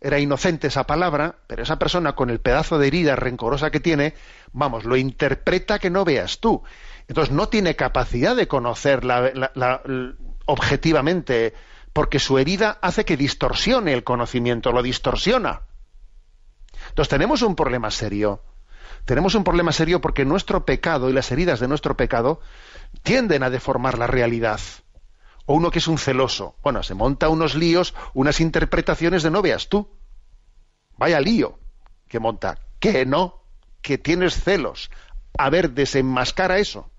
era 0.00 0.20
inocente 0.20 0.68
esa 0.68 0.84
palabra, 0.84 1.36
pero 1.48 1.64
esa 1.64 1.80
persona 1.80 2.14
con 2.14 2.30
el 2.30 2.38
pedazo 2.38 2.78
de 2.78 2.86
herida 2.86 3.16
rencorosa 3.16 3.72
que 3.72 3.80
tiene, 3.80 4.14
vamos, 4.52 4.84
lo 4.84 4.96
interpreta 4.96 5.80
que 5.80 5.90
no 5.90 6.04
veas 6.04 6.38
tú. 6.38 6.62
Entonces 7.08 7.34
no 7.34 7.48
tiene 7.48 7.74
capacidad 7.74 8.36
de 8.36 8.46
conocerla 8.46 9.82
objetivamente, 10.46 11.54
porque 11.92 12.18
su 12.18 12.38
herida 12.38 12.78
hace 12.82 13.04
que 13.04 13.16
distorsione 13.16 13.94
el 13.94 14.04
conocimiento, 14.04 14.72
lo 14.72 14.82
distorsiona. 14.82 15.62
Entonces 16.90 17.08
tenemos 17.08 17.42
un 17.42 17.56
problema 17.56 17.90
serio. 17.90 18.42
Tenemos 19.06 19.34
un 19.34 19.42
problema 19.42 19.72
serio 19.72 20.00
porque 20.02 20.26
nuestro 20.26 20.66
pecado 20.66 21.08
y 21.08 21.14
las 21.14 21.32
heridas 21.32 21.60
de 21.60 21.68
nuestro 21.68 21.96
pecado 21.96 22.40
tienden 23.02 23.42
a 23.42 23.50
deformar 23.50 23.98
la 23.98 24.06
realidad. 24.06 24.60
O 25.46 25.54
uno 25.54 25.70
que 25.70 25.78
es 25.78 25.88
un 25.88 25.96
celoso. 25.96 26.56
Bueno, 26.62 26.82
se 26.82 26.94
monta 26.94 27.30
unos 27.30 27.54
líos, 27.54 27.94
unas 28.12 28.40
interpretaciones 28.40 29.22
de 29.22 29.30
no 29.30 29.40
veas 29.40 29.70
tú. 29.70 29.88
Vaya 30.98 31.20
lío 31.20 31.58
que 32.06 32.18
monta. 32.18 32.58
Que 32.80 33.06
no, 33.06 33.44
que 33.80 33.96
tienes 33.96 34.42
celos. 34.42 34.90
A 35.38 35.48
ver, 35.48 35.70
desenmascara 35.70 36.58
eso. 36.58 36.90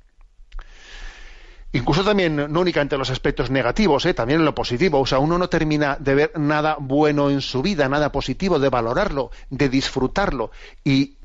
Incluso 1.72 2.04
también, 2.04 2.36
no 2.36 2.60
únicamente 2.62 2.96
en 2.96 3.00
los 3.00 3.12
aspectos 3.12 3.52
negativos, 3.52 4.06
¿eh? 4.06 4.14
también 4.14 4.40
en 4.40 4.46
lo 4.46 4.56
positivo. 4.56 5.00
O 5.00 5.06
sea, 5.06 5.20
uno 5.20 5.38
no 5.38 5.50
termina 5.50 5.98
de 6.00 6.16
ver 6.16 6.32
nada 6.40 6.78
bueno 6.80 7.30
en 7.30 7.42
su 7.42 7.62
vida, 7.62 7.88
nada 7.88 8.12
positivo, 8.12 8.58
de 8.58 8.70
valorarlo, 8.70 9.30
de 9.50 9.70
disfrutarlo. 9.70 10.52
Y 10.84 11.16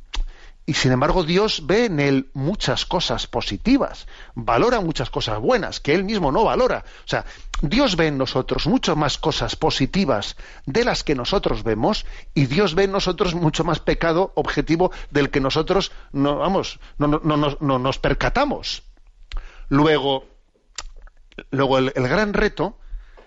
y 0.66 0.74
sin 0.74 0.92
embargo, 0.92 1.24
Dios 1.24 1.66
ve 1.66 1.86
en 1.86 2.00
él 2.00 2.30
muchas 2.32 2.86
cosas 2.86 3.26
positivas, 3.26 4.06
valora 4.34 4.80
muchas 4.80 5.10
cosas 5.10 5.38
buenas 5.38 5.78
que 5.78 5.94
él 5.94 6.04
mismo 6.04 6.32
no 6.32 6.44
valora. 6.44 6.84
O 7.04 7.08
sea, 7.08 7.26
Dios 7.60 7.96
ve 7.96 8.06
en 8.06 8.16
nosotros 8.16 8.66
mucho 8.66 8.96
más 8.96 9.18
cosas 9.18 9.56
positivas 9.56 10.36
de 10.64 10.84
las 10.84 11.04
que 11.04 11.14
nosotros 11.14 11.64
vemos 11.64 12.06
y 12.32 12.46
Dios 12.46 12.74
ve 12.74 12.84
en 12.84 12.92
nosotros 12.92 13.34
mucho 13.34 13.62
más 13.62 13.80
pecado 13.80 14.32
objetivo 14.36 14.90
del 15.10 15.28
que 15.28 15.40
nosotros 15.40 15.92
no, 16.12 16.38
vamos, 16.38 16.80
no, 16.96 17.08
no, 17.08 17.78
nos 17.78 17.98
percatamos. 17.98 18.84
Luego, 19.68 20.24
luego 21.50 21.78
el 21.78 21.92
gran 21.92 22.32
reto, 22.32 22.78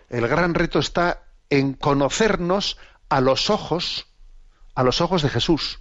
el 0.10 0.28
gran 0.28 0.54
reto 0.54 0.80
está 0.80 1.24
en 1.50 1.74
conocernos 1.74 2.78
a 3.10 3.22
los 3.22 3.50
ojos, 3.50 4.08
a 4.76 4.84
los 4.84 5.02
ojos 5.02 5.22
de 5.22 5.30
Jesús 5.30 5.80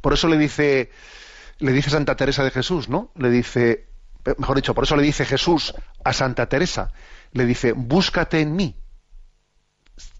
por 0.00 0.12
eso 0.12 0.28
le 0.28 0.38
dice, 0.38 0.90
le 1.58 1.72
dice 1.72 1.90
Santa 1.90 2.16
Teresa 2.16 2.44
de 2.44 2.50
Jesús, 2.50 2.88
¿no? 2.88 3.12
Le 3.16 3.30
dice, 3.30 3.88
mejor 4.38 4.56
dicho, 4.56 4.74
por 4.74 4.84
eso 4.84 4.96
le 4.96 5.02
dice 5.02 5.24
Jesús 5.24 5.74
a 6.04 6.12
Santa 6.12 6.48
Teresa, 6.48 6.92
le 7.32 7.44
dice, 7.44 7.72
búscate 7.72 8.40
en 8.40 8.54
mí. 8.54 8.76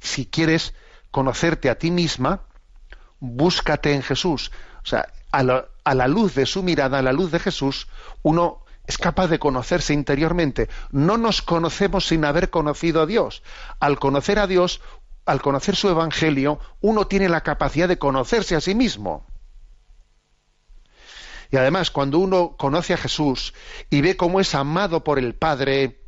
Si 0.00 0.26
quieres 0.26 0.74
conocerte 1.10 1.70
a 1.70 1.78
ti 1.78 1.90
misma, 1.90 2.42
búscate 3.18 3.94
en 3.94 4.02
Jesús. 4.02 4.50
O 4.82 4.86
sea, 4.86 5.08
a 5.32 5.42
la, 5.42 5.68
a 5.84 5.94
la 5.94 6.08
luz 6.08 6.34
de 6.34 6.46
su 6.46 6.62
mirada, 6.62 6.98
a 6.98 7.02
la 7.02 7.12
luz 7.12 7.30
de 7.30 7.38
Jesús, 7.38 7.88
uno 8.22 8.64
es 8.90 8.98
capaz 8.98 9.28
de 9.28 9.38
conocerse 9.38 9.94
interiormente. 9.94 10.68
No 10.90 11.16
nos 11.16 11.42
conocemos 11.42 12.08
sin 12.08 12.24
haber 12.24 12.50
conocido 12.50 13.02
a 13.02 13.06
Dios. 13.06 13.42
Al 13.78 14.00
conocer 14.00 14.40
a 14.40 14.48
Dios, 14.48 14.80
al 15.26 15.40
conocer 15.40 15.76
su 15.76 15.88
Evangelio, 15.88 16.58
uno 16.80 17.06
tiene 17.06 17.28
la 17.28 17.42
capacidad 17.42 17.86
de 17.86 17.98
conocerse 17.98 18.56
a 18.56 18.60
sí 18.60 18.74
mismo. 18.74 19.26
Y 21.52 21.56
además, 21.56 21.92
cuando 21.92 22.18
uno 22.18 22.56
conoce 22.56 22.92
a 22.92 22.96
Jesús 22.96 23.54
y 23.90 24.00
ve 24.00 24.16
cómo 24.16 24.40
es 24.40 24.56
amado 24.56 25.04
por 25.04 25.20
el 25.20 25.36
Padre, 25.36 26.00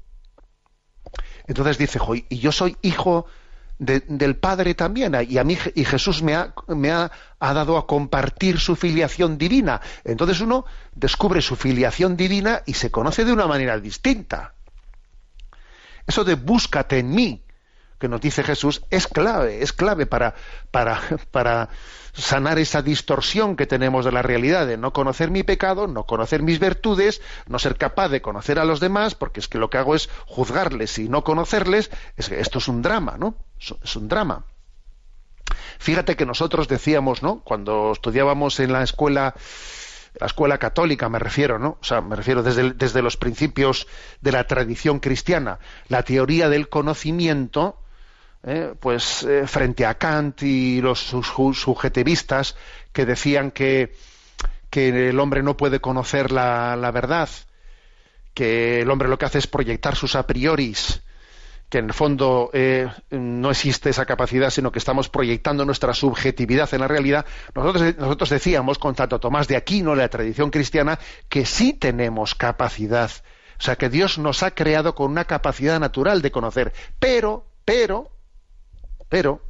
entonces 1.46 1.78
dice, 1.78 2.00
y 2.28 2.38
yo 2.38 2.50
soy 2.50 2.76
hijo 2.82 3.26
del 3.82 4.36
Padre 4.36 4.74
también, 4.74 5.14
y 5.28 5.38
a 5.38 5.44
mí 5.44 5.58
y 5.74 5.84
Jesús 5.84 6.22
me, 6.22 6.34
ha, 6.34 6.54
me 6.68 6.90
ha, 6.90 7.10
dado 7.40 7.76
a 7.76 7.86
compartir 7.86 8.60
su 8.60 8.76
filiación 8.76 9.38
divina. 9.38 9.80
Entonces 10.04 10.40
uno 10.40 10.64
descubre 10.94 11.42
su 11.42 11.56
filiación 11.56 12.16
divina 12.16 12.62
y 12.64 12.74
se 12.74 12.90
conoce 12.90 13.24
de 13.24 13.32
una 13.32 13.46
manera 13.46 13.78
distinta. 13.78 14.54
Eso 16.06 16.24
de 16.24 16.34
búscate 16.34 17.00
en 17.00 17.10
mí, 17.10 17.42
que 18.02 18.08
nos 18.08 18.20
dice 18.20 18.42
Jesús, 18.42 18.82
es 18.90 19.06
clave, 19.06 19.62
es 19.62 19.72
clave 19.72 20.06
para, 20.06 20.34
para, 20.72 21.00
para 21.30 21.68
sanar 22.12 22.58
esa 22.58 22.82
distorsión 22.82 23.54
que 23.54 23.64
tenemos 23.64 24.04
de 24.04 24.10
la 24.10 24.22
realidad, 24.22 24.66
de 24.66 24.76
no 24.76 24.92
conocer 24.92 25.30
mi 25.30 25.44
pecado, 25.44 25.86
no 25.86 26.04
conocer 26.04 26.42
mis 26.42 26.58
virtudes, 26.58 27.22
no 27.46 27.60
ser 27.60 27.76
capaz 27.76 28.08
de 28.08 28.20
conocer 28.20 28.58
a 28.58 28.64
los 28.64 28.80
demás, 28.80 29.14
porque 29.14 29.38
es 29.38 29.46
que 29.46 29.58
lo 29.58 29.70
que 29.70 29.78
hago 29.78 29.94
es 29.94 30.10
juzgarles 30.26 30.98
y 30.98 31.08
no 31.08 31.22
conocerles, 31.22 31.92
es 32.16 32.28
que 32.28 32.40
esto 32.40 32.58
es 32.58 32.66
un 32.66 32.82
drama, 32.82 33.14
¿no? 33.20 33.36
Es 33.84 33.94
un 33.94 34.08
drama. 34.08 34.46
Fíjate 35.78 36.16
que 36.16 36.26
nosotros 36.26 36.66
decíamos, 36.66 37.22
¿no? 37.22 37.38
Cuando 37.44 37.92
estudiábamos 37.92 38.58
en 38.58 38.72
la 38.72 38.82
escuela, 38.82 39.36
la 40.18 40.26
escuela 40.26 40.58
católica 40.58 41.08
me 41.08 41.20
refiero, 41.20 41.60
¿no? 41.60 41.78
O 41.80 41.84
sea, 41.84 42.00
me 42.00 42.16
refiero 42.16 42.42
desde, 42.42 42.72
desde 42.72 43.00
los 43.00 43.16
principios 43.16 43.86
de 44.20 44.32
la 44.32 44.44
tradición 44.48 44.98
cristiana, 44.98 45.60
la 45.86 46.02
teoría 46.02 46.48
del 46.48 46.68
conocimiento 46.68 47.78
¿eh? 48.44 48.74
pues 48.78 49.22
eh, 49.24 49.46
frente 49.46 49.86
a 49.86 49.94
Kant 49.94 50.42
y 50.42 50.80
los 50.80 51.00
subjetivistas 51.00 52.56
que 52.92 53.06
decían 53.06 53.50
que, 53.50 53.94
que 54.70 55.08
el 55.08 55.18
hombre 55.20 55.42
no 55.42 55.56
puede 55.56 55.80
conocer 55.80 56.32
la, 56.32 56.76
la, 56.76 56.90
verdad, 56.90 57.28
que 58.34 58.80
el 58.82 58.90
hombre 58.90 59.08
lo 59.08 59.18
que 59.18 59.26
hace 59.26 59.38
es 59.38 59.46
proyectar 59.46 59.96
sus 59.96 60.14
a 60.14 60.26
prioris, 60.26 61.02
que 61.68 61.78
en 61.78 61.86
el 61.86 61.94
fondo 61.94 62.50
eh, 62.52 62.86
no 63.10 63.50
existe 63.50 63.88
esa 63.88 64.04
capacidad, 64.04 64.50
sino 64.50 64.70
que 64.70 64.78
estamos 64.78 65.08
proyectando 65.08 65.64
nuestra 65.64 65.94
subjetividad 65.94 66.72
en 66.74 66.80
la 66.80 66.88
realidad. 66.88 67.24
Nosotros, 67.54 67.96
nosotros 67.96 68.28
decíamos, 68.28 68.78
con 68.78 68.94
Santo 68.94 69.18
Tomás 69.18 69.48
de 69.48 69.56
Aquino, 69.56 69.94
la 69.94 70.08
tradición 70.08 70.50
cristiana, 70.50 70.98
que 71.30 71.46
sí 71.46 71.72
tenemos 71.72 72.34
capacidad. 72.34 73.10
O 73.58 73.64
sea, 73.64 73.76
que 73.76 73.88
Dios 73.88 74.18
nos 74.18 74.42
ha 74.42 74.50
creado 74.50 74.94
con 74.94 75.10
una 75.10 75.24
capacidad 75.24 75.80
natural 75.80 76.20
de 76.20 76.30
conocer. 76.30 76.74
Pero, 76.98 77.46
pero, 77.64 78.10
pero 79.12 79.42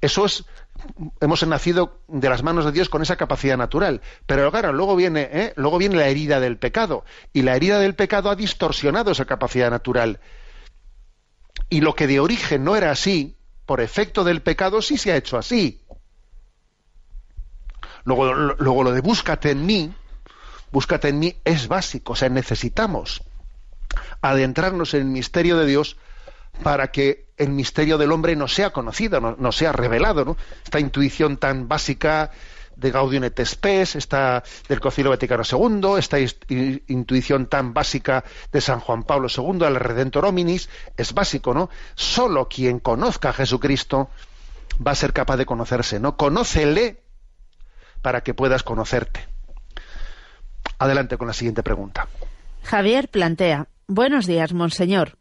eso 0.00 0.24
es, 0.24 0.44
hemos 1.20 1.44
nacido 1.44 2.00
de 2.06 2.28
las 2.28 2.44
manos 2.44 2.64
de 2.64 2.70
Dios 2.70 2.88
con 2.88 3.02
esa 3.02 3.16
capacidad 3.16 3.56
natural. 3.56 4.02
Pero 4.24 4.52
claro, 4.52 4.72
luego 4.72 4.94
viene, 4.94 5.28
¿eh? 5.32 5.52
luego 5.56 5.78
viene 5.78 5.96
la 5.96 6.06
herida 6.06 6.38
del 6.38 6.58
pecado. 6.58 7.04
Y 7.32 7.42
la 7.42 7.56
herida 7.56 7.80
del 7.80 7.96
pecado 7.96 8.30
ha 8.30 8.36
distorsionado 8.36 9.10
esa 9.10 9.24
capacidad 9.24 9.68
natural. 9.68 10.20
Y 11.68 11.80
lo 11.80 11.96
que 11.96 12.06
de 12.06 12.20
origen 12.20 12.62
no 12.62 12.76
era 12.76 12.92
así, 12.92 13.36
por 13.66 13.80
efecto 13.80 14.22
del 14.22 14.42
pecado, 14.42 14.80
sí 14.80 14.96
se 14.96 15.10
ha 15.10 15.16
hecho 15.16 15.36
así. 15.36 15.82
Luego, 18.04 18.32
luego 18.32 18.84
lo 18.84 18.92
de 18.92 19.00
búscate 19.00 19.50
en 19.50 19.66
mí, 19.66 19.92
búscate 20.70 21.08
en 21.08 21.18
mí 21.18 21.34
es 21.44 21.66
básico, 21.66 22.12
o 22.12 22.16
sea, 22.16 22.28
necesitamos 22.28 23.24
adentrarnos 24.22 24.94
en 24.94 25.00
el 25.00 25.06
misterio 25.08 25.58
de 25.58 25.66
Dios 25.66 25.96
para 26.62 26.92
que 26.92 27.27
el 27.38 27.50
misterio 27.50 27.98
del 27.98 28.12
hombre 28.12 28.36
no 28.36 28.48
sea 28.48 28.70
conocido, 28.70 29.20
no, 29.20 29.52
sea 29.52 29.72
revelado, 29.72 30.24
¿no? 30.24 30.36
Esta 30.64 30.80
intuición 30.80 31.36
tan 31.36 31.68
básica 31.68 32.30
de 32.76 32.90
Gaudium 32.90 33.24
et 33.24 33.44
Spes, 33.44 33.96
esta 33.96 34.42
del 34.68 34.80
Concilio 34.80 35.10
Vaticano 35.10 35.42
II, 35.42 35.98
esta 35.98 36.18
intuición 36.20 37.46
tan 37.46 37.74
básica 37.74 38.24
de 38.52 38.60
San 38.60 38.80
Juan 38.80 39.02
Pablo 39.02 39.28
II, 39.34 39.64
al 39.64 39.76
Redentor 39.76 40.26
Hominis, 40.26 40.68
es 40.96 41.12
básico, 41.12 41.54
¿no? 41.54 41.70
Solo 41.94 42.48
quien 42.48 42.78
conozca 42.78 43.30
a 43.30 43.32
Jesucristo 43.32 44.10
va 44.84 44.92
a 44.92 44.94
ser 44.94 45.12
capaz 45.12 45.36
de 45.36 45.46
conocerse, 45.46 45.98
¿no? 45.98 46.16
Conócele 46.16 47.02
para 48.02 48.22
que 48.22 48.34
puedas 48.34 48.62
conocerte. 48.62 49.26
Adelante 50.78 51.18
con 51.18 51.26
la 51.26 51.32
siguiente 51.32 51.64
pregunta. 51.64 52.06
Javier 52.62 53.08
plantea, 53.08 53.66
buenos 53.88 54.26
días, 54.26 54.52
monseñor. 54.52 55.18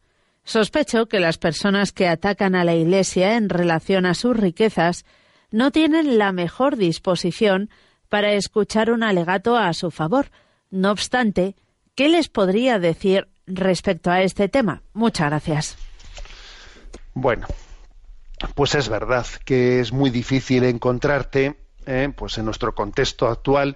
Sospecho 0.48 1.08
que 1.08 1.20
las 1.20 1.38
personas 1.38 1.92
que 1.92 2.08
atacan 2.08 2.56
a 2.56 2.64
la 2.64 2.74
Iglesia 2.74 3.36
en 3.36 3.50
relación 3.50 4.06
a 4.06 4.14
sus 4.14 4.36
riquezas 4.38 5.04
no 5.52 5.72
tienen 5.72 6.18
la 6.18 6.32
mejor 6.32 6.78
disposición 6.78 7.70
para 8.08 8.32
escuchar 8.32 8.90
un 8.90 9.04
alegato 9.04 9.58
a 9.58 9.74
su 9.74 9.92
favor. 9.92 10.28
No 10.72 10.92
obstante, 10.92 11.58
¿qué 11.96 12.08
les 12.08 12.30
podría 12.30 12.80
decir 12.80 13.28
respecto 13.46 14.10
a 14.10 14.22
este 14.22 14.48
tema? 14.48 14.84
Muchas 14.94 15.28
gracias. 15.28 15.78
Bueno, 17.14 17.46
pues 18.56 18.74
es 18.76 18.88
verdad 18.88 19.26
que 19.44 19.82
es 19.82 19.92
muy 19.92 20.12
difícil 20.12 20.64
encontrarte, 20.64 21.58
eh, 21.86 22.10
pues 22.16 22.38
en 22.38 22.46
nuestro 22.46 22.74
contexto 22.74 23.28
actual, 23.28 23.76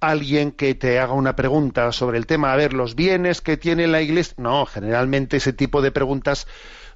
alguien 0.00 0.52
que 0.52 0.74
te 0.74 0.98
haga 0.98 1.12
una 1.12 1.36
pregunta 1.36 1.92
sobre 1.92 2.18
el 2.18 2.26
tema, 2.26 2.52
a 2.52 2.56
ver, 2.56 2.72
los 2.72 2.94
bienes 2.94 3.40
que 3.40 3.56
tiene 3.56 3.86
la 3.86 4.00
Iglesia. 4.00 4.34
No, 4.38 4.66
generalmente 4.66 5.36
ese 5.36 5.52
tipo 5.52 5.82
de 5.82 5.92
preguntas 5.92 6.46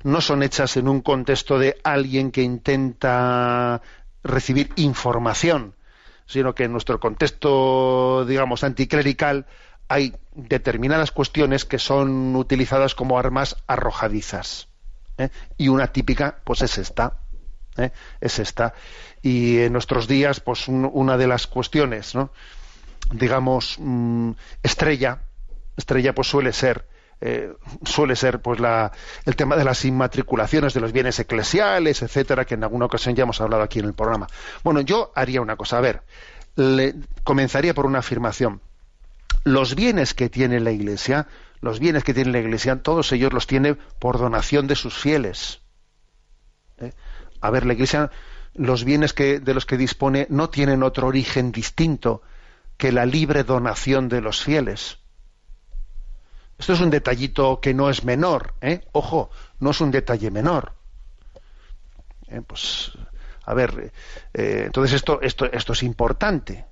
no 0.03 0.21
son 0.21 0.43
hechas 0.43 0.77
en 0.77 0.89
un 0.89 1.01
contexto 1.01 1.59
de 1.59 1.79
alguien 1.85 2.31
que 2.31 2.43
intenta 2.43 3.83
recibir 4.23 4.71
información, 4.77 5.75
sino 6.27 6.55
que 6.55 6.65
en 6.65 6.73
nuestro 6.73 6.99
contexto, 6.99 8.25
digamos, 8.27 8.65
anticlerical, 8.65 9.47
hay 9.89 10.15
determinadas 10.35 11.13
cuestiones 11.13 11.65
que 11.65 11.79
son 11.79 12.35
utilizadas 12.37 12.95
como 12.95 13.19
armas 13.19 13.57
arrojadizas. 13.67 14.69
¿eh? 15.19 15.29
Y 15.59 15.69
una 15.69 15.89
típica, 15.89 16.39
pues 16.45 16.63
es 16.63 16.79
esta. 16.79 17.19
¿eh? 17.77 17.91
Es 18.21 18.39
esta. 18.39 18.75
Y 19.23 19.59
en 19.59 19.73
nuestros 19.73 20.09
días, 20.09 20.41
pues 20.41 20.69
una 20.69 21.17
de 21.17 21.27
las 21.27 21.47
cuestiones, 21.47 22.15
¿no? 22.15 22.31
Digamos, 23.13 23.77
mm, 23.79 24.31
estrella, 24.63 25.23
estrella 25.77 26.15
pues 26.15 26.29
suele 26.29 26.53
ser, 26.53 26.87
eh, 27.21 27.53
suele 27.85 28.17
ser 28.17 28.41
pues 28.41 28.61
la, 28.61 28.93
el 29.25 29.37
tema 29.37 29.57
de 29.57 29.65
las 29.65 29.85
inmatriculaciones 29.85 30.75
de 30.75 30.81
los 30.81 30.93
bienes 30.93 31.19
eclesiales, 31.19 32.03
etcétera, 32.03 32.45
que 32.45 32.55
en 32.55 32.65
alguna 32.65 32.87
ocasión 32.87 33.15
ya 33.15 33.23
hemos 33.23 33.41
hablado 33.41 33.63
aquí 33.63 33.79
en 33.79 33.87
el 33.87 33.95
programa. 33.95 34.27
Bueno, 34.63 34.81
yo 34.81 35.13
haría 35.15 35.41
una 35.41 35.57
cosa, 35.57 35.79
a 35.79 35.81
ver, 35.81 36.03
le, 36.57 36.95
comenzaría 37.23 37.75
por 37.75 37.87
una 37.87 38.01
afirmación. 38.01 38.61
Los 39.45 39.75
bienes 39.75 40.15
que 40.15 40.29
tiene 40.29 40.61
la 40.61 40.73
Iglesia, 40.73 41.27
los 41.61 41.79
bienes 41.79 42.05
que 42.05 42.15
tiene 42.15 42.33
la 42.33 42.39
Iglesia, 42.39 42.83
todos 42.83 43.13
ellos 43.13 43.33
los 43.33 43.47
tiene 43.47 43.75
por 43.75 44.19
donación 44.19 44.67
de 44.67 44.77
sus 44.77 44.95
fieles. 44.95 45.61
¿Eh? 46.79 46.93
A 47.41 47.51
ver, 47.51 47.67
la 47.67 47.75
Iglesia, 47.75 48.11
los 48.55 48.85
bienes 48.85 49.13
que, 49.13 49.41
de 49.41 49.55
los 49.55 49.67
que 49.67 49.77
dispone 49.77 50.27
no 50.31 50.49
tienen 50.49 50.83
otro 50.83 51.07
origen 51.07 51.53
distinto 51.53 52.23
que 52.77 52.93
la 52.93 53.07
libre 53.07 53.45
donación 53.45 54.09
de 54.09 54.21
los 54.21 54.43
fieles. 54.43 54.99
Esto 56.59 56.73
es 56.73 56.81
un 56.81 56.91
detallito 56.91 57.61
que 57.61 57.75
no 57.75 57.91
es 57.91 58.05
menor, 58.05 58.55
¿eh? 58.61 58.87
Ojo, 58.93 59.31
no 59.61 59.71
es 59.71 59.81
un 59.81 59.91
detalle 59.91 60.31
menor. 60.31 60.73
Eh, 62.29 62.43
pues, 62.47 62.93
a 63.45 63.55
ver, 63.55 63.93
eh, 64.33 64.63
entonces 64.67 64.95
esto, 64.95 65.21
esto, 65.21 65.47
esto 65.51 65.73
es 65.73 65.83
importante. 65.83 66.65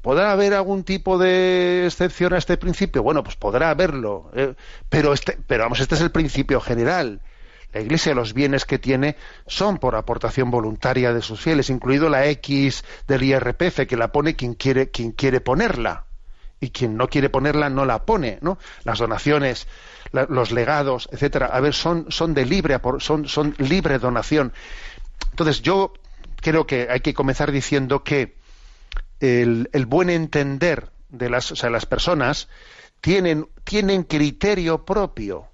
¿Podrá 0.00 0.32
haber 0.32 0.52
algún 0.52 0.82
tipo 0.82 1.16
de 1.16 1.86
excepción 1.86 2.34
a 2.34 2.38
este 2.38 2.56
principio? 2.56 3.04
Bueno, 3.04 3.22
pues 3.22 3.36
podrá 3.36 3.70
haberlo, 3.70 4.32
¿eh? 4.34 4.54
pero, 4.88 5.12
este, 5.12 5.38
pero 5.46 5.62
vamos, 5.62 5.78
este 5.78 5.94
es 5.94 6.00
el 6.00 6.10
principio 6.10 6.60
general. 6.60 7.20
La 7.72 7.80
Iglesia, 7.80 8.14
los 8.14 8.34
bienes 8.34 8.66
que 8.66 8.78
tiene 8.78 9.16
son 9.46 9.78
por 9.78 9.96
aportación 9.96 10.50
voluntaria 10.50 11.14
de 11.14 11.22
sus 11.22 11.40
fieles, 11.40 11.70
incluido 11.70 12.10
la 12.10 12.26
X 12.26 12.84
del 13.08 13.22
IRPF, 13.22 13.86
que 13.88 13.96
la 13.96 14.12
pone 14.12 14.36
quien 14.36 14.54
quiere, 14.54 14.90
quien 14.90 15.12
quiere 15.12 15.40
ponerla. 15.40 16.04
Y 16.60 16.70
quien 16.70 16.96
no 16.96 17.08
quiere 17.08 17.28
ponerla 17.28 17.70
no 17.70 17.84
la 17.84 18.04
pone, 18.04 18.38
¿no? 18.40 18.58
Las 18.84 18.98
donaciones, 18.98 19.66
los 20.12 20.52
legados, 20.52 21.08
etcétera. 21.10 21.46
A 21.46 21.60
ver, 21.60 21.74
son, 21.74 22.06
son 22.10 22.34
de 22.34 22.46
libre, 22.46 22.78
son, 22.98 23.26
son 23.26 23.54
libre 23.58 23.98
donación. 23.98 24.52
Entonces, 25.30 25.62
yo 25.62 25.92
creo 26.36 26.66
que 26.66 26.88
hay 26.88 27.00
que 27.00 27.14
comenzar 27.14 27.50
diciendo 27.50 28.04
que 28.04 28.36
el, 29.18 29.70
el 29.72 29.86
buen 29.86 30.10
entender 30.10 30.90
de 31.08 31.30
las, 31.30 31.50
o 31.50 31.56
sea, 31.56 31.70
las 31.70 31.86
personas 31.86 32.48
tienen, 33.00 33.48
tienen 33.64 34.04
criterio 34.04 34.84
propio 34.84 35.51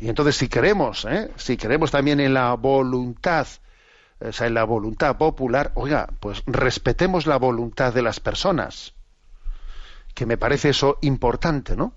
y 0.00 0.08
entonces 0.08 0.36
si 0.36 0.48
queremos, 0.48 1.04
¿eh? 1.04 1.30
si 1.36 1.58
queremos 1.58 1.90
también 1.90 2.20
en 2.20 2.32
la 2.32 2.54
voluntad, 2.54 3.46
o 4.18 4.32
sea, 4.32 4.46
en 4.46 4.54
la 4.54 4.64
voluntad 4.64 5.18
popular, 5.18 5.72
oiga, 5.74 6.08
pues 6.20 6.42
respetemos 6.46 7.26
la 7.26 7.36
voluntad 7.36 7.92
de 7.92 8.00
las 8.00 8.18
personas, 8.18 8.94
que 10.14 10.24
me 10.24 10.38
parece 10.38 10.70
eso 10.70 10.96
importante, 11.02 11.76
¿no? 11.76 11.92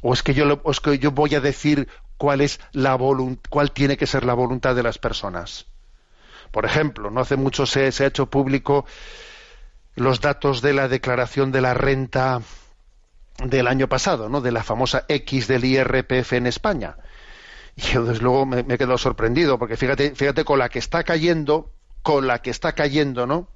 O 0.00 0.14
es 0.14 0.22
que 0.22 0.32
yo, 0.32 0.62
es 0.64 0.80
que 0.80 0.98
yo 0.98 1.10
voy 1.10 1.34
a 1.34 1.40
decir 1.40 1.86
cuál 2.16 2.40
es 2.40 2.60
la 2.72 2.98
cuál 3.50 3.72
tiene 3.72 3.98
que 3.98 4.06
ser 4.06 4.24
la 4.24 4.34
voluntad 4.34 4.74
de 4.74 4.82
las 4.82 4.98
personas. 4.98 5.66
Por 6.50 6.64
ejemplo, 6.64 7.10
no 7.10 7.20
hace 7.20 7.36
mucho 7.36 7.66
se, 7.66 7.92
se 7.92 8.04
ha 8.04 8.08
hecho 8.08 8.26
público 8.26 8.86
los 9.96 10.20
datos 10.20 10.62
de 10.62 10.72
la 10.72 10.88
declaración 10.88 11.52
de 11.52 11.60
la 11.60 11.74
renta 11.74 12.40
del 13.44 13.66
año 13.66 13.88
pasado, 13.88 14.28
¿no? 14.28 14.40
de 14.40 14.52
la 14.52 14.62
famosa 14.62 15.04
X 15.08 15.46
del 15.48 15.64
IRPF 15.64 16.32
en 16.34 16.46
España. 16.46 16.96
Y 17.76 17.82
yo 17.82 18.04
desde 18.04 18.22
luego 18.22 18.46
me, 18.46 18.60
he 18.60 18.78
quedado 18.78 18.98
sorprendido, 18.98 19.58
porque 19.58 19.76
fíjate, 19.76 20.14
fíjate 20.14 20.44
con 20.44 20.58
la 20.58 20.70
que 20.70 20.78
está 20.78 21.04
cayendo, 21.04 21.72
con 22.02 22.26
la 22.26 22.40
que 22.40 22.50
está 22.50 22.72
cayendo, 22.72 23.26
¿no? 23.26 23.48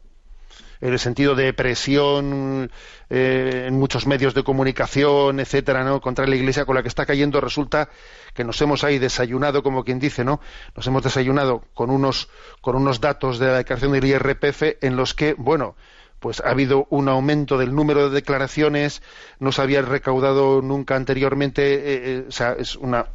En 0.83 0.93
el 0.93 0.99
sentido 0.99 1.35
de 1.35 1.53
presión 1.53 2.71
eh, 3.11 3.65
en 3.69 3.79
muchos 3.79 4.07
medios 4.07 4.35
de 4.35 4.43
comunicación, 4.43 5.41
etcétera, 5.41 5.85
¿no? 5.85 6.01
Contra 6.01 6.27
la 6.27 6.37
Iglesia, 6.37 6.65
con 6.65 6.75
la 6.75 6.83
que 6.83 6.89
está 6.89 7.07
cayendo, 7.07 7.41
resulta 7.41 7.89
que 8.35 8.45
nos 8.45 8.61
hemos 8.61 8.85
ahí 8.85 8.99
desayunado, 8.99 9.63
como 9.63 9.85
quien 9.85 9.99
dice, 9.99 10.25
¿no? 10.25 10.41
Nos 10.75 10.87
hemos 10.87 11.03
desayunado 11.03 11.65
con 11.75 11.91
unos, 11.91 12.29
con 12.61 12.77
unos 12.77 13.01
datos 13.01 13.39
de 13.39 13.47
la 13.47 13.57
declaración 13.59 13.93
del 13.93 14.05
IRPF 14.05 14.83
en 14.83 14.97
los 14.97 15.15
que, 15.15 15.35
bueno, 15.35 15.77
pues 16.21 16.41
ha 16.41 16.51
habido 16.51 16.87
un 16.91 17.09
aumento 17.09 17.59
del 17.59 17.75
número 17.75 18.09
de 18.09 18.15
declaraciones, 18.15 19.03
no 19.41 19.53
se 19.53 19.63
había 19.63 19.83
recaudado 19.83 20.63
nunca 20.63 20.95
anteriormente, 20.95 21.75
eh, 21.75 21.81
eh, 21.85 22.25
o 22.29 22.33
sea, 22.33 22.53
es 22.53 22.77
una, 22.77 23.07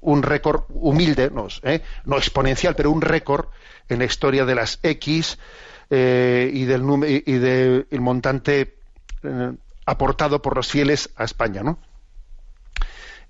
un 0.00 0.22
récord 0.22 0.64
humilde, 0.68 1.30
no, 1.30 1.48
eh, 1.62 1.80
no, 2.04 2.18
exponencial, 2.18 2.76
pero 2.76 2.90
un 2.90 3.00
récord 3.00 3.46
en 3.88 3.98
la 3.98 4.04
historia 4.04 4.44
de 4.44 4.54
las 4.54 4.78
X 4.82 5.38
y 5.90 6.64
del 6.64 6.82
y 7.26 7.32
del 7.34 7.86
montante 8.00 8.78
aportado 9.84 10.40
por 10.40 10.56
los 10.56 10.68
fieles 10.68 11.10
a 11.16 11.24
España, 11.24 11.62
¿no? 11.62 11.78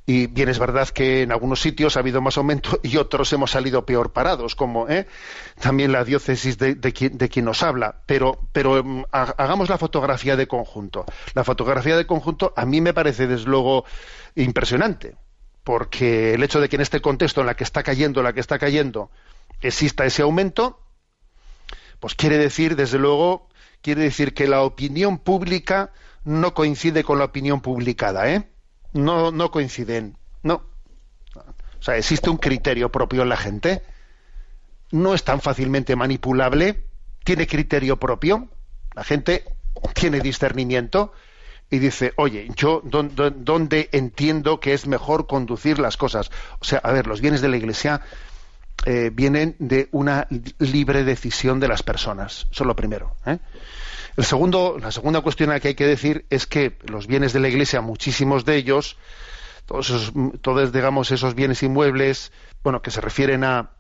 Y 0.04 0.26
bien 0.26 0.48
es 0.48 0.58
verdad 0.58 0.88
que 0.88 1.22
en 1.22 1.30
algunos 1.30 1.60
sitios 1.60 1.96
ha 1.96 2.00
habido 2.00 2.20
más 2.20 2.36
aumento 2.36 2.80
y 2.82 2.96
otros 2.96 3.32
hemos 3.32 3.52
salido 3.52 3.86
peor 3.86 4.12
parados, 4.12 4.56
como 4.56 4.88
¿eh? 4.88 5.06
también 5.60 5.92
la 5.92 6.04
diócesis 6.04 6.58
de, 6.58 6.76
quien, 6.92 7.44
nos 7.44 7.62
habla. 7.62 8.02
Pero, 8.06 8.40
pero 8.52 8.82
mm, 8.82 9.04
hagamos 9.12 9.68
la 9.68 9.78
fotografía 9.78 10.36
de 10.36 10.48
conjunto. 10.48 11.04
La 11.34 11.44
fotografía 11.44 11.96
de 11.96 12.06
conjunto 12.06 12.52
a 12.56 12.66
mí 12.66 12.80
me 12.80 12.94
parece 12.94 13.26
desde 13.26 13.46
luego 13.46 13.84
impresionante, 14.34 15.16
porque 15.62 16.34
el 16.34 16.42
hecho 16.42 16.60
de 16.60 16.68
que 16.68 16.76
en 16.76 16.82
este 16.82 17.00
contexto 17.00 17.40
en 17.40 17.46
la 17.46 17.54
que 17.54 17.64
está 17.64 17.82
cayendo, 17.82 18.22
la 18.22 18.32
que 18.32 18.40
está 18.40 18.58
cayendo, 18.58 19.10
exista 19.60 20.04
ese 20.04 20.22
aumento, 20.22 20.80
pues 22.00 22.16
quiere 22.16 22.38
decir, 22.38 22.74
desde 22.74 22.98
luego, 22.98 23.48
quiere 23.80 24.02
decir 24.02 24.34
que 24.34 24.48
la 24.48 24.62
opinión 24.62 25.18
pública 25.18 25.92
no 26.24 26.54
coincide 26.54 27.04
con 27.04 27.18
la 27.18 27.26
opinión 27.26 27.60
publicada, 27.60 28.28
¿eh? 28.28 28.51
No, 28.92 29.30
no 29.30 29.50
coinciden. 29.50 30.16
No. 30.42 30.62
O 31.34 31.82
sea, 31.82 31.96
existe 31.96 32.30
un 32.30 32.36
criterio 32.36 32.90
propio 32.90 33.22
en 33.22 33.28
la 33.28 33.36
gente. 33.36 33.82
No 34.90 35.14
es 35.14 35.24
tan 35.24 35.40
fácilmente 35.40 35.96
manipulable. 35.96 36.84
Tiene 37.24 37.46
criterio 37.46 37.98
propio. 37.98 38.48
La 38.94 39.04
gente 39.04 39.44
tiene 39.94 40.20
discernimiento. 40.20 41.12
y 41.70 41.78
dice, 41.78 42.12
oye, 42.16 42.50
yo 42.54 42.82
dónde 42.84 43.88
entiendo 43.92 44.60
que 44.60 44.74
es 44.74 44.86
mejor 44.86 45.26
conducir 45.26 45.78
las 45.78 45.96
cosas. 45.96 46.30
O 46.60 46.64
sea, 46.64 46.78
a 46.80 46.92
ver, 46.92 47.06
los 47.06 47.22
bienes 47.22 47.40
de 47.40 47.48
la 47.48 47.56
Iglesia 47.56 48.02
eh, 48.84 49.10
vienen 49.10 49.56
de 49.58 49.88
una 49.92 50.26
libre 50.58 51.02
decisión 51.02 51.60
de 51.60 51.68
las 51.68 51.82
personas. 51.82 52.46
Eso 52.50 52.64
es 52.64 52.66
lo 52.66 52.76
primero. 52.76 53.16
¿eh? 53.24 53.38
El 54.16 54.24
segundo, 54.24 54.78
la 54.80 54.92
segunda 54.92 55.20
cuestión 55.20 55.58
que 55.60 55.68
hay 55.68 55.74
que 55.74 55.86
decir 55.86 56.26
es 56.30 56.46
que 56.46 56.78
los 56.86 57.06
bienes 57.06 57.32
de 57.32 57.40
la 57.40 57.48
Iglesia, 57.48 57.80
muchísimos 57.80 58.44
de 58.44 58.56
ellos, 58.56 58.96
todos 59.66 59.88
esos, 59.90 60.12
todos, 60.40 60.72
digamos, 60.72 61.10
esos 61.10 61.34
bienes 61.34 61.62
inmuebles, 61.62 62.32
bueno, 62.62 62.82
que 62.82 62.90
se 62.90 63.00
refieren 63.00 63.44
a 63.44 63.70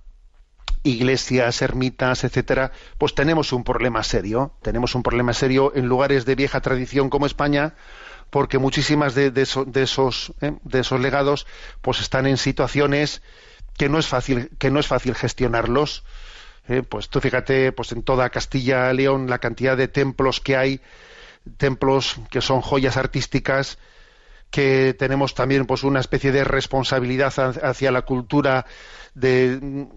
iglesias, 0.84 1.62
ermitas, 1.62 2.24
etcétera, 2.24 2.72
pues 2.98 3.14
tenemos 3.14 3.52
un 3.52 3.64
problema 3.64 4.02
serio. 4.02 4.54
Tenemos 4.62 4.94
un 4.94 5.02
problema 5.02 5.32
serio 5.32 5.72
en 5.74 5.86
lugares 5.86 6.24
de 6.24 6.34
vieja 6.34 6.60
tradición 6.60 7.10
como 7.10 7.26
España, 7.26 7.74
porque 8.30 8.58
muchísimas 8.58 9.14
de, 9.14 9.32
esos, 9.36 10.32
¿eh? 10.40 10.52
de 10.62 10.80
esos 10.80 11.00
legados 11.00 11.46
pues 11.82 12.00
están 12.00 12.26
en 12.26 12.36
situaciones 12.36 13.22
que 13.76 13.88
no 13.88 13.98
es 13.98 14.06
fácil, 14.06 14.50
que 14.58 14.70
no 14.70 14.80
es 14.80 14.86
fácil 14.86 15.14
gestionarlos. 15.14 16.04
¿Eh? 16.68 16.82
pues 16.82 17.08
tú 17.08 17.20
fíjate, 17.20 17.72
pues 17.72 17.92
en 17.92 18.02
toda 18.02 18.30
Castilla 18.30 18.92
León 18.92 19.28
la 19.28 19.38
cantidad 19.38 19.76
de 19.76 19.88
templos 19.88 20.40
que 20.40 20.56
hay, 20.56 20.80
templos 21.56 22.16
que 22.30 22.40
son 22.40 22.60
joyas 22.60 22.96
artísticas, 22.96 23.78
que 24.50 24.94
tenemos 24.98 25.34
también 25.34 25.66
pues 25.66 25.82
una 25.82 26.00
especie 26.00 26.30
de 26.30 26.44
responsabilidad 26.44 27.32
hacia 27.64 27.90
la 27.90 28.02
cultura 28.02 28.66
de, 29.14 29.88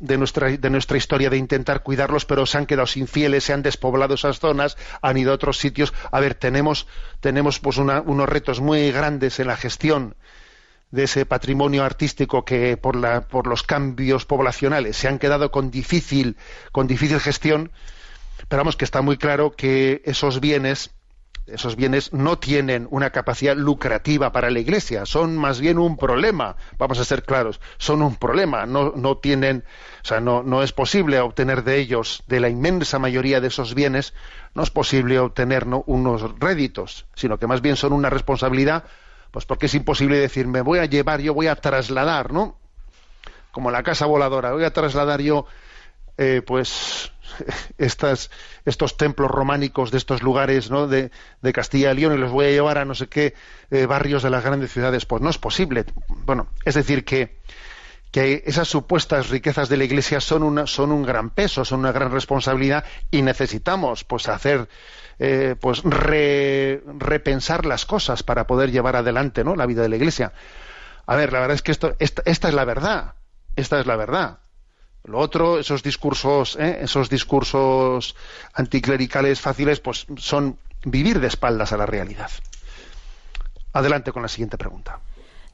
nuestra, 0.00 0.48
de 0.48 0.70
nuestra 0.70 0.96
historia 0.96 1.28
de 1.28 1.36
intentar 1.36 1.82
cuidarlos, 1.82 2.24
pero 2.24 2.46
se 2.46 2.58
han 2.58 2.66
quedado 2.66 2.86
sin 2.86 3.06
fieles, 3.06 3.44
se 3.44 3.52
han 3.52 3.62
despoblado 3.62 4.14
esas 4.14 4.40
zonas, 4.40 4.78
han 5.02 5.18
ido 5.18 5.32
a 5.32 5.34
otros 5.34 5.58
sitios. 5.58 5.92
A 6.10 6.20
ver, 6.20 6.34
tenemos, 6.34 6.86
tenemos 7.20 7.60
pues 7.60 7.76
unos 7.76 8.28
retos 8.28 8.60
muy 8.60 8.90
grandes 8.92 9.38
en 9.40 9.48
la 9.48 9.56
gestión 9.56 10.16
de 10.92 11.04
ese 11.04 11.26
patrimonio 11.26 11.82
artístico 11.82 12.44
que 12.44 12.76
por, 12.76 12.94
la, 12.94 13.22
por 13.22 13.48
los 13.48 13.64
cambios 13.64 14.24
poblacionales 14.24 14.96
se 14.96 15.08
han 15.08 15.18
quedado 15.18 15.50
con 15.50 15.70
difícil, 15.70 16.36
con 16.70 16.86
difícil 16.86 17.18
gestión, 17.18 17.72
pero 18.48 18.60
vamos 18.60 18.76
que 18.76 18.84
está 18.84 19.02
muy 19.02 19.16
claro 19.16 19.52
que 19.52 20.02
esos 20.04 20.38
bienes 20.40 20.90
esos 21.46 21.74
bienes 21.74 22.12
no 22.12 22.38
tienen 22.38 22.86
una 22.90 23.10
capacidad 23.10 23.56
lucrativa 23.56 24.30
para 24.30 24.50
la 24.50 24.60
Iglesia, 24.60 25.06
son 25.06 25.36
más 25.36 25.60
bien 25.60 25.78
un 25.78 25.96
problema, 25.96 26.56
vamos 26.78 27.00
a 27.00 27.04
ser 27.04 27.24
claros, 27.24 27.60
son 27.78 28.00
un 28.00 28.14
problema, 28.14 28.64
no, 28.64 28.92
no 28.94 29.16
tienen, 29.16 29.64
o 30.02 30.06
sea, 30.06 30.20
no, 30.20 30.44
no 30.44 30.62
es 30.62 30.72
posible 30.72 31.18
obtener 31.18 31.64
de 31.64 31.78
ellos, 31.78 32.22
de 32.28 32.38
la 32.38 32.48
inmensa 32.48 33.00
mayoría 33.00 33.40
de 33.40 33.48
esos 33.48 33.74
bienes, 33.74 34.14
no 34.54 34.62
es 34.62 34.70
posible 34.70 35.18
obtener 35.18 35.66
unos 35.86 36.38
réditos, 36.38 37.06
sino 37.14 37.38
que 37.38 37.48
más 37.48 37.60
bien 37.60 37.76
son 37.76 37.92
una 37.92 38.08
responsabilidad, 38.08 38.84
pues 39.32 39.46
porque 39.46 39.66
es 39.66 39.74
imposible 39.74 40.18
decir, 40.18 40.46
me 40.46 40.60
voy 40.60 40.78
a 40.78 40.84
llevar, 40.84 41.20
yo 41.20 41.34
voy 41.34 41.48
a 41.48 41.56
trasladar, 41.56 42.32
¿no? 42.32 42.56
Como 43.50 43.70
la 43.70 43.82
casa 43.82 44.06
voladora, 44.06 44.52
voy 44.52 44.64
a 44.64 44.72
trasladar 44.72 45.20
yo, 45.20 45.46
eh, 46.18 46.42
pues, 46.46 47.12
estas, 47.78 48.30
estos 48.66 48.96
templos 48.96 49.30
románicos 49.30 49.90
de 49.90 49.98
estos 49.98 50.22
lugares 50.22 50.70
¿no? 50.70 50.86
de, 50.86 51.10
Castilla 51.52 51.92
y 51.92 51.96
León 51.96 52.14
y 52.14 52.18
los 52.18 52.30
voy 52.30 52.46
a 52.46 52.50
llevar 52.50 52.78
a 52.78 52.84
no 52.84 52.94
sé 52.94 53.08
qué 53.08 53.34
eh, 53.70 53.86
barrios 53.86 54.22
de 54.22 54.30
las 54.30 54.44
grandes 54.44 54.70
ciudades. 54.70 55.06
Pues 55.06 55.22
no 55.22 55.30
es 55.30 55.38
posible. 55.38 55.86
Bueno, 56.24 56.48
es 56.64 56.74
decir, 56.74 57.04
que, 57.04 57.38
que 58.10 58.42
esas 58.46 58.68
supuestas 58.68 59.30
riquezas 59.30 59.70
de 59.70 59.78
la 59.78 59.84
Iglesia 59.84 60.20
son, 60.20 60.42
una, 60.42 60.66
son 60.66 60.92
un 60.92 61.02
gran 61.02 61.30
peso, 61.30 61.64
son 61.64 61.80
una 61.80 61.92
gran 61.92 62.12
responsabilidad 62.12 62.84
y 63.10 63.22
necesitamos 63.22 64.04
pues 64.04 64.28
hacer 64.28 64.68
eh, 65.24 65.54
pues 65.54 65.82
repensar 65.84 67.64
las 67.64 67.86
cosas 67.86 68.24
para 68.24 68.48
poder 68.48 68.72
llevar 68.72 68.96
adelante 68.96 69.44
¿no? 69.44 69.54
la 69.54 69.66
vida 69.66 69.82
de 69.82 69.88
la 69.88 69.94
Iglesia. 69.94 70.32
A 71.06 71.14
ver, 71.14 71.32
la 71.32 71.38
verdad 71.38 71.54
es 71.54 71.62
que 71.62 71.70
esto, 71.70 71.94
esta 72.00 72.48
es 72.48 72.54
la 72.54 72.64
verdad. 72.64 73.14
Esta 73.54 73.78
es 73.78 73.86
la 73.86 73.94
verdad. 73.94 74.38
Lo 75.04 75.18
otro, 75.18 75.60
esos 75.60 75.84
discursos, 75.84 76.56
¿eh? 76.58 76.78
esos 76.82 77.08
discursos 77.08 78.16
anticlericales 78.52 79.40
fáciles, 79.40 79.78
pues 79.78 80.06
son 80.16 80.58
vivir 80.84 81.20
de 81.20 81.28
espaldas 81.28 81.72
a 81.72 81.76
la 81.76 81.86
realidad. 81.86 82.30
Adelante 83.72 84.10
con 84.10 84.22
la 84.22 84.28
siguiente 84.28 84.58
pregunta. 84.58 84.98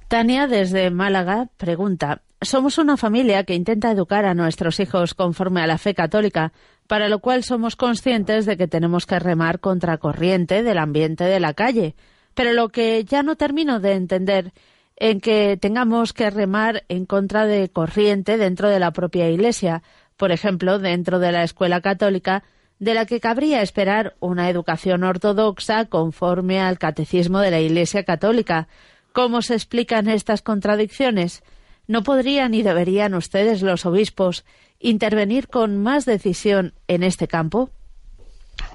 Tania 0.09 0.47
desde 0.47 0.91
Málaga 0.91 1.49
pregunta, 1.59 2.23
somos 2.41 2.79
una 2.79 2.97
familia 2.97 3.45
que 3.45 3.55
intenta 3.55 3.91
educar 3.91 4.25
a 4.25 4.33
nuestros 4.33 4.81
hijos 4.81 5.13
conforme 5.13 5.61
a 5.61 5.67
la 5.67 5.77
fe 5.77 5.95
católica, 5.95 6.53
para 6.89 7.09
lo 7.09 7.21
cual 7.21 7.45
somos 7.45 7.77
conscientes 7.77 8.47
de 8.47 8.57
que 8.57 8.67
tenemos 8.67 9.07
que 9.07 9.19
remar 9.21 9.61
contra 9.61 9.99
corriente 9.99 10.65
del 10.65 10.79
ambiente 10.79 11.25
de 11.25 11.39
la 11.39 11.55
calle. 11.55 11.95
Pero 12.35 12.53
lo 12.55 12.71
que 12.71 13.05
ya 13.05 13.23
no 13.23 13.37
termino 13.37 13.79
de 13.79 13.93
entender 13.93 14.53
en 14.97 15.21
que 15.21 15.57
tengamos 15.61 16.13
que 16.13 16.31
remar 16.31 16.85
en 16.89 17.05
contra 17.05 17.47
de 17.47 17.69
corriente 17.69 18.39
dentro 18.39 18.69
de 18.69 18.81
la 18.81 18.91
propia 18.91 19.29
Iglesia, 19.29 19.83
por 20.17 20.33
ejemplo, 20.33 20.79
dentro 20.79 21.19
de 21.21 21.31
la 21.31 21.45
escuela 21.45 21.81
católica, 21.83 22.43
de 22.79 22.95
la 22.95 23.07
que 23.07 23.21
cabría 23.21 23.61
esperar 23.61 24.17
una 24.19 24.49
educación 24.49 25.05
ortodoxa 25.05 25.85
conforme 25.85 26.59
al 26.59 26.79
catecismo 26.79 27.41
de 27.41 27.51
la 27.51 27.61
Iglesia 27.61 28.05
católica. 28.05 28.67
¿Cómo 29.13 29.43
se 29.43 29.55
explican 29.55 30.09
estas 30.09 30.41
contradicciones? 30.43 31.43
¿No 31.87 32.03
podrían 32.03 32.55
y 32.55 32.63
deberían 32.63 33.15
ustedes, 33.15 33.63
los 33.63 33.85
obispos, 33.87 34.45
intervenir 34.81 35.49
con 35.49 35.83
más 35.83 36.05
decisión 36.05 36.75
en 36.87 37.03
este 37.03 37.29
campo? 37.29 37.71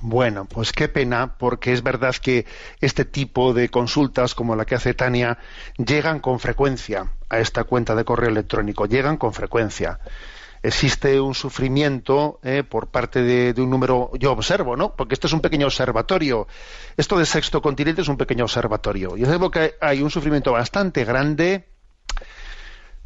Bueno, 0.02 0.46
pues 0.46 0.72
qué 0.72 0.88
pena, 0.90 1.38
porque 1.38 1.74
es 1.74 1.84
verdad 1.84 2.16
que 2.16 2.46
este 2.82 3.06
tipo 3.06 3.54
de 3.54 3.70
consultas, 3.70 4.36
como 4.36 4.56
la 4.56 4.66
que 4.66 4.76
hace 4.76 4.94
Tania, 4.94 5.38
llegan 5.78 6.20
con 6.20 6.40
frecuencia 6.40 7.12
a 7.30 7.40
esta 7.40 7.64
cuenta 7.64 7.96
de 7.96 8.06
correo 8.06 8.30
electrónico, 8.30 8.86
llegan 8.86 9.18
con 9.18 9.34
frecuencia. 9.34 10.00
Existe 10.62 11.20
un 11.20 11.36
sufrimiento 11.36 12.40
eh, 12.44 12.64
por 12.64 12.88
parte 12.88 13.22
de, 13.22 13.62
un 13.62 13.70
número, 13.70 14.12
yo 14.18 14.32
observo, 14.32 14.78
¿no? 14.78 14.96
Porque 14.96 15.14
esto 15.14 15.28
es 15.28 15.34
un 15.34 15.42
pequeño 15.42 15.66
observatorio. 15.66 16.48
Esto 16.96 17.18
de 17.18 17.26
sexto 17.26 17.62
continente 17.62 18.02
es 18.02 18.08
un 18.08 18.16
pequeño 18.16 18.46
observatorio. 18.46 19.18
Yo 19.18 19.26
observo 19.26 19.52
que 19.52 19.76
hay 19.82 20.02
un 20.02 20.10
sufrimiento 20.10 20.54
bastante 20.54 21.04
grande 21.04 21.73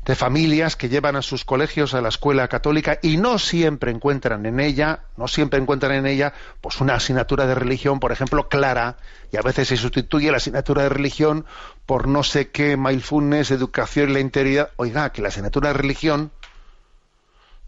de 0.07 0.15
familias 0.15 0.77
que 0.77 0.87
llevan 0.87 1.17
a 1.17 1.21
sus 1.21 1.43
colegios 1.43 1.93
a 1.93 1.99
la 1.99 2.07
escuela 2.07 2.47
católica 2.47 2.97
y 3.01 3.17
no 3.17 3.37
siempre 3.37 3.91
encuentran 3.91 4.45
en 4.45 4.61
ella, 4.61 5.01
no 5.17 5.27
siempre 5.27 5.59
encuentran 5.59 5.91
en 5.91 6.07
ella, 6.07 6.33
pues 6.61 6.79
una 6.79 6.95
asignatura 6.95 7.45
de 7.45 7.53
religión, 7.53 7.99
por 7.99 8.13
ejemplo, 8.13 8.47
clara, 8.47 8.95
y 9.33 9.37
a 9.37 9.41
veces 9.41 9.67
se 9.67 9.75
sustituye 9.75 10.31
la 10.31 10.37
asignatura 10.37 10.83
de 10.83 10.89
religión 10.89 11.45
por 11.85 12.07
no 12.07 12.23
sé 12.23 12.51
qué 12.51 12.77
mindfulness, 12.77 13.51
educación 13.51 14.09
y 14.09 14.13
la 14.13 14.19
integridad. 14.21 14.71
Oiga, 14.77 15.11
que 15.11 15.21
la 15.21 15.27
asignatura 15.27 15.67
de 15.67 15.73
religión 15.73 16.31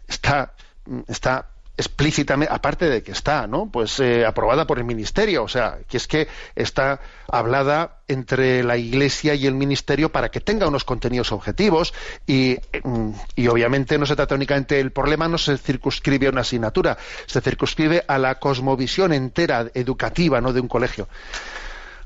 está, 0.08 0.54
está 1.08 1.50
explícitamente, 1.80 2.52
aparte 2.52 2.88
de 2.88 3.02
que 3.02 3.12
está, 3.12 3.46
¿no? 3.46 3.70
Pues 3.70 3.98
eh, 4.00 4.24
aprobada 4.26 4.66
por 4.66 4.78
el 4.78 4.84
ministerio, 4.84 5.42
o 5.42 5.48
sea, 5.48 5.78
que 5.88 5.96
es 5.96 6.06
que 6.06 6.28
está 6.54 7.00
hablada 7.26 8.00
entre 8.06 8.62
la 8.62 8.76
Iglesia 8.76 9.34
y 9.34 9.46
el 9.46 9.54
ministerio 9.54 10.12
para 10.12 10.30
que 10.30 10.40
tenga 10.40 10.68
unos 10.68 10.84
contenidos 10.84 11.32
objetivos 11.32 11.94
y, 12.26 12.58
mm, 12.84 13.10
y 13.36 13.48
obviamente 13.48 13.98
no 13.98 14.06
se 14.06 14.16
trata 14.16 14.34
únicamente 14.34 14.78
el 14.78 14.92
problema 14.92 15.28
no 15.28 15.38
se 15.38 15.56
circunscribe 15.56 16.26
a 16.26 16.30
una 16.30 16.42
asignatura, 16.42 16.98
se 17.26 17.40
circunscribe 17.40 18.04
a 18.06 18.18
la 18.18 18.36
cosmovisión 18.36 19.12
entera 19.12 19.70
educativa, 19.74 20.40
¿no? 20.40 20.52
de 20.52 20.60
un 20.60 20.68
colegio. 20.68 21.08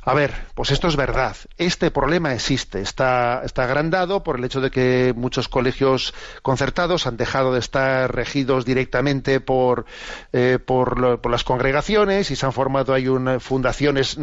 A 0.06 0.12
ver, 0.12 0.34
pues 0.54 0.70
esto 0.70 0.86
es 0.88 0.96
verdad. 0.96 1.34
Este 1.56 1.90
problema 1.90 2.34
existe. 2.34 2.82
Está, 2.82 3.40
está 3.42 3.64
agrandado 3.64 4.22
por 4.22 4.36
el 4.36 4.44
hecho 4.44 4.60
de 4.60 4.70
que 4.70 5.14
muchos 5.16 5.48
colegios 5.48 6.12
concertados 6.42 7.06
han 7.06 7.16
dejado 7.16 7.54
de 7.54 7.60
estar 7.60 8.14
regidos 8.14 8.66
directamente 8.66 9.40
por, 9.40 9.86
eh, 10.34 10.58
por, 10.58 11.26
las 11.30 11.44
congregaciones 11.44 12.30
y 12.30 12.36
se 12.36 12.44
han 12.44 12.52
formado 12.52 12.94
fundaciones 13.40 14.18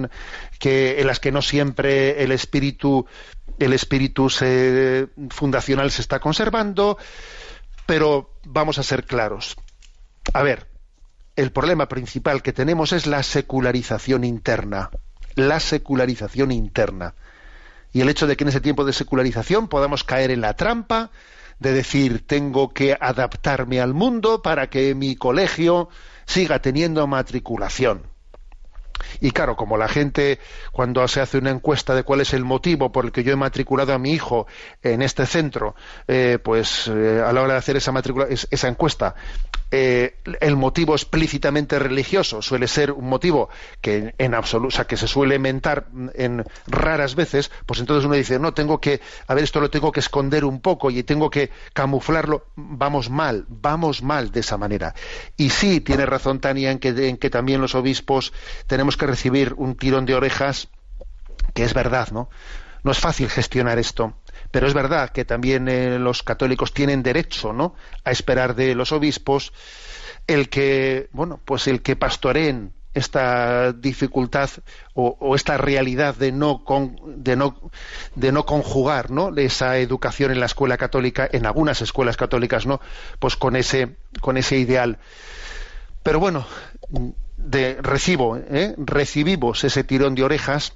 que, 0.59 1.01
en 1.01 1.07
las 1.07 1.19
que 1.19 1.31
no 1.31 1.41
siempre 1.41 2.23
el 2.23 2.31
espíritu, 2.31 3.07
el 3.57 3.73
espíritu 3.73 4.29
fundacional 5.31 5.89
se 5.89 6.01
está 6.03 6.19
conservando. 6.19 6.99
Pero 7.87 8.35
vamos 8.45 8.77
a 8.77 8.83
ser 8.83 9.05
claros. 9.05 9.55
A 10.31 10.43
ver, 10.43 10.67
el 11.35 11.51
problema 11.51 11.87
principal 11.87 12.43
que 12.43 12.53
tenemos 12.53 12.93
es 12.93 13.07
la 13.07 13.23
secularización 13.23 14.23
interna 14.23 14.91
la 15.35 15.59
secularización 15.59 16.51
interna. 16.51 17.13
Y 17.93 18.01
el 18.01 18.09
hecho 18.09 18.27
de 18.27 18.37
que 18.37 18.43
en 18.43 18.49
ese 18.49 18.61
tiempo 18.61 18.85
de 18.85 18.93
secularización 18.93 19.67
podamos 19.67 20.03
caer 20.03 20.31
en 20.31 20.41
la 20.41 20.55
trampa 20.55 21.11
de 21.59 21.73
decir 21.73 22.25
tengo 22.25 22.73
que 22.73 22.97
adaptarme 22.99 23.81
al 23.81 23.93
mundo 23.93 24.41
para 24.41 24.69
que 24.69 24.95
mi 24.95 25.15
colegio 25.15 25.89
siga 26.25 26.59
teniendo 26.59 27.05
matriculación. 27.07 28.03
Y 29.19 29.31
claro, 29.31 29.55
como 29.55 29.77
la 29.77 29.87
gente, 29.87 30.39
cuando 30.71 31.07
se 31.07 31.21
hace 31.21 31.37
una 31.37 31.49
encuesta 31.49 31.95
de 31.95 32.03
cuál 32.03 32.21
es 32.21 32.33
el 32.33 32.45
motivo 32.45 32.91
por 32.91 33.05
el 33.05 33.11
que 33.11 33.23
yo 33.23 33.33
he 33.33 33.35
matriculado 33.35 33.93
a 33.93 33.99
mi 33.99 34.11
hijo 34.11 34.47
en 34.81 35.01
este 35.01 35.25
centro, 35.25 35.75
eh, 36.07 36.39
pues 36.41 36.87
eh, 36.87 37.21
a 37.25 37.33
la 37.33 37.41
hora 37.41 37.53
de 37.53 37.59
hacer 37.59 37.77
esa, 37.77 37.93
esa 38.29 38.67
encuesta, 38.67 39.15
eh, 39.73 40.15
el 40.41 40.57
motivo 40.57 40.93
explícitamente 40.93 41.79
religioso 41.79 42.41
suele 42.41 42.67
ser 42.67 42.91
un 42.91 43.07
motivo 43.07 43.49
que 43.79 44.13
en 44.17 44.33
absoluto, 44.33 44.67
o 44.67 44.71
sea, 44.71 44.85
que 44.85 44.97
se 44.97 45.07
suele 45.07 45.39
mentar 45.39 45.87
en 46.13 46.43
raras 46.67 47.15
veces, 47.15 47.51
pues 47.65 47.79
entonces 47.79 48.05
uno 48.05 48.15
dice, 48.15 48.37
no, 48.37 48.53
tengo 48.53 48.81
que, 48.81 48.99
a 49.27 49.33
ver, 49.33 49.45
esto 49.45 49.61
lo 49.61 49.69
tengo 49.69 49.93
que 49.93 50.01
esconder 50.01 50.43
un 50.43 50.59
poco 50.59 50.91
y 50.91 51.03
tengo 51.03 51.29
que 51.29 51.51
camuflarlo, 51.71 52.47
vamos 52.57 53.09
mal, 53.09 53.45
vamos 53.47 54.03
mal 54.03 54.31
de 54.31 54.41
esa 54.41 54.57
manera. 54.57 54.93
Y 55.37 55.51
sí, 55.51 55.79
tiene 55.79 56.05
razón 56.05 56.41
Tania 56.41 56.71
en 56.71 56.79
que, 56.79 56.89
en 57.07 57.15
que 57.15 57.29
también 57.29 57.61
los 57.61 57.73
obispos 57.73 58.33
tenemos 58.67 58.97
que 58.97 59.07
recibir 59.07 59.53
un 59.55 59.75
tirón 59.75 60.05
de 60.05 60.15
orejas, 60.15 60.67
que 61.53 61.63
es 61.63 61.73
verdad, 61.73 62.09
¿no? 62.11 62.29
No 62.83 62.91
es 62.91 62.99
fácil 62.99 63.29
gestionar 63.29 63.79
esto 63.79 64.15
pero 64.51 64.67
es 64.67 64.73
verdad 64.73 65.09
que 65.09 65.25
también 65.25 65.67
eh, 65.67 65.97
los 65.97 66.23
católicos 66.23 66.73
tienen 66.73 67.03
derecho, 67.03 67.53
¿no? 67.53 67.75
A 68.03 68.11
esperar 68.11 68.55
de 68.55 68.75
los 68.75 68.91
obispos 68.91 69.53
el 70.27 70.49
que, 70.49 71.09
bueno, 71.11 71.39
pues 71.43 71.67
el 71.67 71.81
que 71.81 71.95
pastoreen 71.95 72.73
esta 72.93 73.71
dificultad 73.71 74.49
o, 74.93 75.35
esta 75.35 75.57
realidad 75.57 76.15
de 76.15 76.33
no, 76.33 76.63
de 77.05 77.35
no 77.37 77.71
de 78.15 78.31
no 78.33 78.45
conjugar 78.45 79.11
¿no? 79.11 79.35
esa 79.37 79.77
educación 79.77 80.31
en 80.31 80.41
la 80.41 80.45
escuela 80.47 80.77
católica 80.77 81.27
en 81.31 81.45
algunas 81.45 81.81
escuelas 81.81 82.17
católicas 82.17 82.65
no 82.65 82.81
pues 83.19 83.37
con 83.37 83.55
ese 83.55 83.95
con 84.19 84.35
ese 84.35 84.57
ideal 84.57 84.97
pero 86.03 86.19
bueno 86.19 86.45
de 87.37 87.77
recibo 87.81 88.35
¿eh? 88.35 88.75
recibimos 88.77 89.63
ese 89.63 89.85
tirón 89.85 90.13
de 90.13 90.23
orejas 90.23 90.73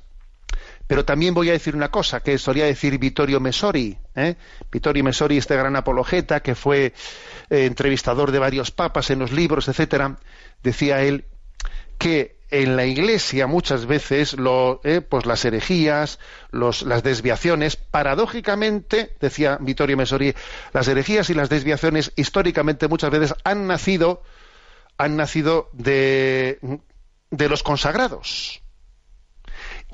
pero 0.87 1.05
también 1.05 1.33
voy 1.33 1.49
a 1.49 1.53
decir 1.53 1.75
una 1.75 1.89
cosa 1.89 2.21
que 2.21 2.37
solía 2.37 2.65
decir 2.65 2.97
Vittorio 2.99 3.39
Messori. 3.39 3.97
¿eh? 4.15 4.35
Vittorio 4.71 5.03
Messori, 5.03 5.37
este 5.37 5.55
gran 5.55 5.75
apologeta 5.75 6.41
que 6.41 6.55
fue 6.55 6.93
eh, 7.49 7.65
entrevistador 7.65 8.31
de 8.31 8.39
varios 8.39 8.71
papas 8.71 9.09
en 9.09 9.19
los 9.19 9.31
libros, 9.31 9.67
etcétera, 9.67 10.17
decía 10.61 11.01
él 11.01 11.25
que 11.97 12.35
en 12.51 12.75
la 12.75 12.85
Iglesia 12.85 13.47
muchas 13.47 13.87
veces 13.87 14.33
lo, 14.33 14.79
eh, 14.83 15.01
pues 15.01 15.25
las 15.25 15.43
herejías, 15.43 16.19
las 16.51 17.03
desviaciones, 17.03 17.75
paradójicamente, 17.75 19.15
decía 19.19 19.57
Vittorio 19.59 19.97
Messori, 19.97 20.35
las 20.71 20.87
herejías 20.87 21.29
y 21.31 21.33
las 21.33 21.49
desviaciones 21.49 22.11
históricamente 22.15 22.87
muchas 22.87 23.09
veces 23.09 23.33
han 23.43 23.65
nacido, 23.65 24.21
han 24.97 25.17
nacido 25.17 25.69
de, 25.73 26.59
de 27.31 27.49
los 27.49 27.63
consagrados 27.63 28.61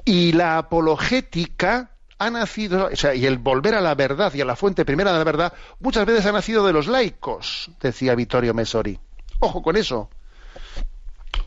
y 0.06 0.32
la 0.34 0.58
apologética 0.58 1.91
ha 2.22 2.30
nacido, 2.30 2.89
o 2.91 2.95
sea, 2.95 3.16
y 3.16 3.26
el 3.26 3.39
volver 3.39 3.74
a 3.74 3.82
la 3.82 3.95
verdad 3.95 4.32
y 4.36 4.41
a 4.41 4.45
la 4.45 4.56
fuente 4.56 4.86
primera 4.86 5.12
de 5.12 5.18
la 5.18 5.24
verdad, 5.24 5.54
muchas 5.80 6.06
veces 6.06 6.26
ha 6.28 6.32
nacido 6.32 6.66
de 6.66 6.72
los 6.72 6.86
laicos, 6.86 7.72
decía 7.80 8.14
Vittorio 8.14 8.54
Mesori. 8.54 8.99
Ojo 9.39 9.64
con 9.64 9.76
eso. 9.76 10.08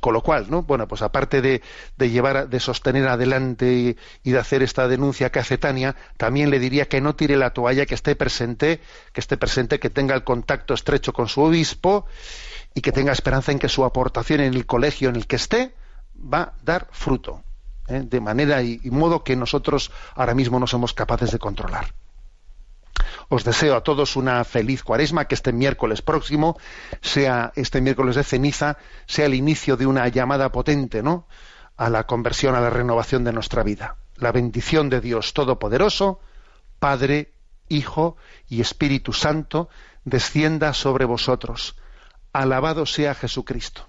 Con 0.00 0.14
lo 0.14 0.20
cual, 0.20 0.46
¿no? 0.50 0.62
Bueno, 0.62 0.88
pues 0.88 1.00
aparte 1.02 1.40
de, 1.40 1.62
llevar, 1.98 2.48
de 2.48 2.58
sostener 2.58 3.06
adelante 3.06 3.96
y, 4.24 4.30
de 4.30 4.38
hacer 4.38 4.64
esta 4.64 4.88
denuncia 4.88 5.30
que 5.30 5.38
hace 5.38 5.58
Tania, 5.58 5.94
también 6.16 6.50
le 6.50 6.58
diría 6.58 6.86
que 6.86 7.00
no 7.00 7.14
tire 7.14 7.36
la 7.36 7.50
toalla, 7.50 7.86
que 7.86 7.94
esté 7.94 8.16
presente, 8.16 8.80
que 9.12 9.20
esté 9.20 9.36
presente, 9.36 9.78
que 9.78 9.90
tenga 9.90 10.16
el 10.16 10.24
contacto 10.24 10.74
estrecho 10.74 11.12
con 11.12 11.28
su 11.28 11.40
obispo 11.42 12.04
y 12.74 12.80
que 12.80 12.90
tenga 12.90 13.12
esperanza 13.12 13.52
en 13.52 13.60
que 13.60 13.68
su 13.68 13.84
aportación 13.84 14.40
en 14.40 14.54
el 14.54 14.66
colegio 14.66 15.08
en 15.08 15.14
el 15.14 15.28
que 15.28 15.36
esté 15.36 15.72
va 16.16 16.42
a 16.42 16.54
dar 16.64 16.88
fruto. 16.90 17.43
¿Eh? 17.88 18.02
de 18.04 18.20
manera 18.20 18.62
y, 18.62 18.80
modo 18.90 19.24
que 19.24 19.36
nosotros 19.36 19.90
ahora 20.14 20.34
mismo 20.34 20.58
no 20.58 20.66
somos 20.66 20.94
capaces 20.94 21.30
de 21.30 21.38
controlar. 21.38 21.94
Os 23.28 23.44
deseo 23.44 23.74
a 23.74 23.82
todos 23.82 24.16
una 24.16 24.44
feliz 24.44 24.82
cuaresma, 24.82 25.26
que 25.26 25.34
este 25.34 25.52
miércoles 25.52 26.02
próximo 26.02 26.58
sea 27.00 27.52
este 27.56 27.80
miércoles 27.80 28.16
de 28.16 28.24
ceniza, 28.24 28.76
sea 29.06 29.26
el 29.26 29.34
inicio 29.34 29.76
de 29.76 29.86
una 29.86 30.06
llamada 30.08 30.52
potente, 30.52 31.02
¿no? 31.02 31.26
a 31.76 31.90
la 31.90 32.04
conversión, 32.06 32.54
a 32.54 32.60
la 32.60 32.70
renovación 32.70 33.24
de 33.24 33.32
nuestra 33.32 33.62
vida. 33.62 33.96
La 34.16 34.32
bendición 34.32 34.90
de 34.90 35.00
Dios 35.00 35.34
Todopoderoso, 35.34 36.20
Padre, 36.78 37.32
Hijo 37.68 38.16
y 38.48 38.60
Espíritu 38.60 39.12
Santo, 39.12 39.68
descienda 40.04 40.72
sobre 40.72 41.04
vosotros. 41.04 41.76
Alabado 42.32 42.86
sea 42.86 43.14
Jesucristo. 43.14 43.88